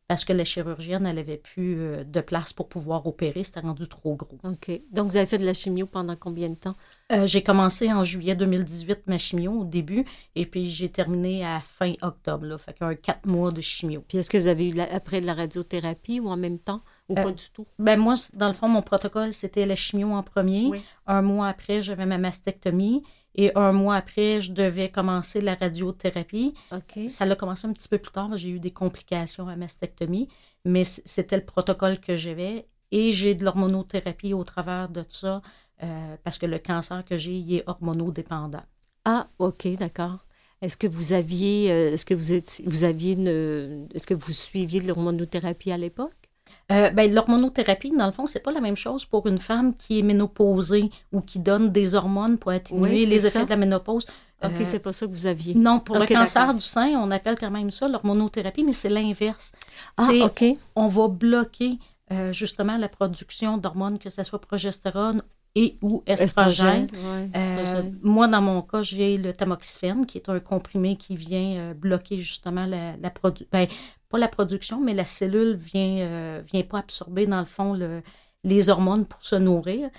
parce 0.06 0.24
que 0.24 0.32
la 0.32 0.44
chirurgienne, 0.44 1.06
elle 1.06 1.16
n'avait 1.16 1.38
plus 1.38 1.80
euh, 1.80 2.04
de 2.04 2.20
place 2.20 2.52
pour 2.52 2.68
pouvoir 2.68 3.06
opérer. 3.06 3.42
C'était 3.42 3.60
rendu 3.60 3.88
trop 3.88 4.16
gros. 4.16 4.38
OK. 4.44 4.70
Donc, 4.90 5.10
vous 5.10 5.16
avez 5.16 5.26
fait 5.26 5.38
de 5.38 5.46
la 5.46 5.54
chimio 5.54 5.86
pendant 5.86 6.14
combien 6.14 6.50
de 6.50 6.54
temps? 6.54 6.74
Euh, 7.12 7.26
j'ai 7.26 7.42
commencé 7.42 7.92
en 7.92 8.04
juillet 8.04 8.34
2018 8.34 9.06
ma 9.06 9.18
chimio 9.18 9.52
au 9.52 9.64
début 9.64 10.04
et 10.34 10.46
puis 10.46 10.68
j'ai 10.68 10.88
terminé 10.88 11.44
à 11.44 11.60
fin 11.60 11.92
octobre. 12.02 12.46
Là, 12.46 12.58
fait 12.58 12.76
quatre 13.00 13.26
mois 13.26 13.50
de 13.50 13.60
chimio. 13.60 14.04
Puis 14.06 14.18
est-ce 14.18 14.30
que 14.30 14.38
vous 14.38 14.46
avez 14.46 14.68
eu 14.68 14.80
après 14.80 15.20
de 15.20 15.26
la 15.26 15.34
radiothérapie 15.34 16.20
ou 16.20 16.28
en 16.28 16.36
même 16.36 16.58
temps 16.58 16.82
ou 17.08 17.14
pas 17.14 17.26
euh, 17.26 17.32
du 17.32 17.50
tout? 17.52 17.66
Ben 17.78 17.98
moi, 17.98 18.14
dans 18.34 18.48
le 18.48 18.54
fond, 18.54 18.68
mon 18.68 18.82
protocole, 18.82 19.32
c'était 19.32 19.66
la 19.66 19.76
chimio 19.76 20.10
en 20.10 20.22
premier. 20.22 20.70
Un 21.06 21.22
mois 21.22 21.48
après, 21.48 21.82
j'avais 21.82 22.06
ma 22.06 22.18
mastectomie 22.18 23.02
et 23.34 23.50
un 23.56 23.72
mois 23.72 23.96
après, 23.96 24.40
je 24.40 24.52
devais 24.52 24.90
commencer 24.90 25.40
la 25.40 25.54
radiothérapie. 25.54 26.54
Ça 27.08 27.26
l'a 27.26 27.36
commencé 27.36 27.66
un 27.66 27.72
petit 27.72 27.88
peu 27.88 27.98
plus 27.98 28.12
tard. 28.12 28.36
J'ai 28.36 28.50
eu 28.50 28.60
des 28.60 28.70
complications 28.70 29.48
à 29.48 29.56
mastectomie, 29.56 30.28
mais 30.64 30.84
c'était 30.84 31.36
le 31.36 31.44
protocole 31.44 31.98
que 31.98 32.16
j'avais. 32.16 32.66
Et 32.90 33.12
j'ai 33.12 33.34
de 33.34 33.44
l'hormonothérapie 33.44 34.34
au 34.34 34.44
travers 34.44 34.88
de 34.88 35.04
ça, 35.08 35.42
euh, 35.82 36.16
parce 36.22 36.38
que 36.38 36.46
le 36.46 36.58
cancer 36.58 37.04
que 37.04 37.16
j'ai, 37.16 37.34
il 37.34 37.56
est 37.56 37.64
hormonodépendant. 37.66 38.62
Ah, 39.04 39.26
OK, 39.38 39.66
d'accord. 39.76 40.24
Est-ce 40.62 40.76
que 40.76 40.86
vous 40.86 41.12
aviez, 41.12 41.72
euh, 41.72 41.92
est-ce 41.92 42.06
que 42.06 42.14
vous, 42.14 42.32
êtes, 42.32 42.62
vous 42.64 42.84
aviez 42.84 43.14
une, 43.14 43.88
est-ce 43.92 44.06
que 44.06 44.14
vous 44.14 44.32
suiviez 44.32 44.80
de 44.80 44.86
l'hormonothérapie 44.86 45.72
à 45.72 45.76
l'époque? 45.76 46.23
Euh, 46.72 46.90
ben, 46.90 47.12
l'hormonothérapie, 47.12 47.90
dans 47.90 48.06
le 48.06 48.12
fond, 48.12 48.26
c'est 48.26 48.40
pas 48.40 48.52
la 48.52 48.60
même 48.60 48.76
chose 48.76 49.04
pour 49.04 49.26
une 49.26 49.38
femme 49.38 49.74
qui 49.76 49.98
est 49.98 50.02
ménopausée 50.02 50.90
ou 51.12 51.20
qui 51.20 51.38
donne 51.38 51.70
des 51.70 51.94
hormones 51.94 52.38
pour 52.38 52.52
atténuer 52.52 53.06
les 53.06 53.26
effets 53.26 53.44
de 53.44 53.50
la 53.50 53.56
ménopause. 53.56 54.06
OK, 54.42 54.50
euh, 54.60 54.64
c'est 54.64 54.78
pas 54.78 54.92
ça 54.92 55.06
que 55.06 55.12
vous 55.12 55.26
aviez. 55.26 55.54
Non, 55.54 55.80
pour 55.80 55.98
le 55.98 56.06
cancer 56.06 56.54
du 56.54 56.64
sein, 56.64 56.88
on 56.98 57.10
appelle 57.10 57.36
quand 57.38 57.50
même 57.50 57.70
ça 57.70 57.88
l'hormonothérapie, 57.88 58.64
mais 58.64 58.72
c'est 58.72 58.88
l'inverse. 58.88 59.52
Ah, 59.96 60.08
OK. 60.24 60.44
On 60.74 60.88
va 60.88 61.08
bloquer 61.08 61.78
euh, 62.12 62.32
justement 62.32 62.76
la 62.76 62.88
production 62.88 63.56
d'hormones, 63.56 63.98
que 63.98 64.10
ce 64.10 64.22
soit 64.22 64.38
progestérone 64.38 65.22
et 65.54 65.78
ou 65.82 66.02
estrogène. 66.06 66.88
moi, 68.02 68.26
dans 68.28 68.42
mon 68.42 68.62
cas, 68.62 68.82
j'ai 68.82 69.16
le 69.16 69.32
tamoxifène, 69.32 70.06
qui 70.06 70.18
est 70.18 70.28
un 70.28 70.40
comprimé 70.40 70.96
qui 70.96 71.16
vient 71.16 71.74
bloquer 71.74 72.18
justement 72.18 72.66
la, 72.66 72.96
la 72.96 73.10
production. 73.10 73.48
Ben, 73.52 73.66
pas 74.14 74.18
la 74.20 74.28
production, 74.28 74.80
mais 74.80 74.94
la 74.94 75.06
cellule 75.06 75.56
vient, 75.56 75.98
euh, 76.06 76.42
vient 76.46 76.62
pas 76.62 76.78
absorber, 76.78 77.26
dans 77.26 77.40
le 77.40 77.46
fond, 77.46 77.72
le, 77.74 78.00
les 78.44 78.68
hormones 78.68 79.06
pour 79.06 79.24
se 79.24 79.34
nourrir. 79.34 79.90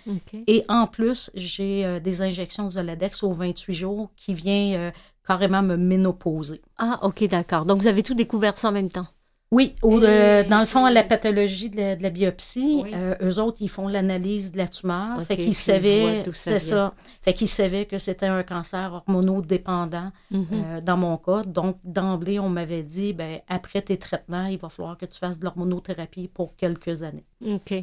Et 0.47 0.63
en 0.69 0.87
plus, 0.87 1.31
j'ai 1.33 1.85
euh, 1.85 1.99
des 1.99 2.21
injections 2.21 2.63
de 2.63 2.69
Zoladex 2.69 3.23
aux 3.23 3.33
28 3.33 3.73
jours 3.73 4.11
qui 4.15 4.33
vient 4.33 4.79
euh, 4.79 4.91
carrément 5.27 5.61
me 5.61 5.75
ménopauser. 5.75 6.61
Ah, 6.77 6.99
OK, 7.01 7.25
d'accord. 7.27 7.65
Donc, 7.65 7.81
vous 7.81 7.87
avez 7.87 8.03
tout 8.03 8.13
découvert 8.13 8.57
ça 8.57 8.69
en 8.69 8.71
même 8.71 8.89
temps? 8.89 9.07
Oui, 9.51 9.75
euh, 9.83 10.43
dans 10.43 10.59
le 10.59 10.65
fond, 10.65 10.87
la 10.87 11.03
pathologie 11.03 11.69
de 11.69 12.01
la, 12.01 12.09
biopsie, 12.09 12.83
euh, 12.93 13.15
eux 13.21 13.39
autres, 13.39 13.57
ils 13.61 13.69
font 13.69 13.87
l'analyse 13.87 14.51
de 14.51 14.57
la 14.57 14.67
tumeur. 14.67 15.21
fait 15.21 15.37
qu'ils 15.37 15.53
savaient, 15.53 16.23
c'est 16.31 16.59
ça. 16.59 16.93
Fait 17.21 17.33
qu'ils 17.33 17.47
savaient 17.47 17.85
que 17.85 17.97
c'était 17.99 18.25
un 18.25 18.43
cancer 18.43 18.91
hormonodépendant 18.91 20.11
mhm. 20.31 20.47
euh, 20.51 20.81
dans 20.81 20.97
mon 20.97 21.17
cas. 21.17 21.43
Donc, 21.43 21.77
d'emblée, 21.83 22.39
on 22.39 22.49
m'avait 22.49 22.83
dit, 22.83 23.13
ben 23.13 23.39
après 23.47 23.81
tes 23.81 23.97
traitements, 23.97 24.47
il 24.47 24.57
va 24.57 24.69
falloir 24.69 24.97
que 24.97 25.05
tu 25.05 25.19
fasses 25.19 25.39
de 25.39 25.45
l'hormonothérapie 25.45 26.27
pour 26.27 26.55
quelques 26.55 27.03
années. 27.03 27.25
OK. 27.45 27.73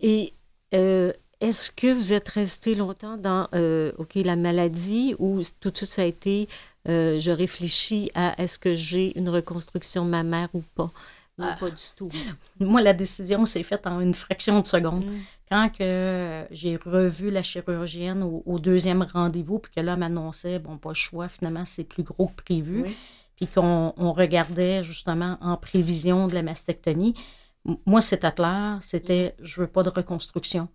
Et 0.00 0.32
est-ce 0.72 1.70
que 1.70 1.92
vous 1.92 2.12
êtes 2.12 2.28
resté 2.28 2.76
longtemps 2.76 3.16
dans 3.16 3.48
OK, 3.98 4.14
la 4.14 4.36
maladie 4.36 5.16
ou 5.18 5.40
tout 5.60 5.70
de 5.70 5.76
suite 5.76 5.90
ça 5.90 6.02
a 6.02 6.04
été 6.04 6.48
euh, 6.88 7.18
je 7.18 7.30
réfléchis 7.30 8.10
à 8.14 8.40
est-ce 8.40 8.58
que 8.58 8.74
j'ai 8.74 9.16
une 9.18 9.28
reconstruction 9.28 10.04
mammaire 10.04 10.48
ou 10.54 10.62
pas. 10.74 10.90
Ou 11.38 11.42
ah. 11.44 11.56
pas 11.58 11.70
du 11.70 11.82
tout. 11.96 12.08
Moi, 12.60 12.80
la 12.82 12.94
décision 12.94 13.46
s'est 13.46 13.62
faite 13.62 13.86
en 13.86 14.00
une 14.00 14.14
fraction 14.14 14.60
de 14.60 14.66
seconde. 14.66 15.04
Mm. 15.04 15.18
Quand 15.50 15.70
que 15.70 16.44
j'ai 16.50 16.76
revu 16.76 17.30
la 17.30 17.42
chirurgienne 17.42 18.22
au, 18.22 18.58
deuxième 18.58 19.02
rendez-vous, 19.02 19.58
puis 19.58 19.72
que 19.74 19.80
là, 19.80 19.96
m'annonçait, 19.96 20.58
bon, 20.58 20.78
pas 20.78 20.90
le 20.90 20.94
choix, 20.94 21.28
finalement, 21.28 21.64
c'est 21.64 21.84
plus 21.84 22.02
gros 22.02 22.26
que 22.26 22.42
prévu, 22.42 22.84
puis 23.36 23.46
qu'on 23.46 23.92
regardait 24.12 24.82
justement 24.82 25.38
en 25.40 25.56
prévision 25.56 26.26
de 26.26 26.34
la 26.34 26.42
mastectomie, 26.42 27.14
moi, 27.86 28.00
c'était 28.00 28.32
clair, 28.32 28.78
c'était 28.80 29.34
je 29.42 29.60
veux 29.60 29.66
pas 29.66 29.82
de 29.82 29.90
reconstruction. 29.90 30.68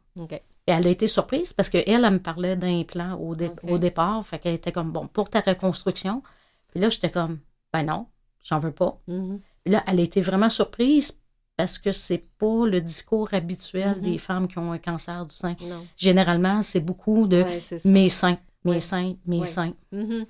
Et 0.68 0.72
elle 0.72 0.88
a 0.88 0.90
été 0.90 1.08
surprise 1.08 1.54
parce 1.54 1.70
qu'elle, 1.70 1.84
elle 1.88 2.10
me 2.10 2.20
parlait 2.20 2.56
d'un 2.56 2.84
plan 2.84 3.16
au, 3.20 3.36
au 3.68 3.78
départ. 3.78 4.26
Fait 4.26 4.40
qu'elle 4.40 4.56
était 4.56 4.72
comme, 4.72 4.92
bon, 4.92 5.08
pour 5.08 5.30
ta 5.30 5.42
reconstruction. 5.42 6.24
Puis 6.70 6.80
là, 6.80 6.90
j'étais 6.90 7.10
comme, 7.10 7.40
ben 7.74 7.84
non, 7.84 8.08
j'en 8.44 8.60
veux 8.60 8.72
pas. 8.72 8.98
Mm-hmm. 9.10 9.40
Là, 9.68 9.84
elle 9.88 10.00
a 10.00 10.04
été 10.04 10.22
vraiment 10.22 10.50
surprise 10.50 11.20
parce 11.58 11.78
que 11.78 11.92
c'est 11.92 12.26
pas 12.38 12.66
le 12.66 12.82
discours 12.82 13.34
habituel 13.34 14.02
des 14.02 14.16
mm-hmm. 14.16 14.20
femmes 14.20 14.48
qui 14.48 14.58
ont 14.58 14.72
un 14.72 14.78
cancer 14.78 15.26
du 15.26 15.36
sein. 15.36 15.56
Généralement, 15.98 16.62
c'est 16.64 16.80
beaucoup 16.80 17.28
de 17.28 17.46
mes 17.86 18.10
seins 18.10 18.38
mes 18.66 18.82
seins, 18.82 19.16
mes 19.26 19.44
seins. 19.46 19.74
Il 19.92 20.26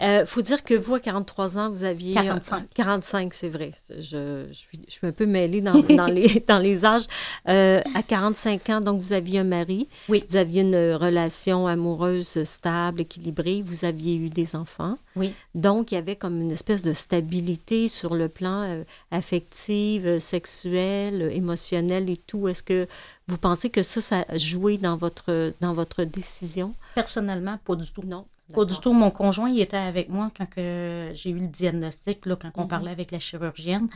euh, 0.00 0.26
faut 0.26 0.42
dire 0.42 0.64
que 0.64 0.74
vous, 0.74 0.94
à 0.94 1.00
43 1.00 1.58
ans, 1.58 1.70
vous 1.70 1.84
aviez... 1.84 2.14
45. 2.14 2.68
45, 2.74 3.34
c'est 3.34 3.48
vrai. 3.48 3.70
Je, 3.90 4.46
je, 4.48 4.52
suis, 4.52 4.80
je 4.88 4.92
suis 4.92 5.06
un 5.06 5.12
peu 5.12 5.26
mêlée 5.26 5.60
dans, 5.60 5.72
dans, 5.72 6.06
les, 6.06 6.42
dans 6.48 6.58
les 6.58 6.84
âges. 6.84 7.06
Euh, 7.48 7.80
à 7.94 8.02
45 8.02 8.70
ans, 8.70 8.80
donc, 8.80 9.00
vous 9.00 9.12
aviez 9.12 9.40
un 9.40 9.44
mari. 9.44 9.88
Oui. 10.08 10.24
Vous 10.28 10.36
aviez 10.36 10.62
une 10.62 10.94
relation 10.94 11.66
amoureuse 11.66 12.42
stable, 12.44 13.02
équilibrée. 13.02 13.62
Vous 13.64 13.84
aviez 13.84 14.16
eu 14.16 14.30
des 14.30 14.56
enfants. 14.56 14.98
Oui. 15.16 15.32
Donc, 15.54 15.92
il 15.92 15.96
y 15.96 15.98
avait 15.98 16.16
comme 16.16 16.40
une 16.40 16.50
espèce 16.50 16.82
de 16.82 16.92
stabilité 16.92 17.88
sur 17.88 18.14
le 18.14 18.28
plan 18.28 18.62
euh, 18.62 18.84
affectif, 19.10 20.18
sexuel, 20.18 21.30
émotionnel 21.32 22.10
et 22.10 22.16
tout. 22.16 22.48
Est-ce 22.48 22.62
que 22.62 22.88
vous 23.28 23.38
pensez 23.38 23.70
que 23.70 23.82
ça, 23.82 24.00
ça 24.00 24.24
a 24.28 24.38
joué 24.38 24.76
dans 24.78 24.96
votre, 24.96 25.52
dans 25.60 25.72
votre 25.72 26.04
décision? 26.04 26.74
Personnellement, 26.94 27.58
pas 27.64 27.76
du 27.76 27.90
tout. 27.90 28.02
Non. 28.02 28.26
Pas 28.52 28.64
du 28.64 28.78
tout. 28.78 28.92
Mon 28.92 29.10
conjoint, 29.10 29.48
il 29.48 29.60
était 29.60 29.76
avec 29.76 30.08
moi 30.08 30.30
quand 30.36 30.46
j'ai 30.56 31.30
eu 31.30 31.38
le 31.38 31.46
diagnostic, 31.46 32.26
là, 32.26 32.36
quand 32.36 32.50
on 32.56 32.62
mhm. 32.62 32.68
parlait 32.68 32.90
avec 32.90 33.10
la 33.10 33.18
chirurgienne. 33.18 33.88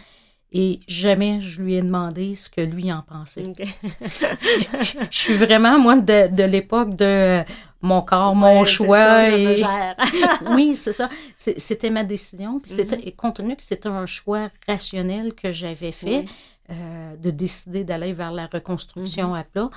Et 0.50 0.80
jamais 0.88 1.42
je 1.42 1.60
lui 1.60 1.74
ai 1.74 1.82
demandé 1.82 2.34
ce 2.34 2.48
que 2.48 2.62
lui 2.62 2.90
en 2.90 3.02
pensait. 3.02 3.44
je, 4.80 5.06
suis 5.10 5.34
vraiment, 5.34 5.78
moi, 5.78 5.96
de, 5.96 6.42
l'époque 6.44 6.96
de 6.96 7.42
mon 7.82 8.00
corps, 8.00 8.34
mon 8.34 8.64
choix. 8.64 9.24
oui, 10.54 10.74
c'est 10.74 10.92
ça. 10.92 11.10
C'était 11.36 11.90
ma 11.90 12.02
décision. 12.02 12.60
Puis 12.60 12.70
c'était, 12.70 12.96
mhm. 12.96 13.12
compte 13.12 13.36
tenu 13.36 13.56
que 13.56 13.62
c'était 13.62 13.90
un 13.90 14.06
choix 14.06 14.48
rationnel 14.66 15.34
que 15.34 15.52
j'avais 15.52 15.92
fait, 15.92 16.24
euh, 16.70 17.16
de 17.16 17.30
décider 17.30 17.84
d'aller 17.84 18.14
vers 18.14 18.32
la 18.32 18.46
reconstruction 18.46 19.28
mhm. 19.28 19.34
à 19.34 19.44
plat, 19.44 19.68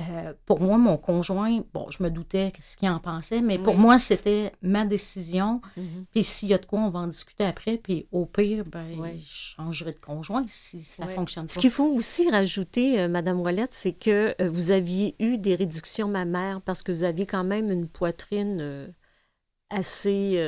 Euh, 0.00 0.32
pour 0.46 0.60
moi, 0.60 0.78
mon 0.78 0.96
conjoint, 0.96 1.62
bon, 1.74 1.90
je 1.90 2.02
me 2.02 2.10
doutais 2.10 2.52
ce 2.60 2.76
qu'il 2.76 2.88
en 2.88 2.98
pensait, 2.98 3.40
mais 3.40 3.58
pour 3.58 3.76
moi, 3.76 3.98
c'était 3.98 4.52
ma 4.62 4.84
décision. 4.84 5.60
Mhm. 5.76 6.06
Puis 6.12 6.24
s'il 6.24 6.48
y 6.48 6.54
a 6.54 6.58
de 6.58 6.66
quoi, 6.66 6.80
on 6.80 6.90
va 6.90 7.00
en 7.00 7.06
discuter 7.06 7.44
après. 7.44 7.76
Puis 7.76 8.06
au 8.12 8.26
pire, 8.26 8.64
ben, 8.64 8.86
je 9.16 9.54
changerai 9.56 9.92
de 9.92 9.98
conjoint 9.98 10.44
si 10.46 10.80
ça 10.80 11.06
fonctionne 11.06 11.46
pas. 11.46 11.52
Ce 11.52 11.58
qu'il 11.58 11.70
faut 11.70 11.92
aussi 11.92 12.30
rajouter, 12.30 12.92
Mme 12.92 13.04
euh, 13.04 13.08
Madame 13.08 13.40
Ouellette, 13.40 13.74
c'est 13.74 13.92
que 13.92 14.34
euh, 14.40 14.48
vous 14.48 14.70
aviez 14.70 15.14
eu 15.18 15.38
des 15.38 15.54
réductions 15.54 16.08
mammaires 16.08 16.60
parce 16.64 16.82
que 16.82 16.92
vous 16.92 17.04
aviez 17.04 17.26
quand 17.26 17.44
même 17.44 17.70
une 17.70 17.86
poitrine 17.86 18.92
assez, 19.68 20.40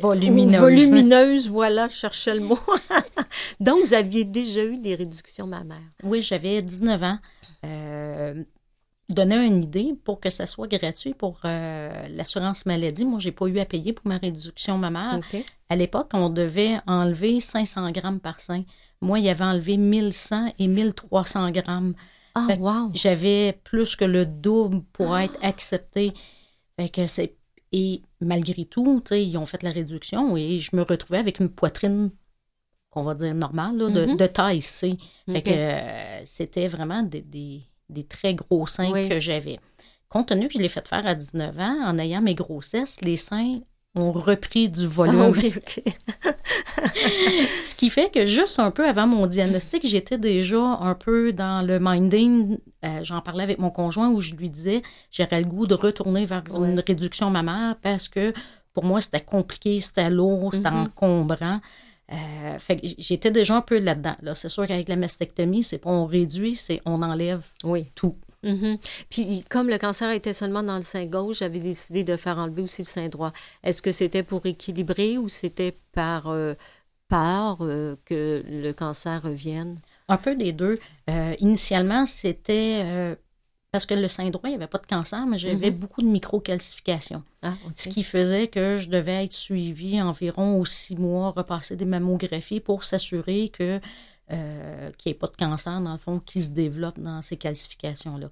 volumineuse. 0.00 0.60
volumineuse. 0.60 1.48
voilà, 1.48 1.88
je 1.88 1.94
cherchais 1.94 2.34
le 2.34 2.40
mot. 2.40 2.58
Donc, 3.60 3.84
vous 3.84 3.94
aviez 3.94 4.24
déjà 4.24 4.62
eu 4.62 4.76
des 4.76 4.94
réductions 4.94 5.46
mammaires. 5.46 5.78
Oui, 6.02 6.22
j'avais 6.22 6.60
19 6.60 7.02
ans. 7.02 7.18
Euh, 7.64 8.42
donner 9.08 9.44
une 9.44 9.64
idée 9.64 9.94
pour 10.04 10.20
que 10.20 10.30
ça 10.30 10.46
soit 10.46 10.68
gratuit 10.68 11.14
pour 11.14 11.40
euh, 11.44 12.08
l'assurance 12.10 12.64
maladie. 12.64 13.04
Moi, 13.04 13.18
j'ai 13.18 13.32
pas 13.32 13.46
eu 13.46 13.58
à 13.58 13.64
payer 13.64 13.92
pour 13.92 14.06
ma 14.06 14.18
réduction 14.18 14.78
mammaire. 14.78 15.20
À 15.68 15.76
l'époque, 15.76 16.10
on 16.14 16.30
devait 16.30 16.78
enlever 16.86 17.40
500 17.40 17.90
grammes 17.90 18.20
par 18.20 18.40
sein. 18.40 18.62
Moi, 19.00 19.18
il 19.18 19.24
y 19.24 19.28
avait 19.28 19.44
enlevé 19.44 19.76
1100 19.76 20.54
et 20.58 20.68
1300 20.68 21.50
grammes. 21.50 21.94
Ah, 22.34 22.46
wow. 22.58 22.90
J'avais 22.94 23.58
plus 23.64 23.96
que 23.96 24.04
le 24.04 24.26
double 24.26 24.82
pour 24.92 25.16
être 25.18 25.36
accepté. 25.42 26.12
que 26.78 27.06
c'est... 27.06 27.36
Et 27.72 28.02
malgré 28.20 28.64
tout, 28.64 29.02
ils 29.12 29.36
ont 29.36 29.46
fait 29.46 29.62
la 29.62 29.70
réduction 29.70 30.36
et 30.36 30.58
je 30.58 30.74
me 30.74 30.82
retrouvais 30.82 31.18
avec 31.18 31.38
une 31.38 31.48
poitrine 31.48 32.10
qu'on 32.90 33.02
va 33.02 33.14
dire 33.14 33.34
normale, 33.34 33.78
de, 33.78 33.88
mm-hmm. 33.88 34.16
de, 34.16 34.26
taille 34.26 34.60
C. 34.60 34.96
que 35.26 35.32
euh, 35.46 36.24
c'était 36.24 36.66
vraiment 36.66 37.02
des, 37.02 37.22
des, 37.88 38.04
très 38.04 38.34
gros 38.34 38.66
seins 38.66 39.08
que 39.08 39.20
j'avais. 39.20 39.58
Compte 40.08 40.28
tenu 40.28 40.48
que 40.48 40.54
je 40.54 40.58
l'ai 40.58 40.68
fait 40.68 40.86
faire 40.86 41.06
à 41.06 41.14
19 41.14 41.58
ans, 41.58 41.84
en 41.84 41.98
ayant 41.98 42.20
mes 42.20 42.34
grossesses, 42.34 43.00
les 43.00 43.16
seins 43.16 43.60
ont 43.94 44.12
repris 44.12 44.68
du 44.68 44.86
volume. 44.86 45.32
Ah 45.34 46.32
Ce 47.64 47.74
qui 47.74 47.90
fait 47.90 48.10
que 48.12 48.26
juste 48.26 48.58
un 48.58 48.70
peu 48.70 48.88
avant 48.88 49.06
mon 49.06 49.26
diagnostic, 49.26 49.86
j'étais 49.86 50.18
déjà 50.18 50.60
un 50.60 50.94
peu 50.94 51.32
dans 51.32 51.66
le 51.66 51.78
minding. 51.80 52.58
Euh, 52.84 53.00
j'en 53.02 53.20
parlais 53.20 53.42
avec 53.42 53.58
mon 53.58 53.70
conjoint 53.70 54.10
où 54.10 54.20
je 54.20 54.34
lui 54.34 54.48
disais 54.48 54.82
j'aurais 55.10 55.40
le 55.40 55.46
goût 55.46 55.66
de 55.66 55.74
retourner 55.74 56.24
vers 56.24 56.44
une 56.54 56.80
réduction 56.86 57.30
mammaire 57.30 57.76
parce 57.82 58.08
que 58.08 58.32
pour 58.72 58.84
moi, 58.84 59.00
c'était 59.00 59.20
compliqué, 59.20 59.80
c'était 59.80 60.10
lourd, 60.10 60.54
c'était 60.54 60.68
mm-hmm. 60.68 60.86
encombrant. 60.86 61.60
Euh, 62.12 62.58
fait 62.58 62.80
j'étais 62.98 63.30
déjà 63.30 63.56
un 63.56 63.60
peu 63.60 63.78
là-dedans. 63.78 64.16
Là. 64.22 64.34
C'est 64.34 64.48
sûr 64.48 64.66
qu'avec 64.66 64.88
la 64.88 64.96
mastectomie, 64.96 65.62
c'est 65.62 65.78
pas 65.78 65.90
on 65.90 66.06
réduit, 66.06 66.56
c'est 66.56 66.80
on 66.84 67.02
enlève 67.02 67.46
oui. 67.64 67.86
tout. 67.94 68.16
Mm-hmm. 68.42 68.78
Puis, 69.10 69.44
comme 69.50 69.68
le 69.68 69.78
cancer 69.78 70.10
était 70.10 70.32
seulement 70.32 70.62
dans 70.62 70.76
le 70.76 70.82
sein 70.82 71.04
gauche, 71.06 71.38
j'avais 71.38 71.58
décidé 71.58 72.04
de 72.04 72.16
faire 72.16 72.38
enlever 72.38 72.62
aussi 72.62 72.82
le 72.82 72.86
sein 72.86 73.08
droit. 73.08 73.32
Est-ce 73.62 73.82
que 73.82 73.92
c'était 73.92 74.22
pour 74.22 74.46
équilibrer 74.46 75.18
ou 75.18 75.28
c'était 75.28 75.76
par 75.92 76.28
euh, 76.28 76.54
peur 77.08 77.58
euh, 77.60 77.96
que 78.06 78.42
le 78.48 78.72
cancer 78.72 79.22
revienne? 79.22 79.78
Un 80.08 80.16
peu 80.16 80.34
des 80.34 80.52
deux. 80.52 80.80
initialement, 81.38 82.06
c'était 82.06 83.16
parce 83.72 83.86
que 83.86 83.94
le 83.94 84.08
sein 84.08 84.28
droit, 84.30 84.48
il 84.48 84.52
n'y 84.52 84.56
avait 84.56 84.66
pas 84.66 84.78
de 84.78 84.86
cancer, 84.86 85.26
mais 85.26 85.38
j'avais 85.38 85.70
mhm. 85.70 85.78
beaucoup 85.78 86.02
de 86.02 86.08
microcalcifications. 86.08 87.22
Ah, 87.42 87.54
Ce 87.76 87.88
qui 87.88 88.02
faisait 88.02 88.48
que 88.48 88.76
je 88.76 88.88
devais 88.88 89.24
être 89.24 89.32
suivie 89.32 90.02
environ 90.02 90.58
aux 90.58 90.66
six 90.66 90.96
mois, 90.96 91.30
repasser 91.30 91.76
des 91.76 91.84
mammographies 91.84 92.60
pour 92.60 92.82
s'assurer 92.82 93.48
que 93.48 93.80
euh, 94.32 94.90
qu'il 94.98 95.10
n'y 95.10 95.16
ait 95.16 95.18
pas 95.18 95.26
de 95.26 95.36
cancer, 95.36 95.80
dans 95.80 95.92
le 95.92 95.98
fond, 95.98 96.20
qui 96.20 96.40
se 96.40 96.50
développe 96.50 97.00
dans 97.00 97.20
ces 97.20 97.36
calcifications-là. 97.36 98.28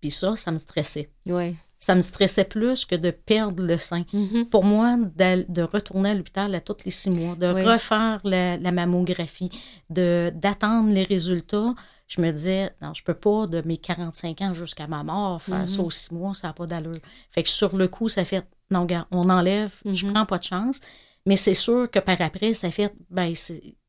Puis 0.00 0.10
ça, 0.10 0.34
ça 0.36 0.50
me 0.50 0.58
stressait. 0.58 1.10
Oui. 1.26 1.56
Ça 1.78 1.94
me 1.94 2.00
stressait 2.00 2.44
plus 2.44 2.86
que 2.86 2.94
de 2.94 3.10
perdre 3.10 3.62
le 3.62 3.76
sein. 3.76 4.04
Mhm. 4.14 4.46
Pour 4.46 4.64
moi, 4.64 4.96
de, 4.96 5.62
retourner 5.62 6.10
à 6.10 6.14
l'hôpital 6.14 6.54
à 6.54 6.60
tous 6.60 6.84
les 6.84 6.90
six 6.90 7.10
mois, 7.10 7.34
de 7.34 7.46
refaire 7.46 8.20
la, 8.24 8.56
la 8.56 8.72
mammographie, 8.72 9.50
d'attendre 9.90 10.90
les 10.90 11.04
résultats, 11.04 11.74
je 12.06 12.20
me 12.20 12.30
disais, 12.30 12.74
non, 12.82 12.92
je 12.94 13.02
peux 13.02 13.14
pas, 13.14 13.46
de 13.46 13.62
mes 13.66 13.76
45 13.76 14.40
ans 14.42 14.54
jusqu'à 14.54 14.86
ma 14.86 15.02
mort, 15.02 15.40
faire 15.42 15.68
ça 15.68 15.78
mhm. 15.78 15.86
aux 15.86 15.90
six 15.90 16.12
mois, 16.12 16.34
ça 16.34 16.48
n'a 16.48 16.52
pas 16.52 16.66
d'allure. 16.66 17.00
Fait 17.30 17.42
que 17.42 17.48
sur 17.48 17.76
le 17.76 17.88
coup, 17.88 18.08
ça 18.08 18.24
fait, 18.24 18.46
non, 18.70 18.84
gars, 18.84 19.06
on 19.10 19.30
enlève, 19.30 19.72
je 19.84 20.06
mhm. 20.06 20.12
prends 20.12 20.26
pas 20.26 20.38
de 20.38 20.44
chance. 20.44 20.80
Mais 21.26 21.36
c'est 21.36 21.54
sûr 21.54 21.90
que 21.90 21.98
par 21.98 22.20
après, 22.20 22.52
ça 22.52 22.70
fait, 22.70 22.94
ben, 23.10 23.32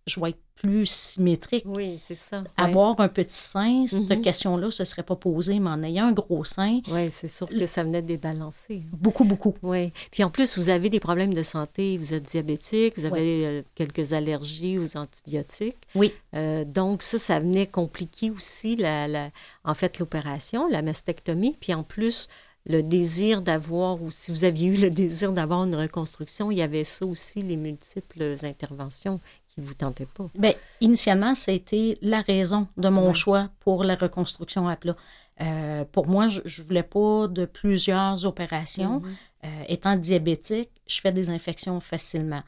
je 0.08 0.20
vais 0.20 0.30
être 0.30 0.40
plus 0.56 0.90
symétrique. 0.90 1.64
Oui, 1.68 2.00
c'est 2.02 2.16
ça. 2.16 2.44
Avoir 2.58 3.00
un 3.02 3.10
petit 3.10 3.36
sein, 3.36 3.86
cette 3.88 4.10
mhm. 4.10 4.22
question-là, 4.22 4.72
ce 4.72 4.84
ne 4.84 4.86
serait 4.86 5.04
pas 5.04 5.16
posée, 5.16 5.60
mais 5.60 5.70
en 5.70 5.84
ayant 5.84 6.06
un 6.06 6.12
gros 6.14 6.44
sein. 6.44 6.80
Oui, 6.90 7.10
c'est 7.12 7.28
sûr 7.28 7.50
que 7.50 7.66
ça 7.66 7.84
venait 7.84 8.02
débalancer. 8.02 8.84
Beaucoup, 8.94 9.26
beaucoup. 9.26 9.54
Oui. 9.64 9.92
Puis 10.12 10.24
en 10.24 10.30
plus, 10.30 10.58
vous 10.58 10.70
avez 10.70 10.90
des 10.90 11.00
problèmes 11.00 11.34
de 11.34 11.44
santé, 11.44 11.98
vous 11.98 12.14
êtes 12.14 12.24
diabétique, 12.24 12.98
vous 12.98 13.06
avez 13.06 13.46
euh, 13.46 13.62
quelques 13.76 14.14
allergies 14.14 14.78
aux 14.78 14.96
antibiotiques. 14.96 15.78
Oui. 15.94 16.14
Euh, 16.36 16.64
donc, 16.64 17.02
ça, 17.04 17.18
ça 17.18 17.40
venait 17.40 17.68
compliquer 17.68 18.30
aussi, 18.30 18.76
la, 18.76 19.30
en 19.64 19.74
fait, 19.74 20.00
l'opération, 20.00 20.70
la 20.70 20.82
mastectomie. 20.82 21.58
Puis 21.60 21.74
en 21.74 21.84
plus, 21.84 22.30
le 22.68 22.82
désir 22.82 23.42
d'avoir, 23.42 24.02
ou 24.02 24.10
si 24.12 24.32
vous 24.32 24.44
aviez 24.44 24.68
eu 24.68 24.78
le 24.78 24.90
désir 24.90 25.32
d'avoir 25.32 25.64
une 25.64 25.76
reconstruction, 25.76 26.50
il 26.50 26.58
y 26.58 26.62
avait 26.62 26.84
ça 26.84 27.06
aussi, 27.06 27.42
les 27.42 27.58
multiples 27.58 28.36
interventions 28.44 29.20
qui 29.56 29.62
vous 29.62 29.74
tentaient 29.74 30.08
pas. 30.08 30.30
Bien, 30.36 30.54
initialement, 30.82 31.34
ça 31.34 31.52
a 31.52 31.56
été 31.56 31.98
la 32.02 32.22
raison 32.22 32.68
de 32.78 32.90
mon 32.90 33.14
choix 33.14 33.50
pour 33.62 33.84
la 33.84 33.96
reconstruction 33.96 34.68
à 34.68 34.76
plat. 34.76 34.96
Euh, 35.42 35.84
pour 35.92 36.08
moi, 36.08 36.28
je 36.28 36.40
ne 36.62 36.68
voulais 36.68 36.84
pas 36.84 37.28
de 37.28 37.46
plusieurs 37.46 38.26
opérations. 38.26 39.00
Mm-hmm. 39.00 39.46
Euh, 39.46 39.64
étant 39.68 39.96
diabétique, 39.96 40.70
je 40.88 41.00
fais 41.00 41.12
des 41.12 41.30
infections 41.30 41.80
facilement. 41.80 42.42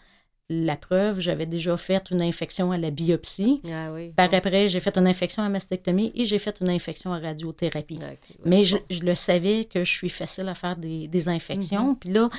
La 0.50 0.78
preuve, 0.78 1.20
j'avais 1.20 1.46
déjà 1.46 1.76
fait 1.76 2.10
une 2.10 2.22
infection 2.22 2.72
à 2.72 2.78
la 2.78 2.90
biopsie. 2.90 3.62
Ah 3.74 3.90
Par 4.16 4.34
après, 4.34 4.70
j'ai 4.70 4.80
fait 4.80 4.98
une 4.98 5.08
infection 5.08 5.44
à 5.44 5.50
mastectomie 5.50 6.14
et 6.16 6.24
j'ai 6.24 6.40
fait 6.40 6.58
une 6.62 6.70
infection 6.70 7.12
à 7.12 7.20
radiothérapie. 7.20 8.00
Mais 8.46 8.64
je, 8.64 8.78
le 9.02 9.16
savais 9.16 9.66
que 9.66 9.84
je 9.84 9.92
suis 9.92 10.10
facile 10.10 10.48
à 10.48 10.56
faire 10.56 10.78
des, 10.78 11.28
infections. 11.28 11.92
Mm-hmm. 11.92 12.00
Puis 12.00 12.10
là, 12.12 12.30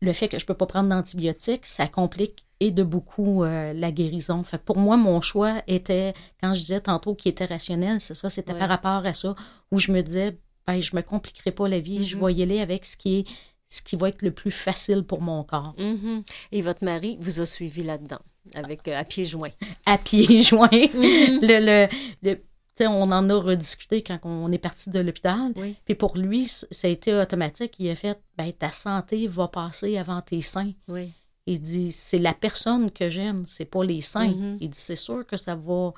le 0.00 0.12
fait 0.12 0.28
que 0.28 0.38
je 0.38 0.44
ne 0.44 0.46
peux 0.46 0.54
pas 0.54 0.66
prendre 0.66 0.88
d'antibiotiques, 0.88 1.66
ça 1.66 1.88
complique 1.88 2.45
et 2.60 2.70
de 2.70 2.82
beaucoup 2.82 3.44
euh, 3.44 3.72
la 3.72 3.92
guérison. 3.92 4.42
Fait 4.42 4.58
pour 4.58 4.78
moi, 4.78 4.96
mon 4.96 5.20
choix 5.20 5.62
était, 5.66 6.14
quand 6.42 6.54
je 6.54 6.60
disais 6.60 6.80
tantôt 6.80 7.14
qu'il 7.14 7.30
était 7.30 7.44
rationnel, 7.44 8.00
c'est 8.00 8.14
ça, 8.14 8.30
c'était 8.30 8.54
par 8.54 8.68
rapport 8.68 9.06
à 9.06 9.12
ça, 9.12 9.34
où 9.70 9.78
je 9.78 9.92
me 9.92 10.00
disais, 10.00 10.38
ben, 10.66 10.80
je 10.80 10.96
me 10.96 11.02
compliquerai 11.02 11.52
pas 11.52 11.68
la 11.68 11.80
vie, 11.80 12.04
je 12.04 12.16
mm-hmm. 12.16 12.26
vais 12.26 12.34
y 12.34 12.42
aller 12.42 12.60
avec 12.60 12.84
ce 12.84 12.96
qui 12.96 13.18
est 13.20 13.24
ce 13.68 13.82
qui 13.82 13.96
va 13.96 14.10
être 14.10 14.22
le 14.22 14.30
plus 14.30 14.52
facile 14.52 15.02
pour 15.02 15.20
mon 15.20 15.42
corps. 15.42 15.74
Mm-hmm. 15.76 16.22
Et 16.52 16.62
votre 16.62 16.84
mari 16.84 17.16
vous 17.20 17.40
a 17.40 17.46
suivi 17.46 17.82
là-dedans, 17.82 18.20
avec 18.54 18.86
euh, 18.86 18.96
à 18.96 19.02
pieds 19.02 19.24
joints? 19.24 19.50
À 19.84 19.98
pieds 19.98 20.42
joints. 20.44 20.68
Mm-hmm. 20.68 21.40
le, 21.42 21.88
le, 22.22 22.38
on 22.80 23.10
en 23.10 23.28
a 23.28 23.34
rediscuté 23.34 24.02
quand 24.02 24.18
on 24.24 24.52
est 24.52 24.58
parti 24.58 24.90
de 24.90 25.00
l'hôpital. 25.00 25.52
Puis 25.84 25.94
pour 25.94 26.16
lui, 26.16 26.46
ça 26.46 26.88
a 26.88 26.90
été 26.90 27.14
automatique. 27.14 27.74
Il 27.78 27.88
a 27.90 27.96
fait 27.96 28.20
ben, 28.36 28.52
ta 28.52 28.70
santé 28.70 29.26
va 29.26 29.48
passer 29.48 29.96
avant 29.96 30.20
tes 30.20 30.42
seins. 30.42 30.72
Oui. 30.88 31.10
Il 31.46 31.60
dit 31.60 31.92
c'est 31.92 32.18
la 32.18 32.34
personne 32.34 32.90
que 32.90 33.08
j'aime, 33.08 33.44
c'est 33.46 33.64
pas 33.64 33.84
les 33.84 34.00
seins. 34.00 34.28
Mm-hmm. 34.28 34.58
Il 34.60 34.70
dit 34.70 34.78
c'est 34.78 34.96
sûr 34.96 35.24
que 35.26 35.36
ça 35.36 35.54
va. 35.54 35.92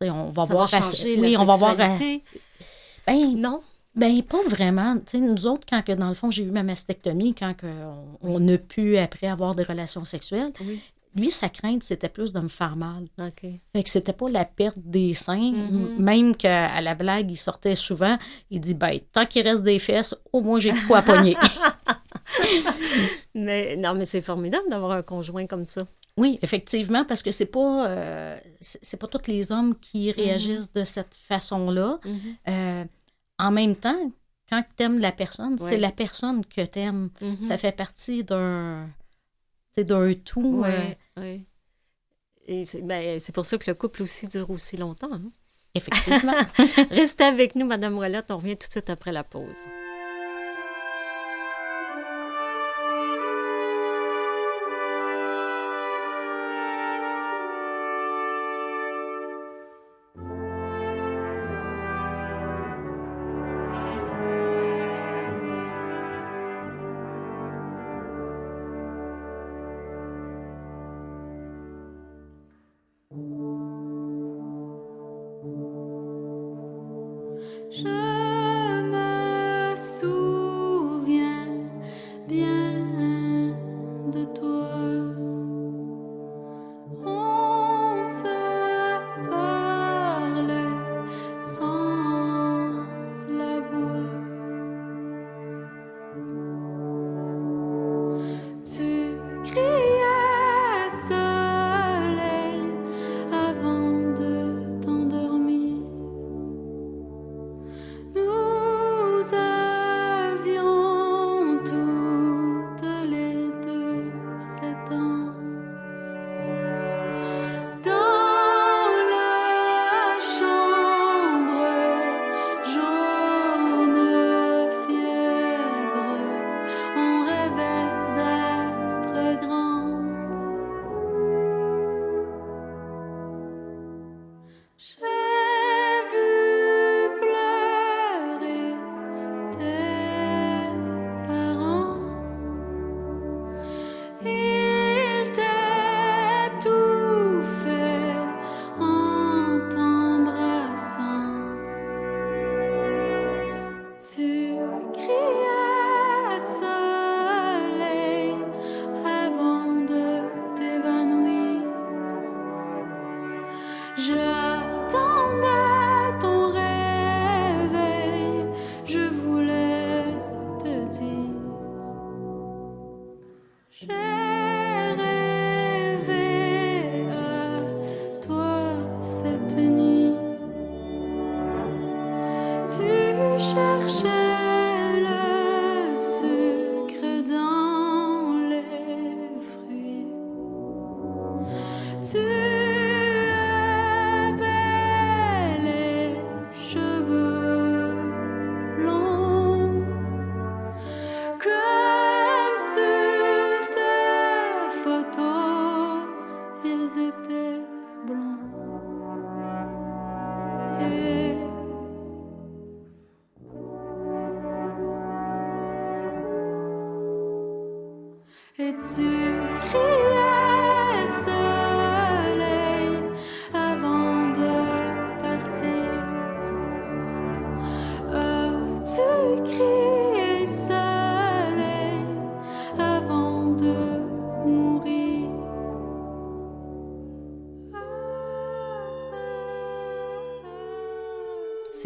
On 0.00 0.30
va 0.30 0.44
voir. 0.44 0.68
Va 0.68 0.82
changer 0.82 1.18
oui, 1.18 1.36
on 1.36 1.44
va 1.44 1.56
voir. 1.56 1.76
Ben, 1.76 2.20
non? 3.36 3.62
Ben, 3.94 4.22
pas 4.22 4.42
vraiment. 4.46 4.96
nous 5.14 5.46
autres, 5.46 5.66
quand 5.68 5.82
que, 5.82 5.92
dans 5.92 6.08
le 6.08 6.14
fond, 6.14 6.30
j'ai 6.30 6.44
eu 6.44 6.50
ma 6.50 6.62
mastectomie, 6.62 7.34
quand 7.34 7.54
que 7.54 7.66
on, 8.20 8.46
a 8.48 8.58
pu, 8.58 8.96
après, 8.96 9.26
avoir 9.26 9.54
des 9.54 9.64
relations 9.64 10.04
sexuelles, 10.04 10.52
lui, 11.16 11.30
sa 11.30 11.48
crainte, 11.48 11.82
c'était 11.82 12.08
plus 12.08 12.32
de 12.32 12.38
me 12.38 12.48
faire 12.48 12.76
mal. 12.76 13.08
Fait 13.72 13.82
que 13.82 13.90
c'était 13.90 14.12
pas 14.12 14.28
la 14.28 14.44
perte 14.44 14.78
des 14.78 15.14
seins. 15.14 15.52
Mm-hmm. 15.52 15.98
Même 15.98 16.36
qu'à 16.36 16.80
la 16.80 16.94
blague, 16.94 17.30
il 17.30 17.36
sortait 17.36 17.74
souvent, 17.74 18.16
il 18.50 18.60
dit, 18.60 18.74
ben, 18.74 18.98
tant 19.12 19.26
qu'il 19.26 19.42
reste 19.42 19.64
des 19.64 19.78
fesses, 19.78 20.14
au 20.32 20.42
moins 20.42 20.60
j'ai 20.60 20.70
de 20.70 20.86
quoi 20.86 21.02
pogner. 21.02 21.36
mais 23.34 23.76
non, 23.76 23.94
mais 23.94 24.04
c'est 24.04 24.22
formidable 24.22 24.68
d'avoir 24.68 24.92
un 24.92 25.02
conjoint 25.02 25.46
comme 25.46 25.64
ça. 25.64 25.82
Oui, 26.16 26.38
effectivement, 26.42 27.04
parce 27.04 27.22
que 27.22 27.30
c'est 27.30 27.46
pas 27.46 27.88
euh, 27.88 28.36
c'est 28.60 28.96
pas 28.96 29.06
tous 29.06 29.30
les 29.30 29.52
hommes 29.52 29.78
qui 29.78 30.10
réagissent 30.10 30.70
mm-hmm. 30.70 30.80
de 30.80 30.84
cette 30.84 31.14
façon-là. 31.14 32.00
Mm-hmm. 32.04 32.36
Euh, 32.48 32.84
en 33.38 33.50
même 33.52 33.76
temps, 33.76 34.10
quand 34.50 34.64
tu 34.76 34.82
aimes 34.82 34.98
la 34.98 35.12
personne, 35.12 35.58
c'est 35.58 35.76
la 35.76 35.92
personne 35.92 36.44
que 36.44 36.64
tu 36.64 36.78
aimes. 36.80 37.10
Mm-hmm. 37.20 37.42
Ça 37.42 37.56
fait 37.56 37.72
partie 37.72 38.24
d'un 38.24 38.88
d'un 39.76 40.12
tout. 40.12 40.64
Oui, 41.16 41.46
Et 42.48 42.64
ben, 42.82 43.20
c'est 43.20 43.32
pour 43.32 43.46
ça 43.46 43.56
que 43.58 43.70
le 43.70 43.74
couple 43.74 44.02
aussi 44.02 44.26
dure 44.26 44.50
aussi 44.50 44.76
longtemps. 44.76 45.12
Hein. 45.12 45.30
Effectivement. 45.74 46.34
Restez 46.90 47.24
avec 47.24 47.54
nous, 47.54 47.66
Madame 47.66 47.96
Ouellette. 47.96 48.30
On 48.30 48.38
revient 48.38 48.56
tout 48.56 48.66
de 48.66 48.72
suite 48.72 48.90
après 48.90 49.12
la 49.12 49.22
pause. 49.22 49.66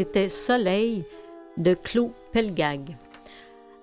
C'était 0.03 0.28
Soleil 0.28 1.05
de 1.57 1.74
Claude 1.74 2.11
Pelgag. 2.32 2.96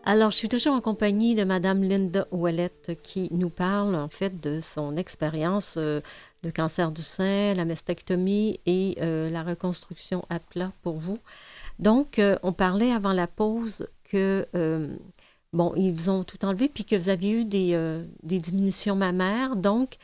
Alors, 0.03 0.31
je 0.31 0.35
suis 0.35 0.49
toujours 0.49 0.73
en 0.73 0.81
compagnie 0.81 1.33
de 1.33 1.45
Madame 1.45 1.81
Linda 1.81 2.27
Ouellette 2.31 2.99
qui 3.03 3.29
nous 3.31 3.49
parle 3.49 3.95
en 3.95 4.09
fait 4.09 4.37
de 4.41 4.59
son 4.59 4.97
expérience, 4.97 5.75
euh, 5.77 6.01
le 6.43 6.51
cancer 6.51 6.91
du 6.91 7.03
sein, 7.03 7.53
la 7.53 7.63
mastectomie 7.63 8.59
et 8.65 8.97
euh, 8.99 9.29
la 9.29 9.43
reconstruction 9.43 10.25
à 10.29 10.41
plat 10.41 10.73
pour 10.81 10.97
vous. 10.97 11.19
Donc, 11.79 12.19
euh, 12.19 12.37
on 12.43 12.51
parlait 12.51 12.91
avant 12.91 13.13
la 13.13 13.27
pause 13.27 13.87
que, 14.03 14.45
bon, 15.53 15.73
ils 15.77 15.93
vous 15.93 16.09
ont 16.09 16.25
tout 16.25 16.43
enlevé 16.43 16.67
puis 16.67 16.83
que 16.83 16.97
vous 16.97 17.07
aviez 17.07 17.31
eu 17.31 17.45
des, 17.45 18.01
des 18.23 18.39
diminutions 18.39 18.97
mammaires. 18.97 19.55
Donc, 19.55 19.95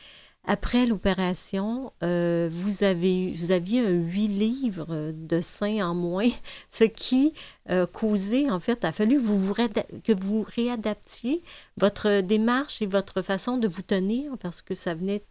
après 0.46 0.86
l'opération, 0.86 1.92
euh, 2.04 2.48
vous, 2.50 2.84
avez, 2.84 3.32
vous 3.32 3.50
aviez 3.50 3.80
un 3.80 3.90
8 3.90 4.28
livres 4.28 5.12
de 5.12 5.40
sein 5.40 5.84
en 5.86 5.94
moins, 5.94 6.28
ce 6.68 6.84
qui 6.84 7.34
euh, 7.68 7.86
causait, 7.86 8.48
en 8.48 8.60
fait, 8.60 8.84
a 8.84 8.92
fallu 8.92 9.18
vous, 9.18 9.38
vous, 9.38 9.54
que 9.54 10.12
vous 10.12 10.46
réadaptiez 10.48 11.42
votre 11.76 12.20
démarche 12.20 12.80
et 12.80 12.86
votre 12.86 13.22
façon 13.22 13.58
de 13.58 13.66
vous 13.66 13.82
tenir 13.82 14.38
parce 14.38 14.62
que 14.62 14.74
ça 14.74 14.94
venait 14.94 15.24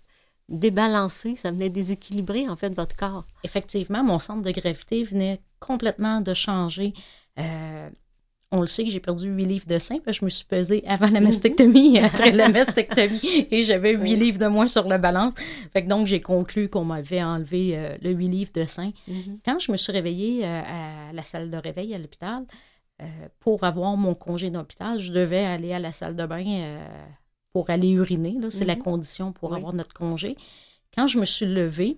débalancer, 0.49 1.37
ça 1.37 1.51
venait 1.51 1.69
déséquilibrer, 1.69 2.49
en 2.49 2.57
fait, 2.57 2.73
votre 2.75 2.95
corps. 2.95 3.25
Effectivement, 3.43 4.03
mon 4.03 4.19
centre 4.19 4.41
de 4.41 4.51
gravité 4.51 5.03
venait 5.03 5.41
complètement 5.59 6.19
de 6.19 6.33
changer. 6.33 6.93
On 8.55 8.61
le 8.61 8.67
sait 8.67 8.85
que 8.85 8.89
j'ai 8.89 9.01
perdu 9.01 9.29
8 9.29 9.45
livres 9.45 9.67
de 9.67 9.77
sein, 9.77 9.97
parce 9.99 10.17
que 10.17 10.21
je 10.21 10.25
me 10.25 10.29
suis 10.29 10.45
pesée 10.45 10.83
avant 10.87 11.09
la 11.09 11.19
mastectomie 11.19 11.97
et 11.97 11.99
après 11.99 12.31
la 12.31 12.47
mastectomie 12.47 13.47
et 13.51 13.63
j'avais 13.63 13.95
8 13.95 14.15
livres 14.15 14.39
de 14.39 14.47
moins 14.47 14.67
sur 14.67 14.87
la 14.87 14.97
balance. 14.97 15.33
Fait 15.73 15.83
que 15.83 15.87
donc, 15.87 16.07
j'ai 16.07 16.21
conclu 16.21 16.69
qu'on 16.69 16.85
m'avait 16.85 17.21
enlevé 17.21 17.77
euh, 17.77 17.97
le 18.01 18.11
8 18.11 18.27
livres 18.29 18.51
de 18.53 18.63
sein. 18.63 18.91
Mm-hmm. 19.09 19.39
Quand 19.43 19.59
je 19.59 19.73
me 19.73 19.77
suis 19.77 19.91
réveillée 19.91 20.45
euh, 20.45 20.61
à 20.65 21.13
la 21.13 21.23
salle 21.23 21.51
de 21.51 21.57
réveil 21.57 21.93
à 21.93 21.99
l'hôpital, 21.99 22.45
euh, 23.01 23.05
pour 23.41 23.65
avoir 23.65 23.97
mon 23.97 24.15
congé 24.15 24.49
d'hôpital, 24.49 24.99
je 24.99 25.11
devais 25.11 25.43
aller 25.43 25.73
à 25.73 25.79
la 25.79 25.91
salle 25.91 26.15
de 26.15 26.25
bain 26.25 26.79
pour 27.51 27.69
aller 27.69 27.89
uriner. 27.89 28.37
C'est 28.49 28.63
la 28.63 28.75
mm-hmm. 28.75 28.79
condition 28.79 29.31
pour 29.33 29.53
avoir 29.53 29.73
notre 29.73 29.93
congé. 29.93 30.37
Quand 30.95 31.07
je 31.07 31.19
me 31.19 31.25
suis 31.25 31.45
levée, 31.45 31.97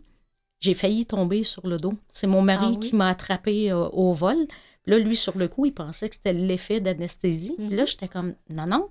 j'ai 0.60 0.74
failli 0.74 1.06
tomber 1.06 1.44
sur 1.44 1.68
le 1.68 1.78
dos. 1.78 1.94
C'est 2.08 2.26
mon 2.26 2.42
mari 2.42 2.74
ah 2.76 2.80
qui 2.80 2.96
m'a 2.96 3.10
attrapée 3.10 3.72
au 3.74 4.14
vol. 4.14 4.48
Là, 4.88 4.98
lui, 4.98 5.16
sur 5.16 5.38
le 5.38 5.48
coup, 5.48 5.66
il 5.66 5.74
pensait 5.74 6.10
que 6.10 6.16
c'était 6.16 6.34
l'effet 6.34 6.80
d'anesthésie. 6.80 7.56
Puis 7.58 7.76
là, 7.76 7.84
mhm. 7.84 7.88
j'étais 7.88 8.08
comme, 8.08 8.34
non, 8.50 8.66
non. 8.66 8.88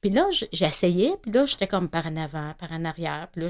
Puis 0.00 0.10
là, 0.10 0.26
j'essayais, 0.52 1.14
puis 1.20 1.32
là, 1.32 1.46
j'étais 1.46 1.66
comme 1.66 1.88
par 1.88 2.06
en 2.06 2.16
avant, 2.16 2.52
par 2.58 2.72
en 2.72 2.84
arrière. 2.84 3.28
Puis 3.32 3.42
là, 3.42 3.48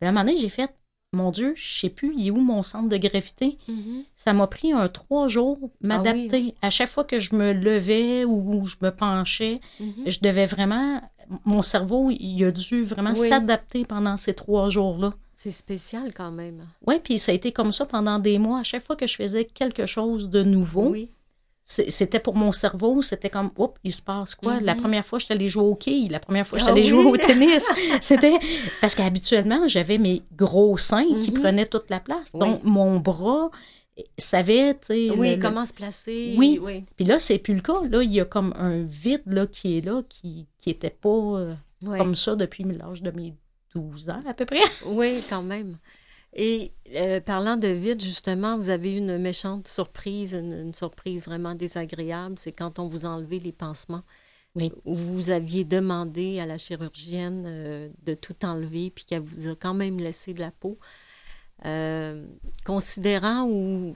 à 0.00 0.08
un 0.08 0.12
moment 0.12 0.24
donné, 0.24 0.38
j'ai 0.38 0.48
fait, 0.48 0.74
mon 1.12 1.30
Dieu, 1.30 1.54
je 1.56 1.80
sais 1.80 1.88
plus, 1.90 2.14
il 2.16 2.28
est 2.28 2.30
où 2.30 2.40
mon 2.40 2.62
centre 2.62 2.88
de 2.88 2.96
gravité? 2.96 3.58
Mhm. 3.68 4.04
Ça 4.16 4.32
m'a 4.32 4.46
pris 4.46 4.72
un 4.72 4.88
trois 4.88 5.28
jours 5.28 5.58
m'adapter. 5.80 6.54
Ah 6.62 6.68
à 6.68 6.70
chaque 6.70 6.88
fois 6.88 7.04
que 7.04 7.18
je 7.18 7.34
me 7.34 7.52
levais 7.52 8.24
ou 8.24 8.66
je 8.66 8.76
me 8.80 8.90
penchais, 8.90 9.60
mhm. 9.80 10.04
je 10.06 10.20
devais 10.20 10.46
vraiment, 10.46 11.02
mon 11.44 11.62
cerveau, 11.62 12.10
il 12.10 12.44
a 12.44 12.50
dû 12.50 12.82
vraiment 12.82 13.14
s'adapter 13.14 13.84
pendant 13.84 14.16
ces 14.16 14.34
trois 14.34 14.70
jours-là. 14.70 15.14
C'est 15.40 15.52
spécial 15.52 16.12
quand 16.12 16.32
même. 16.32 16.66
Oui, 16.84 16.96
puis 16.98 17.16
ça 17.16 17.30
a 17.30 17.34
été 17.36 17.52
comme 17.52 17.70
ça 17.70 17.86
pendant 17.86 18.18
des 18.18 18.40
mois. 18.40 18.58
À 18.58 18.62
chaque 18.64 18.82
fois 18.82 18.96
que 18.96 19.06
je 19.06 19.14
faisais 19.14 19.44
quelque 19.44 19.86
chose 19.86 20.30
de 20.30 20.42
nouveau, 20.42 20.96
c'était 21.64 22.18
pour 22.18 22.34
mon 22.34 22.50
cerveau, 22.50 23.02
c'était 23.02 23.30
comme, 23.30 23.52
oups, 23.56 23.78
il 23.84 23.92
se 23.92 24.02
passe 24.02 24.34
quoi? 24.34 24.58
La 24.58 24.74
première 24.74 25.04
fois, 25.06 25.20
je 25.20 25.26
suis 25.26 25.32
allée 25.34 25.46
jouer 25.46 25.62
au 25.62 25.70
hockey, 25.70 26.08
la 26.10 26.18
première 26.18 26.44
fois, 26.44 26.58
je 26.58 26.64
suis 26.64 26.70
ah 26.70 26.74
allée 26.74 26.82
jouer 26.82 27.04
au 27.04 27.16
tennis. 27.16 27.64
c'était 28.00 28.36
parce 28.80 28.96
qu'habituellement, 28.96 29.68
j'avais 29.68 29.98
mes 29.98 30.24
gros 30.34 30.76
seins 30.76 31.06
qui 31.20 31.30
mm-hmm. 31.30 31.40
prenaient 31.40 31.66
toute 31.66 31.88
la 31.88 32.00
place. 32.00 32.32
Donc, 32.32 32.64
mon 32.64 32.98
bras 32.98 33.52
savait, 34.18 34.74
tu 34.74 34.86
sais. 34.86 35.10
Oui, 35.16 35.38
comment 35.38 35.64
se 35.64 35.72
placer. 35.72 36.34
Oui. 36.36 36.60
Puis 36.96 37.04
là, 37.04 37.20
c'est 37.20 37.38
plus 37.38 37.54
le 37.54 37.60
cas. 37.60 37.80
Là, 37.88 38.02
il 38.02 38.12
y 38.12 38.18
a 38.18 38.24
comme 38.24 38.52
un 38.58 38.82
vide 38.82 39.22
là, 39.26 39.46
qui 39.46 39.78
est 39.78 39.86
là, 39.86 40.02
qui 40.08 40.48
n'était 40.66 40.90
pas 40.90 41.08
euh, 41.08 41.54
comme 41.84 42.16
ça 42.16 42.34
depuis 42.34 42.64
l'âge 42.64 43.04
de 43.04 43.12
mes 43.12 43.34
12 43.74 44.10
ans 44.10 44.22
à 44.26 44.34
peu 44.34 44.44
près. 44.44 44.62
oui, 44.86 45.22
quand 45.28 45.42
même. 45.42 45.78
Et 46.34 46.72
euh, 46.94 47.20
parlant 47.20 47.56
de 47.56 47.68
vide, 47.68 48.02
justement, 48.02 48.56
vous 48.58 48.68
avez 48.68 48.92
eu 48.92 48.98
une 48.98 49.18
méchante 49.18 49.66
surprise, 49.66 50.34
une, 50.34 50.74
surprise 50.74 51.24
vraiment 51.24 51.54
désagréable. 51.54 52.36
C'est 52.38 52.52
quand 52.52 52.78
on 52.78 52.88
vous 52.88 53.06
a 53.06 53.08
enlevé 53.08 53.40
les 53.40 53.52
pansements. 53.52 54.02
Oui. 54.54 54.72
Où 54.84 54.94
vous 54.94 55.30
aviez 55.30 55.64
demandé 55.64 56.40
à 56.40 56.46
la 56.46 56.58
chirurgienne 56.58 57.44
euh, 57.46 57.88
de 58.02 58.14
tout 58.14 58.44
enlever, 58.44 58.90
puis 58.90 59.04
qu'elle 59.04 59.22
vous 59.22 59.48
a 59.48 59.54
quand 59.54 59.74
même 59.74 59.98
laissé 59.98 60.34
de 60.34 60.40
la 60.40 60.50
peau. 60.50 60.78
Euh, 61.64 62.26
considérant 62.64 63.46
ou 63.48 63.94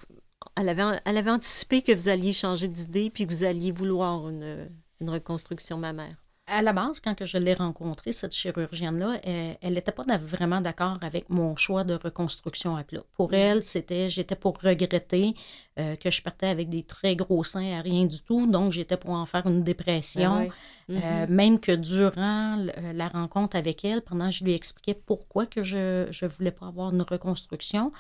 elle 0.57 0.69
avait, 0.69 1.01
elle 1.05 1.17
avait 1.17 1.31
anticipé 1.31 1.83
que 1.83 1.93
vous 1.93 2.09
alliez 2.09 2.33
changer 2.33 2.69
d'idée, 2.69 3.11
puis 3.11 3.27
que 3.27 3.33
vous 3.33 3.45
alliez 3.45 3.73
vouloir 3.73 4.29
une, 4.29 4.69
une 5.01 5.11
reconstruction 5.11 5.79
mammaire 5.79 6.22
à 6.53 6.61
la 6.61 6.75
base, 6.75 7.01
quand 7.01 7.15
je 7.25 7.39
l'ai 7.39 7.55
rencontrée, 7.55 8.13
cette 8.13 8.35
chirurgienne-là, 8.35 9.21
elle 9.25 9.73
n'était 9.73 9.91
pas 9.91 10.05
vraiment 10.19 10.61
d'accord 10.61 10.99
avec 11.01 11.31
mon 11.31 11.57
choix 11.57 11.83
de 11.83 11.95
reconstruction 11.95 12.77
à 12.77 12.85
plat. 12.85 13.03
Pour 13.15 13.31
mm. 13.31 13.35
elle, 13.35 13.63
c'était, 13.63 14.11
j'étais 14.11 14.37
pour 14.37 14.59
regretter 14.61 15.35
euh, 15.79 15.97
que 15.97 16.11
je 16.11 16.21
partais 16.21 16.49
avec 16.49 16.69
des 16.69 16.83
très 16.83 17.17
gros 17.17 17.43
seins 17.43 17.79
à 17.79 17.81
rien 17.81 18.05
du 18.05 18.21
tout, 18.21 18.47
donc 18.47 18.73
j'étais 18.73 18.99
pour 18.99 19.13
en 19.13 19.25
faire 19.25 19.47
une 19.47 19.63
dépression. 19.63 20.51
Ben 20.89 20.97
euh, 20.97 21.27
mm-hmm. 21.27 21.31
même 21.31 21.59
que 21.59 21.73
durant 21.73 22.59
euh, 22.59 22.93
la 22.93 23.09
rencontre 23.09 23.57
avec 23.57 23.83
elle, 23.87 24.03
pendant 24.03 24.27
que 24.27 24.35
je 24.35 24.45
lui 24.45 24.53
expliquais 24.53 24.95
pourquoi 24.95 25.47
que 25.47 25.63
je 25.63 26.07
ne 26.07 26.29
voulais 26.29 26.51
pas 26.51 26.67
avoir 26.67 26.93
une 26.93 27.03
reconstruction, 27.03 27.93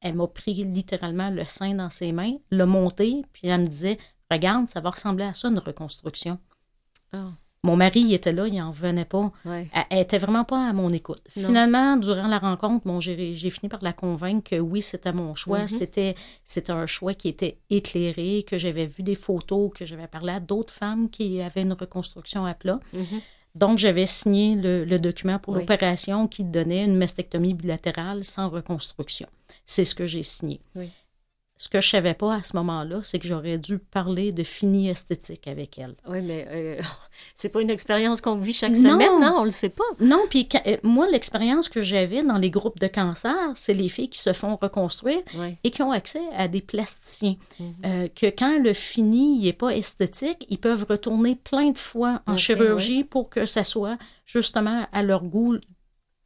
elle 0.00 0.14
m'a 0.14 0.26
pris 0.26 0.54
littéralement 0.54 1.30
le 1.30 1.44
sein 1.44 1.74
dans 1.74 1.90
ses 1.90 2.10
mains, 2.10 2.34
l'a 2.50 2.66
monté, 2.66 3.22
puis 3.32 3.48
elle 3.48 3.60
me 3.60 3.66
disait, 3.66 3.98
regarde, 4.30 4.68
ça 4.68 4.80
va 4.80 4.90
ressembler 4.90 5.24
à 5.24 5.34
ça, 5.34 5.48
une 5.48 5.58
reconstruction. 5.58 6.38
Ah. 7.14 7.32
Mon 7.64 7.76
mari, 7.76 8.00
il 8.00 8.12
était 8.12 8.32
là, 8.34 8.46
il 8.46 8.54
n'en 8.56 8.70
venait 8.70 9.06
pas. 9.06 9.32
Elle, 9.46 9.98
n'était 9.98 10.18
vraiment 10.18 10.44
pas 10.44 10.68
à 10.68 10.74
mon 10.74 10.90
écoute. 10.90 11.22
Finalement, 11.30 11.96
durant 11.96 12.26
la 12.26 12.38
rencontre, 12.38 12.84
bon, 12.86 13.00
j'ai 13.00 13.50
fini 13.50 13.70
par 13.70 13.82
la 13.82 13.94
convaincre 13.94 14.50
que 14.50 14.56
oui, 14.60 14.82
c'était 14.82 15.14
mon 15.14 15.34
choix. 15.34 15.64
Mm-hmm. 15.64 16.14
C'était 16.44 16.70
un 16.70 16.84
choix 16.84 17.14
qui 17.14 17.28
était 17.28 17.56
éclairé, 17.70 18.44
que 18.46 18.58
j'avais 18.58 18.84
vu 18.84 19.02
des 19.02 19.14
photos, 19.14 19.70
que 19.74 19.86
j'avais 19.86 20.08
parlé 20.08 20.32
à 20.32 20.40
d'autres 20.40 20.74
femmes 20.74 21.08
qui 21.08 21.40
avaient 21.40 21.62
une 21.62 21.72
reconstruction 21.72 22.44
à 22.44 22.52
plat. 22.52 22.80
Mm-hmm. 22.94 23.20
Donc, 23.54 23.78
j'avais 23.78 24.04
signé 24.04 24.56
le, 24.56 24.98
document 24.98 25.38
pour 25.38 25.54
l'opération 25.54 26.28
qui 26.28 26.44
donnait 26.44 26.84
une 26.84 26.98
mastectomie 26.98 27.54
bilatérale 27.54 28.24
sans 28.24 28.50
reconstruction. 28.50 29.28
C'est 29.64 29.86
ce 29.86 29.94
que 29.94 30.04
j'ai 30.04 30.22
signé. 30.22 30.60
Oui 30.74 30.90
ce 31.56 31.68
que 31.68 31.80
je 31.80 31.88
savais 31.88 32.14
pas 32.14 32.34
à 32.34 32.42
ce 32.42 32.56
moment-là, 32.56 32.98
c'est 33.02 33.20
que 33.20 33.28
j'aurais 33.28 33.58
dû 33.58 33.78
parler 33.78 34.32
de 34.32 34.42
fini 34.42 34.88
esthétique 34.88 35.46
avec 35.46 35.78
elle. 35.78 35.94
Oui, 36.08 36.20
mais 36.20 36.48
euh, 36.50 36.80
c'est 37.36 37.48
pas 37.48 37.62
une 37.62 37.70
expérience 37.70 38.20
qu'on 38.20 38.36
vit 38.36 38.52
chaque 38.52 38.76
semaine, 38.76 39.20
non, 39.20 39.36
on 39.38 39.44
le 39.44 39.50
sait 39.50 39.68
pas. 39.68 39.84
Non, 40.00 40.20
puis 40.28 40.48
euh, 40.66 40.76
moi, 40.82 41.08
l'expérience 41.08 41.68
que 41.68 41.80
j'avais 41.80 42.24
dans 42.24 42.38
les 42.38 42.50
groupes 42.50 42.80
de 42.80 42.88
cancer, 42.88 43.52
c'est 43.54 43.74
les 43.74 43.88
filles 43.88 44.08
qui 44.08 44.18
se 44.18 44.32
font 44.32 44.56
reconstruire 44.56 45.22
et 45.62 45.70
qui 45.70 45.82
ont 45.82 45.92
accès 45.92 46.22
à 46.36 46.48
des 46.48 46.60
plasticiens. 46.60 47.36
Mhm. 47.60 47.74
Euh, 47.86 48.08
que 48.08 48.26
quand 48.26 48.58
le 48.60 48.72
fini 48.72 49.38
n'est 49.38 49.52
pas 49.52 49.70
esthétique, 49.76 50.46
ils 50.50 50.58
peuvent 50.58 50.86
retourner 50.88 51.36
plein 51.36 51.70
de 51.70 51.78
fois 51.78 52.22
en 52.26 52.36
chirurgie 52.36 53.04
pour 53.04 53.30
que 53.30 53.46
ça 53.46 53.62
soit 53.62 53.96
justement 54.26 54.86
à 54.92 55.02
leur 55.04 55.22
goût 55.22 55.56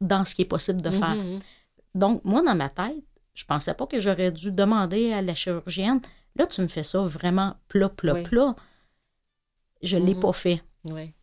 dans 0.01 0.25
ce 0.25 0.33
qui 0.33 0.41
est 0.41 0.45
possible 0.45 0.81
de 0.81 0.89
faire. 0.89 1.15
Mhm. 1.15 1.39
Donc, 1.95 2.21
moi, 2.23 2.41
dans 2.41 2.55
ma 2.55 2.69
tête, 2.69 3.03
je 3.33 3.45
pensais 3.45 3.73
pas 3.73 3.87
que 3.87 3.99
j'aurais 3.99 4.31
dû 4.31 4.51
demander 4.51 5.13
à 5.13 5.21
la 5.21 5.35
chirurgienne. 5.35 6.01
Là, 6.35 6.45
tu 6.45 6.61
me 6.61 6.67
fais 6.67 6.83
ça 6.83 6.99
vraiment 7.01 7.55
plat, 7.67 7.89
plat, 7.89 8.15
plat. 8.15 8.55
Je 9.81 9.97
ne 9.97 10.05
l'ai 10.05 10.15
mhm. 10.15 10.19
pas 10.21 10.33
fait. 10.33 10.61
Oui. 10.85 11.13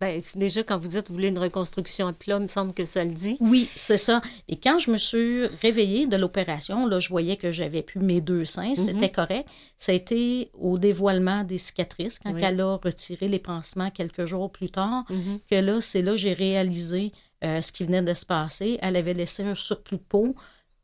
Ben, 0.00 0.20
déjà, 0.36 0.62
quand 0.62 0.78
vous 0.78 0.88
dites 0.88 1.02
que 1.02 1.08
vous 1.08 1.14
voulez 1.14 1.28
une 1.28 1.38
reconstruction 1.38 2.06
à 2.06 2.12
plat, 2.12 2.36
il 2.36 2.44
me 2.44 2.48
semble 2.48 2.72
que 2.72 2.86
ça 2.86 3.04
le 3.04 3.10
dit. 3.10 3.36
Oui, 3.40 3.68
c'est 3.74 3.96
ça. 3.96 4.20
Et 4.46 4.56
quand 4.56 4.78
je 4.78 4.92
me 4.92 4.96
suis 4.96 5.46
réveillée 5.60 6.06
de 6.06 6.16
l'opération, 6.16 6.86
là, 6.86 7.00
je 7.00 7.08
voyais 7.08 7.36
que 7.36 7.50
j'avais 7.50 7.82
plus 7.82 7.98
mes 7.98 8.20
deux 8.20 8.44
seins, 8.44 8.70
mhm. 8.70 8.76
c'était 8.76 9.10
correct. 9.10 9.48
Ça 9.76 9.90
a 9.90 9.94
été 9.96 10.50
au 10.54 10.78
dévoilement 10.78 11.42
des 11.42 11.58
cicatrices, 11.58 12.20
quand 12.20 12.36
elle 12.36 12.60
a 12.60 12.76
retiré 12.76 13.26
les 13.26 13.40
pansements 13.40 13.90
quelques 13.90 14.24
jours 14.24 14.52
plus 14.52 14.70
tard, 14.70 15.04
mhm. 15.10 15.40
que 15.50 15.56
là, 15.56 15.80
c'est 15.80 16.02
là 16.02 16.12
que 16.12 16.18
j'ai 16.18 16.32
réalisé 16.32 17.12
euh, 17.44 17.60
ce 17.60 17.72
qui 17.72 17.82
venait 17.82 18.02
de 18.02 18.14
se 18.14 18.24
passer. 18.24 18.78
Elle 18.80 18.94
avait 18.94 19.14
laissé 19.14 19.42
un 19.42 19.56
surplus 19.56 19.96
de 19.96 20.02
peau 20.02 20.36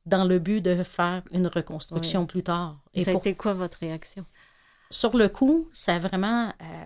dans 0.07 0.25
le 0.25 0.39
but 0.39 0.61
de 0.61 0.83
faire 0.83 1.23
une 1.33 1.47
reconstruction 1.47 2.27
plus 2.27 2.43
tard. 2.43 2.79
Et 2.93 3.05
ça 3.05 3.13
a 3.13 3.15
été 3.15 3.35
quoi 3.35 3.55
votre 3.55 3.79
réaction? 3.79 4.25
Sur 4.91 5.17
le 5.17 5.29
coup, 5.29 5.69
ça 5.73 5.97
a 5.97 5.99
vraiment... 5.99 6.49
Euh, 6.49 6.85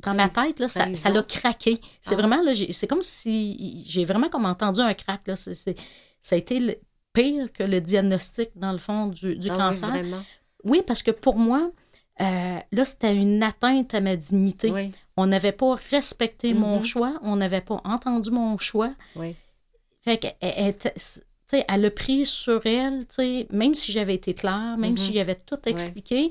dans 0.00 0.14
ma 0.14 0.28
tête, 0.28 0.60
là, 0.60 0.68
ça, 0.68 0.94
ça 0.94 1.10
l'a 1.10 1.22
craqué. 1.22 1.80
C'est 2.00 2.14
ah. 2.14 2.18
vraiment, 2.18 2.40
là, 2.42 2.52
c'est 2.70 2.86
comme 2.86 3.02
si 3.02 3.84
j'ai 3.86 4.04
vraiment 4.04 4.28
comme 4.28 4.44
entendu 4.44 4.80
un 4.80 4.94
crack. 4.94 5.26
Là. 5.26 5.34
ça 5.34 5.54
a 6.30 6.36
été 6.36 6.80
pire 7.12 7.52
que 7.52 7.64
le 7.64 7.80
diagnostic, 7.80 8.50
dans 8.54 8.72
le 8.72 8.78
fond, 8.78 9.08
du, 9.08 9.36
du 9.36 9.50
ah 9.50 9.56
cancer. 9.56 9.92
Oui, 10.64 10.82
parce 10.86 11.02
que 11.02 11.10
pour 11.10 11.36
moi, 11.36 11.72
euh, 12.20 12.58
là, 12.72 12.84
c'était 12.84 13.14
une 13.14 13.42
atteinte 13.42 13.94
à 13.94 14.00
ma 14.00 14.16
dignité. 14.16 14.92
On 15.16 15.26
n'avait 15.26 15.52
pas 15.52 15.76
respecté 15.90 16.54
mon 16.54 16.80
mm-hmm. 16.80 16.84
choix, 16.84 17.18
on 17.22 17.36
n'avait 17.36 17.60
pas 17.60 17.80
entendu 17.84 18.30
mon 18.30 18.56
choix. 18.58 18.92
Oui. 19.16 19.34
Fait 20.00 20.36
qu'elle 21.50 21.64
elle 21.68 21.84
a 21.84 21.90
pris 21.90 22.26
sur 22.26 22.64
elle, 22.66 23.06
même 23.50 23.74
si 23.74 23.92
j'avais 23.92 24.14
été 24.14 24.34
claire, 24.34 24.76
même 24.78 24.96
si 24.96 25.10
mm-hmm. 25.10 25.14
j'avais 25.14 25.34
tout 25.34 25.58
expliqué, 25.66 26.30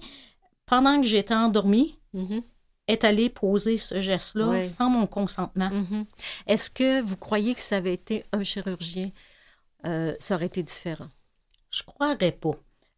pendant 0.66 1.02
que 1.02 1.08
j'étais 1.08 1.34
endormie, 1.34 1.98
mm-hmm. 2.14 2.44
est 2.88 3.04
allée 3.04 3.30
poser 3.30 3.78
ce 3.78 4.00
geste-là 4.00 4.62
sans 4.62 4.90
mon 4.90 5.08
consentement. 5.08 5.70
Mm-hmm. 5.70 6.06
Est-ce 6.48 6.70
que 6.70 7.02
vous 7.02 7.18
croyez 7.18 7.54
que 7.54 7.62
ça 7.62 7.78
avait 7.78 7.94
été 7.94 8.24
un 8.32 8.44
chirurgien, 8.44 9.12
euh, 9.86 10.16
ça 10.20 10.36
aurait 10.36 10.48
été 10.48 10.64
différent? 10.64 11.10
Je 11.70 11.84
croirais 11.84 12.32
pas. 12.32 12.56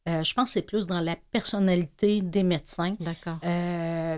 Euh, 0.07 0.23
je 0.23 0.33
pense 0.33 0.49
que 0.49 0.53
c'est 0.53 0.61
plus 0.61 0.87
dans 0.87 1.01
la 1.01 1.15
personnalité 1.31 2.21
des 2.21 2.43
médecins. 2.43 2.95
D'accord. 2.99 3.37
Euh, 3.43 4.17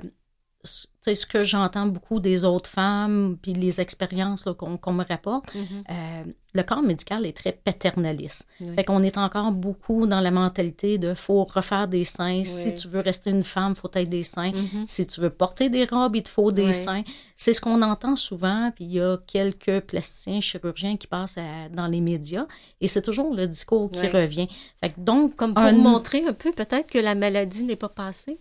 ce 0.64 1.26
que 1.26 1.44
j'entends 1.44 1.88
beaucoup 1.88 2.20
des 2.20 2.46
autres 2.46 2.70
femmes, 2.70 3.38
puis 3.42 3.54
les 3.54 3.82
expériences 3.82 4.46
qu'on 4.58 4.94
me 4.94 5.04
rapporte, 5.04 5.56
mm-hmm. 5.56 5.84
euh, 5.90 6.32
le 6.54 6.64
corps 6.64 6.84
médical 6.84 7.26
est 7.26 7.36
très 7.36 7.54
paternaliste. 7.54 8.48
Fait 8.76 8.84
qu'on 8.84 9.02
est 9.02 9.18
encore 9.18 9.52
beaucoup 9.52 10.06
dans 10.06 10.20
la 10.20 10.30
mentalité 10.30 10.98
de 10.98 11.16
faut 11.16 11.44
refaire 11.44 11.88
des 11.88 12.04
seins. 12.04 12.44
Si 12.44 12.74
tu 12.76 12.88
veux 12.88 13.00
rester 13.00 13.32
une 13.32 13.44
femme, 13.44 13.76
faut 13.76 13.90
être 13.94 14.10
des 14.10 14.24
seins. 14.24 14.52
Mm-hmm. 14.52 14.86
Si 14.86 15.08
tu 15.08 15.22
veux 15.22 15.32
porter 15.32 15.70
des 15.70 15.86
robes, 15.86 16.16
il 16.16 16.24
te 16.24 16.30
faut 16.30 16.52
des 16.52 16.74
seins. 16.74 17.04
C'est 17.36 17.54
ce 17.54 17.62
qu'on 17.62 17.82
entend 17.82 18.16
souvent, 18.16 18.72
puis 18.76 18.86
il 18.86 18.92
y 18.92 19.02
a 19.02 19.18
quelques 19.26 19.80
plasticiens, 19.82 20.42
chirurgiens 20.42 20.98
qui 20.98 21.08
passent 21.08 21.38
dans 21.74 21.88
les 21.88 22.02
médias, 22.02 22.46
et 22.80 22.88
c'est 22.88 23.02
toujours 23.02 23.34
le 23.34 23.48
discours 23.48 23.90
qui 23.90 24.08
revient. 24.08 24.48
Fait 24.80 24.94
donc, 24.98 25.36
comme 25.36 25.56
pour 25.56 25.74
montrer 25.74 26.24
un 26.26 26.34
peu 26.34 26.52
peut-être 26.52 26.88
que 26.88 27.00
la 27.00 27.16
maladie 27.16 27.64
n'est 27.64 27.76
pas 27.76 27.90
passée? 27.90 28.40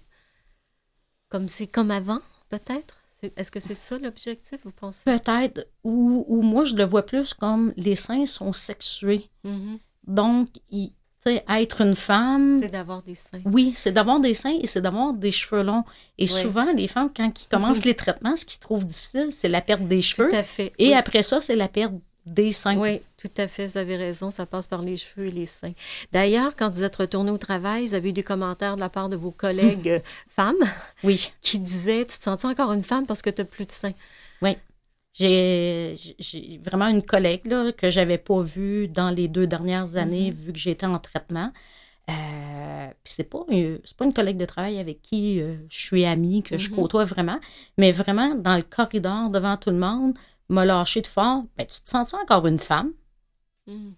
Comme 1.30 1.48
c'est 1.48 1.66
comme 1.66 1.90
avant, 1.90 2.20
peut-être? 2.50 2.96
Est-ce 3.36 3.50
que 3.50 3.60
c'est 3.60 3.74
ça 3.74 3.98
l'objectif, 3.98 4.58
vous 4.64 4.72
pensez? 4.72 5.04
Peut-être. 5.04 5.66
Ou, 5.84 6.42
moi, 6.42 6.64
je 6.64 6.74
le 6.74 6.84
vois 6.84 7.06
plus 7.06 7.34
comme 7.34 7.72
les 7.76 7.96
seins 7.96 8.26
sont 8.26 8.52
sexués. 8.52 9.28
Mm-hmm. 9.44 9.78
Donc, 10.06 10.48
être 11.26 11.82
une 11.82 11.94
femme. 11.94 12.60
C'est 12.62 12.72
d'avoir 12.72 13.02
des 13.02 13.14
seins. 13.14 13.42
Oui, 13.44 13.72
c'est 13.76 13.92
d'avoir 13.92 14.20
des 14.20 14.32
seins 14.32 14.56
et 14.58 14.66
c'est 14.66 14.80
d'avoir 14.80 15.12
des 15.12 15.32
cheveux 15.32 15.62
longs. 15.62 15.84
Et 16.16 16.26
souvent, 16.26 16.72
les 16.72 16.88
femmes, 16.88 17.10
quand 17.14 17.30
ils 17.42 17.48
commencent 17.48 17.84
les 17.84 17.94
traitements, 17.94 18.36
ce 18.36 18.44
qu'ils 18.46 18.58
trouvent 18.58 18.86
difficile, 18.86 19.30
c'est 19.30 19.48
la 19.48 19.60
perte 19.60 19.86
des 19.86 20.00
cheveux. 20.00 20.30
Tout 20.30 20.36
à 20.36 20.42
fait. 20.42 20.72
Et 20.78 20.94
après 20.94 21.22
ça, 21.22 21.40
c'est 21.40 21.56
la 21.56 21.68
perte 21.68 21.92
des 22.26 22.52
seins. 22.52 22.76
Oui, 22.76 23.00
tout 23.16 23.30
à 23.36 23.48
fait, 23.48 23.66
vous 23.66 23.78
avez 23.78 23.96
raison, 23.96 24.30
ça 24.30 24.46
passe 24.46 24.66
par 24.66 24.82
les 24.82 24.96
cheveux 24.96 25.26
et 25.26 25.30
les 25.30 25.46
seins. 25.46 25.72
D'ailleurs, 26.12 26.54
quand 26.56 26.70
vous 26.70 26.84
êtes 26.84 26.96
retourné 26.96 27.30
au 27.30 27.38
travail, 27.38 27.86
vous 27.86 27.94
avez 27.94 28.10
eu 28.10 28.12
des 28.12 28.22
commentaires 28.22 28.76
de 28.76 28.80
la 28.80 28.88
part 28.88 29.08
de 29.08 29.16
vos 29.16 29.30
collègues 29.30 29.88
euh, 29.88 30.00
femmes 30.28 30.64
oui. 31.02 31.32
qui 31.42 31.58
disaient 31.58 32.04
Tu 32.04 32.18
te 32.18 32.22
sens 32.22 32.44
encore 32.44 32.72
une 32.72 32.82
femme 32.82 33.06
parce 33.06 33.22
que 33.22 33.30
tu 33.30 33.42
n'as 33.42 33.46
plus 33.46 33.66
de 33.66 33.72
seins? 33.72 33.94
Oui. 34.42 34.56
J'ai 35.12 35.96
vraiment 36.64 36.86
une 36.86 37.02
collègue 37.02 37.46
là, 37.46 37.72
que 37.72 37.90
j'avais 37.90 38.18
pas 38.18 38.42
vue 38.42 38.86
dans 38.86 39.10
les 39.10 39.26
deux 39.26 39.46
dernières 39.46 39.96
années, 39.96 40.30
mm-hmm. 40.30 40.34
vu 40.34 40.52
que 40.52 40.58
j'étais 40.58 40.86
en 40.86 40.98
traitement. 40.98 41.52
Euh, 42.08 42.88
puis 43.04 43.12
c'est 43.12 43.24
pas, 43.24 43.44
pas 43.98 44.04
une 44.04 44.12
collègue 44.12 44.36
de 44.36 44.44
travail 44.44 44.78
avec 44.78 45.02
qui 45.02 45.40
euh, 45.40 45.56
je 45.68 45.78
suis 45.78 46.04
amie, 46.04 46.42
que 46.42 46.58
je 46.58 46.70
mm-hmm. 46.70 46.74
côtoie 46.74 47.04
vraiment, 47.04 47.38
mais 47.76 47.92
vraiment 47.92 48.34
dans 48.34 48.56
le 48.56 48.62
corridor 48.62 49.30
devant 49.30 49.56
tout 49.56 49.70
le 49.70 49.76
monde, 49.76 50.14
m'a 50.50 50.64
lâché 50.64 51.00
de 51.00 51.06
fort. 51.06 51.44
Ben, 51.56 51.66
tu 51.66 51.80
te 51.80 51.88
sens-tu 51.88 52.16
encore 52.16 52.46
une 52.46 52.58
femme? 52.58 52.92
Mm. 53.66 53.90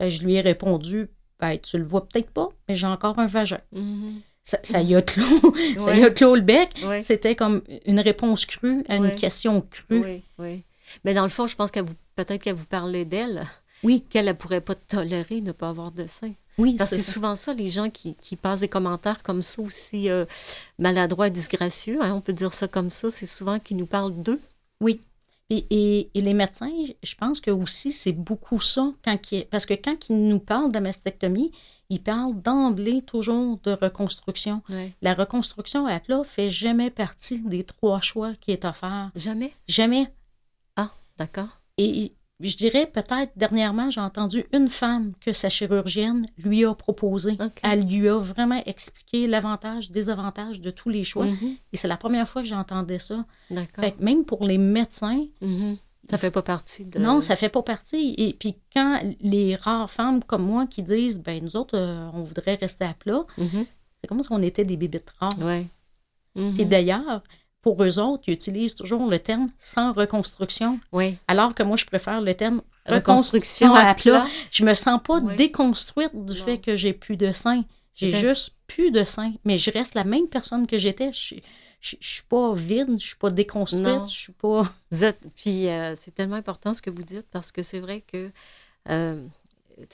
Je 0.00 0.22
lui 0.22 0.34
ai 0.34 0.40
répondu, 0.40 1.08
ben, 1.38 1.58
tu 1.58 1.78
le 1.78 1.84
vois 1.84 2.06
peut-être 2.06 2.30
pas, 2.30 2.48
mais 2.68 2.76
j'ai 2.76 2.86
encore 2.86 3.18
un 3.18 3.26
vagin. 3.26 3.60
Mm-hmm. 3.74 4.20
Ça, 4.42 4.80
y 4.80 4.94
a 4.94 5.02
clos, 5.02 5.54
ça 5.78 5.94
y 5.94 6.02
a 6.02 6.10
clos 6.10 6.34
le 6.36 6.40
bec. 6.40 6.70
C'était 7.00 7.36
comme 7.36 7.62
une 7.86 8.00
réponse 8.00 8.46
crue 8.46 8.84
à 8.88 8.96
une 8.96 9.10
question 9.10 9.60
crue. 9.60 10.02
Oui, 10.02 10.22
oui. 10.38 10.64
Mais 11.04 11.14
dans 11.14 11.22
le 11.22 11.28
fond, 11.28 11.46
je 11.46 11.54
pense 11.54 11.70
qu'elle 11.70 11.84
vous, 11.84 11.94
peut-être 12.16 12.42
qu'elle 12.42 12.54
vous 12.54 12.66
parlait 12.66 13.04
d'elle. 13.04 13.46
Oui. 13.82 14.04
Qu'elle 14.10 14.26
ne 14.26 14.32
pourrait 14.32 14.60
pas 14.60 14.74
tolérer 14.74 15.40
de 15.40 15.48
ne 15.48 15.52
pas 15.52 15.68
avoir 15.68 15.92
de 15.92 16.06
sein. 16.06 16.32
Oui, 16.58 16.76
c'est 16.80 17.00
souvent 17.00 17.36
ça, 17.36 17.54
les 17.54 17.68
gens 17.68 17.88
qui, 17.88 18.16
qui, 18.16 18.36
passent 18.36 18.60
des 18.60 18.68
commentaires 18.68 19.22
comme 19.22 19.40
ça 19.40 19.62
aussi 19.62 20.10
euh, 20.10 20.26
maladroits 20.78 21.28
et 21.28 21.30
disgracieux, 21.30 22.02
hein, 22.02 22.12
on 22.12 22.20
peut 22.20 22.34
dire 22.34 22.52
ça 22.52 22.68
comme 22.68 22.90
ça, 22.90 23.10
c'est 23.10 23.26
souvent 23.26 23.58
qu'ils 23.58 23.78
nous 23.78 23.86
parlent 23.86 24.20
d'eux. 24.22 24.40
Oui. 24.80 25.00
Et, 25.50 26.10
les 26.14 26.34
médecins, 26.34 26.70
je 27.02 27.14
pense 27.16 27.40
que 27.40 27.50
aussi, 27.50 27.92
c'est 27.92 28.12
beaucoup 28.12 28.60
ça. 28.60 28.92
Quand 29.04 29.18
parce 29.50 29.66
que 29.66 29.74
quand 29.74 30.08
ils 30.08 30.28
nous 30.28 30.38
parlent 30.38 30.70
de 30.70 30.78
mastectomie, 30.78 31.50
ils 31.88 32.02
parlent 32.02 32.40
d'emblée 32.40 33.02
toujours 33.02 33.58
de 33.64 33.72
reconstruction. 33.72 34.62
La 35.02 35.14
reconstruction 35.14 35.86
à 35.86 35.98
plat 35.98 36.22
fait 36.24 36.50
jamais 36.50 36.90
partie 36.90 37.40
des 37.40 37.64
trois 37.64 38.00
choix 38.00 38.34
qui 38.40 38.52
est 38.52 38.64
offert. 38.64 39.10
Jamais? 39.16 39.52
Jamais. 39.66 40.12
Ah, 40.76 40.92
d'accord. 41.18 41.48
Et 41.78 42.14
je 42.48 42.56
dirais 42.56 42.86
peut-être 42.86 43.32
dernièrement, 43.36 43.90
j'ai 43.90 44.00
entendu 44.00 44.44
une 44.52 44.68
femme 44.68 45.12
que 45.20 45.32
sa 45.32 45.48
chirurgienne 45.48 46.26
lui 46.38 46.64
a 46.64 46.74
proposé. 46.74 47.36
Elle 47.62 47.86
lui 47.86 48.08
a 48.08 48.18
vraiment 48.18 48.62
expliqué 48.66 49.26
l'avantage, 49.26 49.90
désavantage 49.90 50.60
de 50.60 50.70
tous 50.70 50.88
les 50.88 51.04
choix. 51.04 51.26
Mhm. 51.26 51.56
Et 51.72 51.76
c'est 51.76 51.88
la 51.88 51.96
première 51.96 52.28
fois 52.28 52.42
que 52.42 52.48
j'entendais 52.48 52.98
ça. 52.98 53.24
Fait 53.78 53.92
que 53.92 54.02
même 54.02 54.24
pour 54.24 54.44
les 54.44 54.58
médecins, 54.58 55.24
mhm. 55.40 55.76
Ça 56.08 56.18
fait 56.18 56.32
pas 56.32 56.42
partie 56.42 56.84
de. 56.84 56.98
Non, 56.98 57.20
ça 57.20 57.36
fait 57.36 57.50
pas 57.50 57.62
partie. 57.62 58.16
Et 58.18 58.32
puis 58.32 58.56
quand 58.74 58.98
les 59.20 59.54
rares 59.54 59.88
femmes 59.88 60.24
comme 60.24 60.42
moi 60.42 60.66
qui 60.66 60.82
disent, 60.82 61.20
ben 61.20 61.40
nous 61.40 61.54
autres, 61.54 61.78
euh, 61.78 62.10
on 62.12 62.24
voudrait 62.24 62.56
rester 62.56 62.84
à 62.84 62.94
plat, 62.94 63.24
mhm. 63.38 63.64
c'est 64.00 64.08
comme 64.08 64.20
si 64.20 64.28
on 64.32 64.42
était 64.42 64.64
des 64.64 64.76
bébites 64.76 65.12
rares. 65.20 65.38
Ouais. 65.38 65.66
Et 66.58 66.64
d'ailleurs, 66.64 67.22
pour 67.62 67.82
eux 67.84 67.98
autres, 67.98 68.24
ils 68.26 68.34
utilisent 68.34 68.74
toujours 68.74 69.08
le 69.08 69.18
terme 69.18 69.50
sans 69.58 69.92
reconstruction. 69.92 70.80
Oui. 70.92 71.16
Alors 71.28 71.54
que 71.54 71.62
moi, 71.62 71.76
je 71.76 71.84
préfère 71.84 72.20
le 72.20 72.34
terme 72.34 72.62
reconstruction, 72.86 73.74
à, 73.74 73.94
plat. 73.94 74.22
Je 74.50 74.64
me 74.64 74.74
sens 74.74 75.00
pas 75.02 75.20
déconstruite 75.20 76.12
du 76.24 76.34
fait 76.34 76.58
que 76.58 76.76
j'ai 76.76 76.92
plus 76.92 77.16
de 77.16 77.32
seins. 77.32 77.64
J'ai 77.94 78.12
juste 78.12 78.54
plus 78.66 78.90
de 78.90 79.04
seins. 79.04 79.34
Mais 79.44 79.58
je 79.58 79.70
reste 79.70 79.94
la 79.94 80.04
même 80.04 80.28
personne 80.28 80.66
que 80.66 80.78
j'étais. 80.78 81.12
Je, 81.12 81.34
je, 81.80 81.96
suis 82.00 82.22
pas 82.22 82.54
vide, 82.54 82.98
je 82.98 83.06
suis 83.06 83.16
pas 83.16 83.30
déconstruite, 83.30 84.06
je 84.06 84.18
suis 84.18 84.32
pas. 84.32 84.62
Vous 84.90 85.04
êtes. 85.04 85.20
Puis 85.36 85.68
euh, 85.68 85.94
c'est 85.96 86.14
tellement 86.14 86.36
important 86.36 86.72
ce 86.72 86.80
que 86.80 86.90
vous 86.90 87.02
dites 87.02 87.26
parce 87.30 87.52
que 87.52 87.62
c'est 87.62 87.80
vrai 87.80 88.02
que. 88.06 88.30
Euh, 88.88 89.22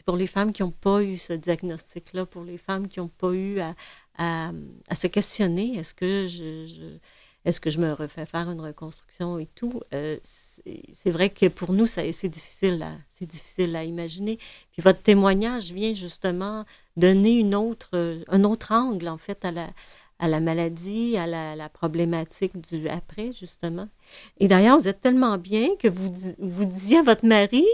pour 0.05 0.17
les 0.17 0.27
femmes 0.27 0.53
qui 0.53 0.63
n'ont 0.63 0.73
pas 0.73 1.01
eu 1.03 1.17
ce 1.17 1.33
diagnostic-là, 1.33 2.27
pour 2.27 2.43
les 2.43 2.59
femmes 2.59 2.89
qui 2.89 2.99
n'ont 2.99 3.07
pas 3.07 3.31
eu 3.31 3.61
à, 3.61 3.75
à, 4.19 4.95
se 4.97 5.07
questionner, 5.07 5.77
est-ce 5.77 5.95
que 5.95 6.27
je 6.27 6.99
est-ce 7.47 7.61
que 7.61 7.71
je 7.71 7.79
me 7.79 7.93
refais 7.93 8.27
faire 8.27 8.51
une 8.51 8.61
reconstruction 8.61 9.39
et 9.39 9.47
tout? 9.47 9.81
Euh, 9.95 10.19
c'est 10.25 11.11
vrai 11.13 11.31
que 11.31 11.47
pour 11.47 11.73
nous, 11.73 11.87
c'est 11.87 12.29
difficile, 12.29 12.83
à, 12.83 13.25
difficile 13.25 13.77
à 13.77 13.85
imaginer. 13.85 14.37
Puis 14.73 14.83
votre 14.83 15.01
témoignage 15.01 15.73
vient 15.73 15.95
justement 15.95 16.65
donner 16.97 17.39
une 17.39 17.55
autre, 17.55 18.25
un 18.27 18.43
autre 18.43 18.73
angle, 18.73 19.09
en 19.09 19.17
fait, 19.17 19.45
à 19.45 19.53
la, 19.53 19.71
à 20.19 20.27
la 20.27 20.41
maladie, 20.41 21.17
à 21.17 21.29
la, 21.29 21.69
problématique 21.69 22.59
du 22.69 22.89
après, 22.89 23.31
justement. 23.33 23.89
Et 24.39 24.49
d'ailleurs, 24.49 24.81
vous 24.81 24.89
êtes 24.89 25.01
tellement 25.01 25.39
bien 25.39 25.77
que 25.77 25.87
vous, 25.87 26.11
vous 26.39 26.65
disiez 26.65 26.99
à 26.99 27.03
votre 27.03 27.25
mari, 27.25 27.65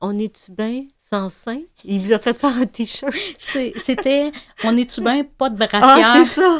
on 0.00 0.18
est-tu 0.18 0.50
bien? 0.50 0.84
Sans 1.10 1.30
sein. 1.30 1.60
Il 1.84 2.00
vous 2.00 2.12
a 2.12 2.18
fait 2.18 2.32
faire 2.32 2.56
un 2.56 2.66
T-shirt. 2.66 3.12
C'était 3.38 4.30
On 4.64 4.76
est-tu 4.76 5.00
bien 5.02 5.24
pas 5.24 5.50
de 5.50 5.56
brassière? 5.56 5.82
Ah, 5.84 6.22
c'est 6.24 6.40
ça. 6.40 6.58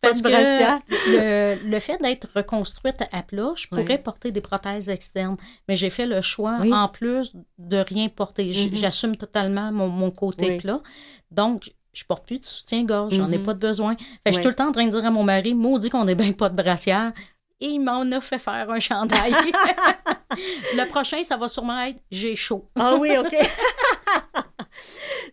Pas 0.00 0.12
de 0.12 0.22
brassière. 0.22 0.80
Le, 0.88 1.70
le, 1.70 1.78
fait 1.78 1.98
d'être 1.98 2.28
reconstruite 2.34 3.02
à 3.12 3.22
plat, 3.22 3.52
je 3.56 3.68
pourrais 3.68 3.98
porter 3.98 4.32
des 4.32 4.40
prothèses 4.40 4.88
externes. 4.88 5.36
Mais 5.68 5.76
j'ai 5.76 5.90
fait 5.90 6.06
le 6.06 6.20
choix, 6.20 6.58
en 6.72 6.88
plus, 6.88 7.32
de 7.58 7.78
rien 7.78 8.08
porter. 8.08 8.50
Mm-hmm. 8.50 8.76
J'assume 8.76 9.16
totalement 9.16 9.72
mon, 9.72 9.88
mon 9.88 10.10
côté 10.10 10.56
plat. 10.58 10.80
Donc, 11.30 11.72
je 11.92 12.04
porte 12.04 12.24
plus 12.24 12.38
de 12.38 12.44
soutien-gorge, 12.44 13.14
j'en 13.14 13.30
ai 13.30 13.38
mm-hmm. 13.38 13.42
pas 13.42 13.54
de 13.54 13.58
besoin. 13.58 13.96
Fait 13.96 14.06
je 14.26 14.32
suis 14.34 14.42
tout 14.42 14.48
le 14.48 14.54
temps 14.54 14.68
en 14.68 14.72
train 14.72 14.86
de 14.86 14.90
dire 14.90 15.04
à 15.04 15.10
mon 15.10 15.24
mari, 15.24 15.54
maudit 15.54 15.90
qu'on 15.90 16.04
n'est 16.04 16.14
bien 16.14 16.32
pas 16.32 16.48
de 16.48 16.56
brassière 16.56 17.12
et 17.60 17.66
il 17.66 17.80
m'en 17.80 18.02
a 18.12 18.20
fait 18.20 18.38
faire 18.38 18.70
un 18.70 18.78
chandail. 18.78 19.32
le 20.30 20.88
prochain, 20.88 21.22
ça 21.22 21.36
va 21.36 21.48
sûrement 21.48 21.80
être 21.82 22.00
J'ai 22.10 22.34
chaud. 22.34 22.66
ah 22.76 22.96
oui, 22.98 23.16
OK. 23.16 23.34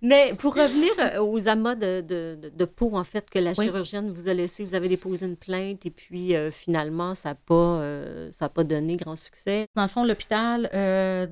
Mais 0.02 0.34
pour 0.36 0.56
revenir 0.56 0.92
euh, 1.00 1.22
aux 1.22 1.48
amas 1.48 1.76
de, 1.76 2.02
de, 2.02 2.66
peau, 2.66 2.92
en 2.94 3.04
fait, 3.04 3.30
que 3.30 3.40
la 3.40 3.54
chirurgienne 3.54 4.12
vous 4.12 4.28
a 4.28 4.34
laissé, 4.34 4.64
vous 4.64 4.76
avez 4.76 4.90
déposé 4.90 5.26
une 5.26 5.36
plainte 5.36 5.86
et 5.86 5.90
puis 5.90 6.36
euh, 6.36 6.52
finalement, 6.52 7.16
ça 7.16 7.30
n'a 7.30 7.36
pas, 7.36 7.54
euh, 7.54 8.30
pas 8.54 8.64
donné 8.64 8.96
grand 8.96 9.16
succès. 9.16 9.68
Dans 9.76 9.84
le 9.84 9.88
fond, 9.88 10.04
l'hôpital, 10.04 10.70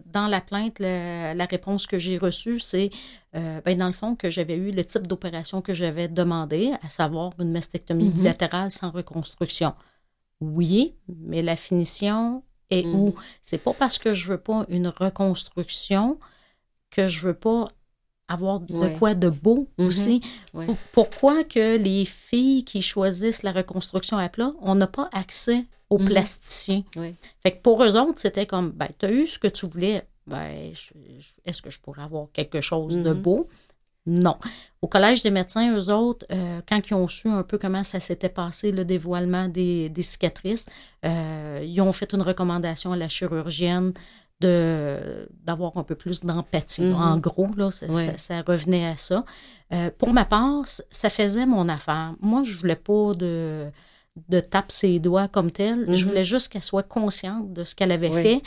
dans 0.06 0.28
la 0.28 0.42
plainte, 0.42 0.80
la, 0.80 1.46
réponse 1.46 1.86
que 1.86 2.00
j'ai 2.00 2.18
reçue, 2.18 2.60
c'est, 2.60 2.90
ben, 3.34 3.78
dans 3.78 3.88
le 3.88 3.94
fond, 3.94 4.16
que 4.16 4.30
j'avais 4.30 4.58
eu 4.58 4.72
le 4.72 4.84
type 4.84 5.08
d'opération 5.08 5.62
que 5.62 5.74
j'avais 5.74 6.08
demandé, 6.08 6.74
à 6.82 6.90
savoir 6.90 7.32
une 7.40 7.52
mastectomie 7.52 8.10
mm-hmm. 8.10 8.14
bilatérale 8.14 8.72
sans 8.72 8.90
reconstruction. 8.90 9.74
Oui, 10.54 10.96
mais 11.08 11.42
la 11.42 11.56
finition 11.56 12.44
est 12.70 12.86
où? 12.86 13.10
Mm. 13.10 13.14
C'est 13.42 13.58
pas 13.58 13.74
parce 13.74 13.98
que 13.98 14.14
je 14.14 14.28
veux 14.28 14.38
pas 14.38 14.66
une 14.70 14.88
reconstruction 14.88 16.20
que 16.92 17.08
je 17.08 17.28
veux 17.28 17.34
pas 17.34 17.70
avoir 18.28 18.60
de 18.60 18.98
quoi 18.98 19.14
de 19.14 19.30
beau 19.30 19.68
mm-hmm. 19.78 19.86
aussi. 19.86 20.22
Pourquoi 20.92 21.44
que 21.44 21.78
les 21.78 22.06
filles 22.06 22.64
qui 22.64 22.82
choisissent 22.82 23.44
la 23.44 23.52
reconstruction 23.52 24.18
à 24.18 24.30
plat, 24.30 24.54
on 24.62 24.76
n'a 24.76 24.88
pas 24.88 25.10
accès 25.12 25.66
aux 25.90 26.00
mm-hmm. 26.00 26.06
plasticiens? 26.06 26.84
Fait 27.42 27.52
que 27.52 27.62
pour 27.62 27.84
eux 27.84 27.98
autres, 27.98 28.20
c'était 28.20 28.46
comme, 28.46 28.72
ben, 28.72 28.88
tu 28.98 29.06
as 29.06 29.12
eu 29.12 29.28
ce 29.28 29.38
que 29.38 29.48
tu 29.48 29.68
voulais, 29.68 30.08
ben, 30.26 30.72
est-ce 31.46 31.62
que 31.62 31.70
je 31.70 31.80
pourrais 31.80 32.02
avoir 32.02 32.32
quelque 32.34 32.62
chose 32.62 32.98
de 32.98 33.14
beau? 33.14 33.48
Non. 34.06 34.38
Au 34.82 34.88
Collège 34.88 35.24
des 35.24 35.32
médecins, 35.32 35.76
eux 35.76 35.92
autres, 35.92 36.26
euh, 36.32 36.62
quand 36.68 36.80
ils 36.90 36.94
ont 36.94 37.08
su 37.08 37.28
un 37.28 37.44
peu 37.44 37.58
comment 37.58 37.84
ça 37.84 38.00
s'était 38.00 38.30
passé, 38.30 38.72
le 38.72 38.86
dévoilement 38.86 39.48
des, 39.48 39.92
cicatrices, 40.02 40.68
euh, 41.06 41.64
ils 41.66 41.82
ont 41.82 41.92
fait 41.92 42.14
une 42.14 42.22
recommandation 42.22 42.92
à 42.92 42.96
la 42.96 43.10
chirurgienne 43.10 43.94
de 44.42 45.28
d'avoir 45.44 45.78
un 45.78 45.84
peu 45.84 45.96
plus 45.96 46.22
d'empathie. 46.22 46.84
Mm-hmm. 46.84 46.94
En 46.94 47.18
gros, 47.18 47.48
là, 47.56 47.70
ça, 47.72 48.42
revenait 48.42 48.86
à 48.86 48.98
ça. 48.98 49.24
Euh, 49.74 49.90
pour 49.98 50.12
ma 50.14 50.26
part, 50.26 50.66
ça 50.68 51.10
faisait 51.10 51.46
mon 51.46 51.68
affaire. 51.70 52.14
Moi, 52.22 52.44
je 52.44 52.58
voulais 52.58 52.76
pas 52.76 53.14
de 53.16 53.66
de 54.30 54.40
tape 54.40 54.72
ses 54.72 55.00
doigts 55.00 55.28
comme 55.28 55.52
tel. 55.52 55.86
Je 55.88 55.92
mm-hmm. 55.92 56.08
voulais 56.08 56.26
juste 56.26 56.50
qu'elle 56.50 56.64
soit 56.64 56.84
consciente 56.84 57.52
de 57.54 57.64
ce 57.64 57.76
qu'elle 57.76 57.92
avait 57.92 58.12
fait 58.12 58.42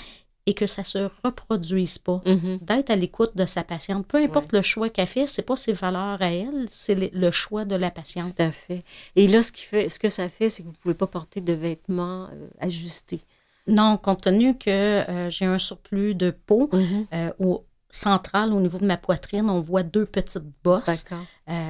et 0.49 0.55
que 0.55 0.66
ça 0.66 0.82
se 0.82 1.11
reproduise 1.22 1.99
pas. 1.99 2.22
Mm-hmm. 2.24 2.64
D'être 2.64 2.88
à 2.88 2.96
l'écoute 2.96 3.36
de 3.36 3.44
sa 3.44 3.64
patiente. 3.64 4.07
Peu 4.07 4.16
importe 4.16 4.55
le 4.55 4.62
choix 4.62 4.88
qu'elle 4.88 5.07
fait, 5.07 5.26
c'est 5.26 5.42
pas 5.42 5.57
ses 5.57 5.74
valeurs 5.74 6.22
à 6.22 6.32
elle, 6.32 6.64
c'est 6.68 6.94
le, 7.12 7.30
choix 7.30 7.66
de 7.66 7.74
la 7.74 7.90
patiente. 7.90 8.34
Tout 8.34 8.42
à 8.42 8.51
fait. 8.51 8.82
Et 9.14 9.28
là, 9.28 9.42
ce, 9.42 9.53
qui 9.53 9.64
fait, 9.64 9.90
ce 9.90 9.99
que 9.99 10.09
ça 10.09 10.30
fait, 10.30 10.49
c'est 10.49 10.62
que 10.62 10.68
vous 10.68 10.74
pouvez 10.80 10.94
pas 10.94 11.07
porter 11.07 11.42
de 11.42 11.53
vêtements 11.53 12.28
euh, 12.32 12.49
ajustés. 12.61 13.20
Non, 13.66 13.99
compte 13.99 14.22
tenu 14.22 14.57
que 14.57 14.70
euh, 14.70 15.28
j'ai 15.28 15.44
un 15.44 15.59
surplus 15.59 16.14
de 16.14 16.30
peau 16.30 16.70
mm-hmm. 16.72 17.07
euh, 17.12 17.30
au 17.40 17.66
central, 17.90 18.55
au 18.55 18.61
niveau 18.61 18.78
de 18.78 18.86
ma 18.86 18.96
poitrine, 18.96 19.51
on 19.51 19.61
voit 19.61 19.82
deux 19.82 20.07
petites 20.07 20.51
bosses. 20.64 21.05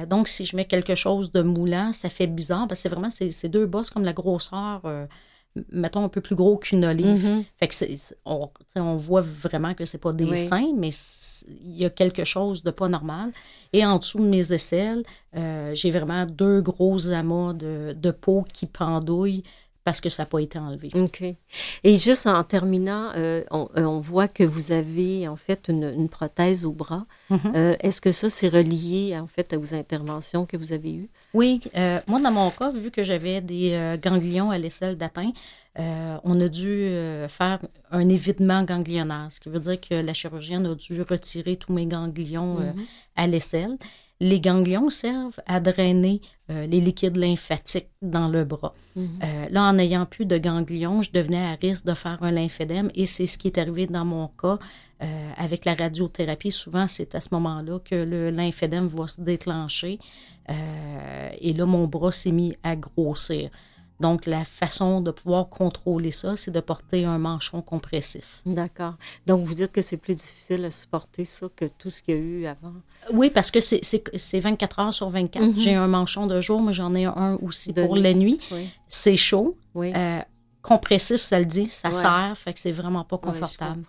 donc, 0.07 0.29
si 0.29 0.45
je 0.45 0.55
mets 0.55 0.65
quelque 0.65 0.95
chose 0.95 1.33
de 1.33 1.41
moulant, 1.41 1.91
ça 1.91 2.07
fait 2.07 2.27
bizarre. 2.27 2.65
Parce 2.69 2.79
que 2.79 2.83
c'est 2.83 2.95
vraiment 2.95 3.09
ces, 3.09 3.49
deux 3.49 3.65
bosses 3.65 3.89
comme 3.89 4.05
la 4.05 4.13
grosseur 4.13 4.83
mettons, 5.71 6.03
un 6.03 6.09
peu 6.09 6.21
plus 6.21 6.35
gros 6.35 6.57
qu'une 6.57 6.85
olive. 6.85 7.27
Mm-hmm. 7.27 7.43
Fait 7.57 7.67
que 7.67 8.13
on, 8.25 8.97
voit 8.97 9.21
vraiment 9.21 9.73
que 9.73 9.85
c'est 9.85 9.97
pas 9.97 10.13
des 10.13 10.35
seins, 10.37 10.73
mais 10.75 10.91
il 11.49 11.77
y 11.77 11.85
a 11.85 11.89
quelque 11.89 12.23
chose 12.23 12.63
de 12.63 12.71
pas 12.71 12.87
normal. 12.87 13.31
Et 13.73 13.85
en 13.85 13.97
dessous 13.97 14.19
de 14.19 14.25
mes 14.25 14.51
aisselles, 14.53 15.03
euh, 15.35 15.73
j'ai 15.75 15.91
vraiment 15.91 16.25
deux 16.25 16.61
gros 16.61 17.11
amas 17.11 17.53
de, 17.53 17.93
de 17.93 18.11
peau 18.11 18.45
qui 18.53 18.65
pendouillent 18.65 19.43
parce 19.89 20.01
que 20.01 20.09
ça 20.09 20.21
n'a 20.21 20.27
pas 20.27 20.37
été 20.37 20.59
enlevé. 20.59 20.91
OK. 20.93 21.23
Et 21.83 21.97
juste 21.97 22.27
en 22.27 22.43
terminant, 22.43 23.09
euh, 23.15 23.43
euh, 23.51 23.65
on, 23.85 23.99
voit 23.99 24.27
que 24.27 24.43
vous 24.43 24.71
avez 24.71 25.27
en 25.27 25.35
fait 25.35 25.67
une, 25.67 26.07
prothèse 26.09 26.63
au 26.63 26.71
bras. 26.71 27.07
Mm-hmm. 27.31 27.55
Euh, 27.55 27.75
est-ce 27.79 27.99
que 27.99 28.11
ça, 28.11 28.29
c'est 28.29 28.49
relié 28.49 29.17
en 29.17 29.25
fait 29.25 29.55
aux 29.57 29.73
interventions 29.73 30.45
que 30.45 30.57
vous 30.57 30.73
avez 30.73 30.93
eues? 30.93 31.09
Oui. 31.33 31.59
moi, 32.05 32.21
dans 32.21 32.31
mon 32.31 32.51
cas, 32.51 32.69
vu 32.69 32.91
que 32.91 33.01
j'avais 33.01 33.41
des 33.41 33.97
ganglions 33.99 34.51
à 34.51 34.59
l'aisselle 34.59 34.95
d'atteint, 34.95 35.31
on 35.75 36.39
a 36.39 36.49
dû 36.49 36.93
faire 37.27 37.57
un 37.89 38.09
évidement 38.09 38.61
ganglionnaire, 38.61 39.29
ce 39.31 39.39
qui 39.39 39.49
veut 39.49 39.59
dire 39.59 39.81
que 39.81 39.95
la 39.95 40.13
chirurgienne 40.13 40.67
a 40.67 40.75
dû 40.75 41.01
retirer 41.01 41.55
tous 41.55 41.73
mes 41.73 41.87
ganglions 41.87 42.59
mm-hmm. 42.59 42.85
à 43.15 43.25
l'aisselle. 43.25 43.75
Les 44.21 44.41
ganglions 44.41 44.89
servent 44.89 45.39
à 45.45 45.61
drainer 45.61 46.19
euh, 46.49 46.65
les 46.65 46.81
liquides 46.81 47.15
lymphatiques 47.15 47.89
dans 48.01 48.27
le 48.27 48.43
bras. 48.43 48.73
Mhm. 48.95 49.19
Euh, 49.23 49.45
là, 49.49 49.63
en 49.63 49.73
n'ayant 49.73 50.05
plus 50.05 50.25
de 50.25 50.37
ganglions, 50.37 51.01
je 51.01 51.11
devenais 51.11 51.45
à 51.45 51.55
risque 51.61 51.85
de 51.85 51.93
faire 51.93 52.21
un 52.21 52.31
lymphédème 52.31 52.91
et 52.95 53.05
c'est 53.05 53.27
ce 53.27 53.37
qui 53.37 53.47
est 53.47 53.57
arrivé 53.57 53.87
dans 53.87 54.05
mon 54.05 54.27
cas. 54.27 54.59
Euh, 55.01 55.05
avec 55.37 55.63
la 55.63 55.75
radiothérapie, 55.75 56.51
souvent, 56.51 56.85
c'est 56.89 57.15
à 57.15 57.21
ce 57.21 57.29
moment-là 57.31 57.79
que 57.79 57.95
le 57.95 58.31
lymphédème 58.31 58.87
va 58.87 59.07
se 59.07 59.21
déclencher. 59.21 59.99
et 61.39 61.53
là, 61.53 61.65
mon 61.65 61.87
bras 61.87 62.11
s'est 62.11 62.33
mis 62.33 62.57
à 62.63 62.75
grossir. 62.75 63.49
Donc, 63.99 64.25
la 64.25 64.45
façon 64.45 65.01
de 65.01 65.11
pouvoir 65.11 65.49
contrôler 65.49 66.11
ça, 66.11 66.35
c'est 66.35 66.51
de 66.51 66.59
porter 66.59 67.05
un 67.05 67.17
manchon 67.17 67.61
compressif. 67.61 68.41
D'accord. 68.45 68.93
Donc, 69.27 69.45
vous 69.45 69.53
dites 69.53 69.71
que 69.71 69.81
c'est 69.81 69.97
plus 69.97 70.15
difficile 70.15 70.63
à 70.65 70.71
supporter 70.71 71.25
ça 71.25 71.47
que 71.55 71.65
tout 71.65 71.89
ce 71.89 72.01
qu'il 72.01 72.15
y 72.15 72.17
a 72.17 72.21
eu 72.21 72.45
avant? 72.45 72.73
Oui, 73.11 73.29
parce 73.29 73.51
que 73.51 73.59
c'est 73.59 74.39
24 74.39 74.79
heures 74.79 74.93
sur 74.93 75.09
24. 75.09 75.43
Mhm. 75.43 75.55
J'ai 75.55 75.73
un 75.73 75.87
manchon 75.87 76.27
de 76.27 76.39
jour, 76.41 76.61
mais 76.61 76.73
j'en 76.73 76.93
ai 76.95 77.05
un 77.05 77.37
aussi 77.41 77.73
pour 77.73 77.95
la 77.95 78.13
nuit. 78.13 78.39
C'est 78.87 79.17
chaud. 79.17 79.57
Oui. 79.75 79.91
Euh, 79.95 80.19
compressif, 80.61 81.21
ça 81.21 81.39
le 81.39 81.45
dit, 81.45 81.67
ça 81.69 81.91
sert, 81.91 82.33
fait 82.35 82.53
que 82.53 82.59
c'est 82.59 82.71
vraiment 82.71 83.03
pas 83.03 83.17
confortable. 83.17 83.83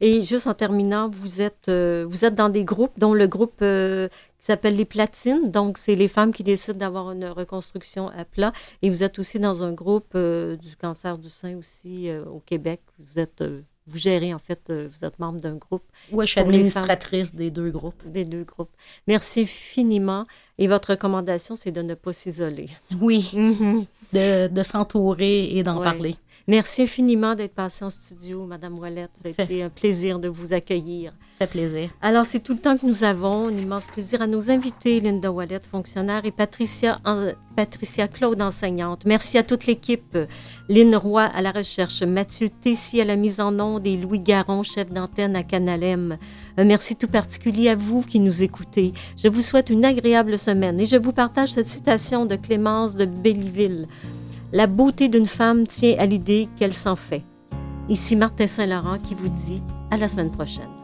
Et 0.00 0.22
juste 0.22 0.46
en 0.46 0.54
terminant, 0.54 1.08
vous 1.08 1.40
êtes, 1.40 1.68
euh, 1.68 2.06
vous 2.08 2.24
êtes 2.24 2.34
dans 2.34 2.48
des 2.48 2.64
groupes, 2.64 2.98
dont 2.98 3.14
le 3.14 3.26
groupe 3.26 3.58
euh, 3.62 4.08
qui 4.38 4.46
s'appelle 4.46 4.76
les 4.76 4.84
Platines, 4.84 5.50
donc 5.50 5.78
c'est 5.78 5.94
les 5.94 6.08
femmes 6.08 6.32
qui 6.32 6.44
décident 6.44 6.78
d'avoir 6.78 7.10
une 7.10 7.26
reconstruction 7.26 8.08
à 8.08 8.24
plat. 8.24 8.52
Et 8.82 8.90
vous 8.90 9.02
êtes 9.02 9.18
aussi 9.18 9.38
dans 9.38 9.62
un 9.62 9.72
groupe 9.72 10.12
euh, 10.14 10.56
du 10.56 10.76
cancer 10.76 11.18
du 11.18 11.28
sein 11.28 11.56
aussi 11.56 12.08
au 12.30 12.40
Québec. 12.40 12.80
Vous 12.98 13.18
êtes 13.18 13.42
vous 13.90 13.98
gérez, 13.98 14.34
en 14.34 14.38
fait, 14.38 14.70
vous 14.70 15.04
êtes 15.04 15.18
membre 15.18 15.40
d'un 15.40 15.54
groupe. 15.54 15.82
Oui, 16.12 16.26
je 16.26 16.32
suis 16.32 16.40
administratrice 16.40 17.34
des 17.34 17.50
deux 17.50 17.70
groupes. 17.70 18.02
Des 18.06 18.26
deux 18.26 18.44
groupes. 18.44 18.70
Merci 19.06 19.40
infiniment. 19.40 20.26
Et 20.58 20.66
votre 20.66 20.90
recommandation, 20.90 21.56
c'est 21.56 21.70
de 21.70 21.80
ne 21.80 21.94
pas 21.94 22.12
s'isoler. 22.12 22.68
Oui, 23.00 23.30
mhm. 23.32 23.86
de, 24.12 24.62
s'entourer 24.62 25.56
et 25.56 25.62
d'en 25.62 25.80
parler. 25.80 26.16
Merci 26.48 26.80
infiniment 26.80 27.34
d'être 27.34 27.54
passée 27.54 27.84
en 27.84 27.90
studio, 27.90 28.46
Madame 28.46 28.78
Ouellette. 28.78 29.10
Ça 29.22 29.28
a 29.36 29.44
été 29.44 29.62
un 29.62 29.68
plaisir 29.68 30.18
de 30.18 30.30
vous 30.30 30.54
accueillir. 30.54 31.12
Ça 31.38 31.46
fait 31.46 31.50
plaisir. 31.50 31.90
Alors, 32.00 32.24
c'est 32.24 32.40
tout 32.40 32.54
le 32.54 32.58
temps 32.58 32.78
que 32.78 32.86
nous 32.86 33.04
avons. 33.04 33.48
Un 33.48 33.52
immense 33.58 33.86
plaisir 33.86 34.22
à 34.22 34.26
nos 34.26 34.50
invités, 34.50 34.98
Linda 34.98 35.30
Ouellette, 35.30 35.66
fonctionnaire, 35.66 36.24
et 36.24 36.30
Patricia, 36.30 37.02
Patricia 37.54 38.08
Claude, 38.08 38.40
enseignante. 38.40 39.04
Merci 39.04 39.36
à 39.36 39.42
toute 39.42 39.66
l'équipe. 39.66 40.16
Lynn 40.70 40.96
Roy 40.96 41.24
à 41.24 41.42
la 41.42 41.52
recherche, 41.52 42.02
Mathieu 42.02 42.48
Tessier 42.48 43.02
à 43.02 43.04
la 43.04 43.16
mise 43.16 43.40
en 43.40 43.60
onde 43.60 43.86
et 43.86 43.98
Louis 43.98 44.20
Garon, 44.20 44.62
chef 44.62 44.90
d'antenne 44.90 45.36
à 45.36 45.42
Canalem. 45.42 46.16
Un 46.56 46.64
merci 46.64 46.96
tout 46.96 47.08
particulier 47.08 47.68
à 47.68 47.74
vous 47.74 48.00
qui 48.00 48.20
nous 48.20 48.42
écoutez. 48.42 48.94
Je 49.18 49.28
vous 49.28 49.42
souhaite 49.42 49.68
une 49.68 49.84
agréable 49.84 50.38
semaine 50.38 50.80
et 50.80 50.86
je 50.86 50.96
vous 50.96 51.12
partage 51.12 51.50
cette 51.50 51.68
citation 51.68 52.24
de 52.24 52.36
Clémence 52.36 52.96
de 52.96 53.04
Belleville. 53.04 53.86
La 54.50 54.66
beauté 54.66 55.08
d'une 55.10 55.26
femme 55.26 55.66
tient 55.66 55.96
à 55.98 56.06
l'idée 56.06 56.48
qu'elle 56.56 56.72
s'en 56.72 56.96
fait. 56.96 57.22
Ici 57.90 58.16
Martin 58.16 58.46
Saint-Laurent 58.46 58.98
qui 58.98 59.14
vous 59.14 59.28
dit 59.28 59.62
à 59.90 59.98
la 59.98 60.08
semaine 60.08 60.30
prochaine. 60.30 60.77